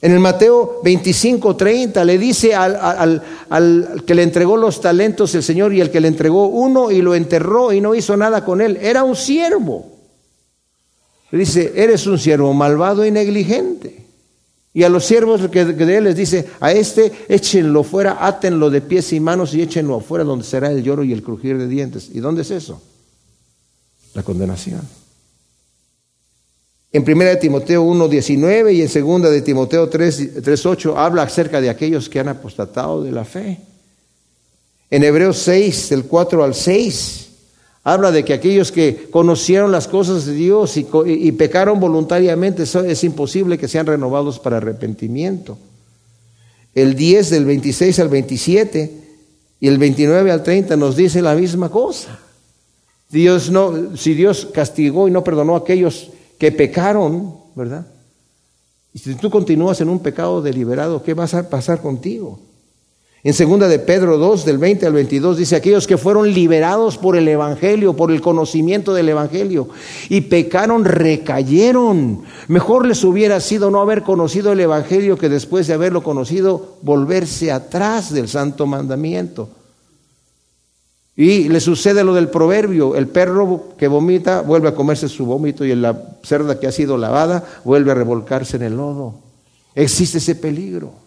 En 0.00 0.12
el 0.12 0.20
Mateo 0.20 0.80
25, 0.84 1.56
30 1.56 2.04
le 2.04 2.16
dice 2.16 2.54
al, 2.54 3.22
al, 3.48 4.04
que 4.06 4.14
le 4.14 4.22
entregó 4.22 4.56
los 4.56 4.80
talentos 4.80 5.34
el 5.34 5.42
Señor 5.42 5.74
y 5.74 5.80
el 5.80 5.90
que 5.90 6.00
le 6.00 6.06
entregó 6.06 6.46
uno 6.46 6.92
y 6.92 7.02
lo 7.02 7.16
enterró 7.16 7.72
y 7.72 7.80
no 7.80 7.94
hizo 7.94 8.16
nada 8.16 8.44
con 8.44 8.60
él. 8.60 8.78
Era 8.80 9.02
un 9.02 9.16
siervo. 9.16 9.95
Dice, 11.32 11.72
eres 11.74 12.06
un 12.06 12.18
siervo 12.18 12.52
malvado 12.54 13.04
y 13.04 13.10
negligente. 13.10 14.06
Y 14.72 14.82
a 14.84 14.88
los 14.88 15.06
siervos 15.06 15.48
que 15.48 15.64
de 15.64 15.96
él 15.96 16.04
les 16.04 16.16
dice, 16.16 16.46
a 16.60 16.70
este 16.70 17.10
échenlo 17.28 17.82
fuera, 17.82 18.18
átenlo 18.20 18.68
de 18.68 18.82
pies 18.82 19.12
y 19.12 19.20
manos 19.20 19.54
y 19.54 19.62
échenlo 19.62 19.96
afuera 19.96 20.22
donde 20.22 20.44
será 20.44 20.70
el 20.70 20.82
lloro 20.82 21.02
y 21.02 21.12
el 21.12 21.22
crujir 21.22 21.56
de 21.56 21.66
dientes. 21.66 22.10
¿Y 22.12 22.20
dónde 22.20 22.42
es 22.42 22.50
eso? 22.50 22.82
La 24.12 24.22
condenación. 24.22 24.82
En 26.92 27.02
1 27.02 27.24
de 27.24 27.36
Timoteo 27.36 27.84
1.19 27.84 28.74
y 28.74 28.82
en 28.82 29.06
2 29.20 29.30
de 29.30 29.42
Timoteo 29.42 29.90
3.8 29.90 30.94
habla 30.96 31.22
acerca 31.22 31.60
de 31.60 31.68
aquellos 31.68 32.08
que 32.08 32.20
han 32.20 32.28
apostatado 32.28 33.02
de 33.02 33.12
la 33.12 33.24
fe. 33.24 33.58
En 34.88 35.02
Hebreos 35.02 35.38
6, 35.38 35.88
del 35.90 36.04
4 36.04 36.44
al 36.44 36.54
6, 36.54 37.25
Habla 37.88 38.10
de 38.10 38.24
que 38.24 38.32
aquellos 38.32 38.72
que 38.72 39.06
conocieron 39.12 39.70
las 39.70 39.86
cosas 39.86 40.26
de 40.26 40.32
Dios 40.32 40.76
y, 40.76 41.32
pecaron 41.32 41.78
voluntariamente, 41.78 42.64
es 42.64 43.04
imposible 43.04 43.58
que 43.58 43.68
sean 43.68 43.86
renovados 43.86 44.40
para 44.40 44.56
arrepentimiento. 44.56 45.56
El 46.74 46.96
10 46.96 47.30
del 47.30 47.44
26 47.44 48.00
al 48.00 48.08
27 48.08 48.92
y 49.60 49.68
el 49.68 49.78
29 49.78 50.32
al 50.32 50.42
30 50.42 50.76
nos 50.76 50.96
dice 50.96 51.22
la 51.22 51.36
misma 51.36 51.68
cosa. 51.68 52.18
Dios 53.08 53.52
no, 53.52 53.96
si 53.96 54.14
Dios 54.14 54.48
castigó 54.52 55.06
y 55.06 55.12
no 55.12 55.22
perdonó 55.22 55.54
a 55.54 55.58
aquellos 55.58 56.10
que 56.40 56.50
pecaron, 56.50 57.36
¿verdad? 57.54 57.86
Y 58.92 58.98
si 58.98 59.14
tú 59.14 59.30
continúas 59.30 59.80
en 59.80 59.90
un 59.90 60.00
pecado 60.00 60.42
deliberado, 60.42 61.04
¿qué 61.04 61.14
va 61.14 61.26
a 61.26 61.42
pasar 61.44 61.80
contigo? 61.80 62.40
En 63.26 63.34
segunda 63.34 63.66
de 63.66 63.80
Pedro 63.80 64.18
2, 64.18 64.44
del 64.44 64.58
20 64.58 64.86
al 64.86 64.92
22, 64.92 65.36
dice, 65.38 65.56
aquellos 65.56 65.88
que 65.88 65.98
fueron 65.98 66.32
liberados 66.32 66.96
por 66.96 67.16
el 67.16 67.26
Evangelio, 67.26 67.94
por 67.94 68.12
el 68.12 68.20
conocimiento 68.20 68.94
del 68.94 69.08
Evangelio, 69.08 69.68
y 70.08 70.20
pecaron, 70.20 70.84
recayeron. 70.84 72.22
Mejor 72.46 72.86
les 72.86 73.02
hubiera 73.02 73.40
sido 73.40 73.68
no 73.72 73.80
haber 73.80 74.04
conocido 74.04 74.52
el 74.52 74.60
Evangelio 74.60 75.18
que 75.18 75.28
después 75.28 75.66
de 75.66 75.74
haberlo 75.74 76.04
conocido, 76.04 76.76
volverse 76.82 77.50
atrás 77.50 78.14
del 78.14 78.28
santo 78.28 78.64
mandamiento. 78.64 79.48
Y 81.16 81.48
le 81.48 81.58
sucede 81.58 82.04
lo 82.04 82.14
del 82.14 82.28
proverbio, 82.28 82.94
el 82.94 83.08
perro 83.08 83.70
que 83.76 83.88
vomita 83.88 84.42
vuelve 84.42 84.68
a 84.68 84.74
comerse 84.76 85.08
su 85.08 85.26
vómito 85.26 85.64
y 85.64 85.74
la 85.74 86.00
cerda 86.22 86.60
que 86.60 86.68
ha 86.68 86.72
sido 86.72 86.96
lavada 86.96 87.42
vuelve 87.64 87.90
a 87.90 87.94
revolcarse 87.96 88.56
en 88.56 88.62
el 88.62 88.76
lodo. 88.76 89.14
Existe 89.74 90.18
ese 90.18 90.36
peligro. 90.36 91.05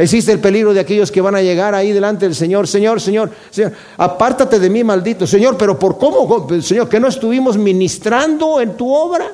Existe 0.00 0.32
el 0.32 0.40
peligro 0.40 0.72
de 0.72 0.80
aquellos 0.80 1.12
que 1.12 1.20
van 1.20 1.34
a 1.34 1.42
llegar 1.42 1.74
ahí 1.74 1.92
delante 1.92 2.24
del 2.24 2.34
Señor. 2.34 2.66
Señor, 2.66 3.02
Señor, 3.02 3.30
Señor, 3.50 3.72
apártate 3.98 4.58
de 4.58 4.70
mí, 4.70 4.82
maldito. 4.82 5.26
Señor, 5.26 5.58
pero 5.58 5.78
¿por 5.78 5.98
cómo? 5.98 6.48
Señor, 6.62 6.88
que 6.88 6.98
no 6.98 7.08
estuvimos 7.08 7.58
ministrando 7.58 8.62
en 8.62 8.78
tu 8.78 8.90
obra. 8.90 9.30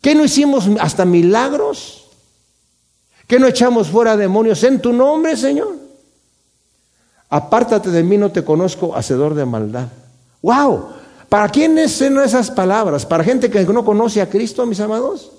¿Que 0.00 0.16
no 0.16 0.24
hicimos 0.24 0.68
hasta 0.80 1.04
milagros? 1.04 2.08
¿Que 3.28 3.38
no 3.38 3.46
echamos 3.46 3.86
fuera 3.86 4.16
demonios 4.16 4.64
en 4.64 4.80
tu 4.80 4.92
nombre, 4.92 5.36
Señor? 5.36 5.76
Apártate 7.28 7.90
de 7.90 8.02
mí, 8.02 8.18
no 8.18 8.32
te 8.32 8.44
conozco, 8.44 8.96
hacedor 8.96 9.34
de 9.34 9.44
maldad. 9.44 9.86
¡Wow! 10.42 10.88
¿Para 11.28 11.48
quiénes 11.48 11.92
son 11.92 12.18
esas 12.18 12.50
palabras? 12.50 13.06
¿Para 13.06 13.22
gente 13.22 13.48
que 13.48 13.64
no 13.66 13.84
conoce 13.84 14.20
a 14.20 14.28
Cristo, 14.28 14.66
mis 14.66 14.80
amados? 14.80 15.30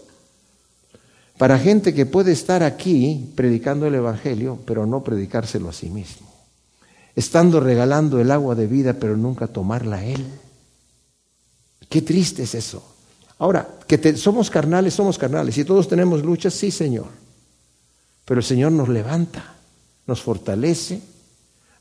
Para 1.38 1.58
gente 1.58 1.94
que 1.94 2.06
puede 2.06 2.32
estar 2.32 2.64
aquí 2.64 3.32
predicando 3.36 3.88
el 3.88 3.96
Evangelio, 3.96 4.60
pero 4.66 4.86
no 4.86 5.04
predicárselo 5.04 5.70
a 5.70 5.74
sí 5.74 5.90
mismo. 5.90 6.32
Estando 7.16 7.60
regalando 7.60 8.20
el 8.20 8.32
agua 8.32 8.56
de 8.56 8.68
vida, 8.68 8.94
pero 8.94 9.18
nunca 9.18 9.48
tomarla 9.48 10.04
Él. 10.04 10.26
Qué 11.90 12.02
triste 12.02 12.44
es 12.44 12.56
eso. 12.56 12.84
Ahora, 13.40 13.68
que 13.88 14.16
somos 14.16 14.50
carnales, 14.50 14.94
somos 14.94 15.18
carnales. 15.18 15.58
Y 15.58 15.66
todos 15.66 15.88
tenemos 15.88 16.24
luchas, 16.24 16.54
sí, 16.54 16.72
Señor. 16.72 17.08
Pero 18.26 18.40
el 18.40 18.46
Señor 18.46 18.72
nos 18.72 18.90
levanta, 18.90 19.56
nos 20.08 20.22
fortalece 20.22 21.02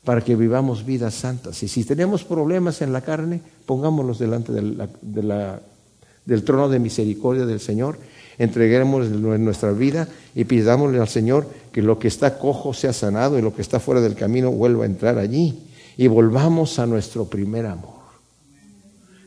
para 0.03 0.21
que 0.21 0.35
vivamos 0.35 0.85
vidas 0.85 1.13
santas. 1.13 1.63
Y 1.63 1.67
si 1.67 1.85
tenemos 1.85 2.23
problemas 2.23 2.81
en 2.81 2.91
la 2.91 3.01
carne, 3.01 3.41
pongámoslos 3.65 4.19
delante 4.19 4.51
del 4.51 6.43
trono 6.43 6.69
de 6.69 6.79
misericordia 6.79 7.45
del 7.45 7.59
Señor 7.59 7.97
entreguemos 8.37 9.09
nuestra 9.09 9.71
vida 9.71 10.07
y 10.35 10.45
pidámosle 10.45 10.99
al 10.99 11.07
Señor 11.07 11.47
que 11.71 11.81
lo 11.81 11.99
que 11.99 12.07
está 12.07 12.37
cojo 12.37 12.73
sea 12.73 12.93
sanado 12.93 13.37
y 13.37 13.41
lo 13.41 13.55
que 13.55 13.61
está 13.61 13.79
fuera 13.79 14.01
del 14.01 14.15
camino 14.15 14.51
vuelva 14.51 14.83
a 14.83 14.87
entrar 14.87 15.17
allí 15.17 15.59
y 15.97 16.07
volvamos 16.07 16.79
a 16.79 16.85
nuestro 16.85 17.25
primer 17.25 17.65
amor. 17.65 18.03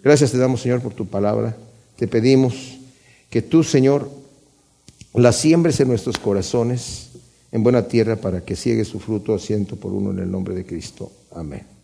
Gracias 0.02 0.32
te 0.32 0.38
damos, 0.38 0.60
Señor, 0.60 0.80
por 0.80 0.94
tu 0.94 1.06
palabra. 1.06 1.56
Te 1.96 2.06
pedimos 2.06 2.78
que 3.30 3.42
tú, 3.42 3.64
Señor, 3.64 4.08
la 5.14 5.32
siembres 5.32 5.80
en 5.80 5.88
nuestros 5.88 6.18
corazones 6.18 7.10
en 7.52 7.62
buena 7.62 7.88
tierra 7.88 8.16
para 8.16 8.44
que 8.44 8.54
siegue 8.54 8.84
su 8.84 9.00
fruto 9.00 9.34
asiento 9.34 9.76
por 9.76 9.92
uno 9.92 10.10
en 10.10 10.18
el 10.18 10.30
nombre 10.30 10.54
de 10.54 10.64
Cristo. 10.64 11.10
Amén. 11.34 11.75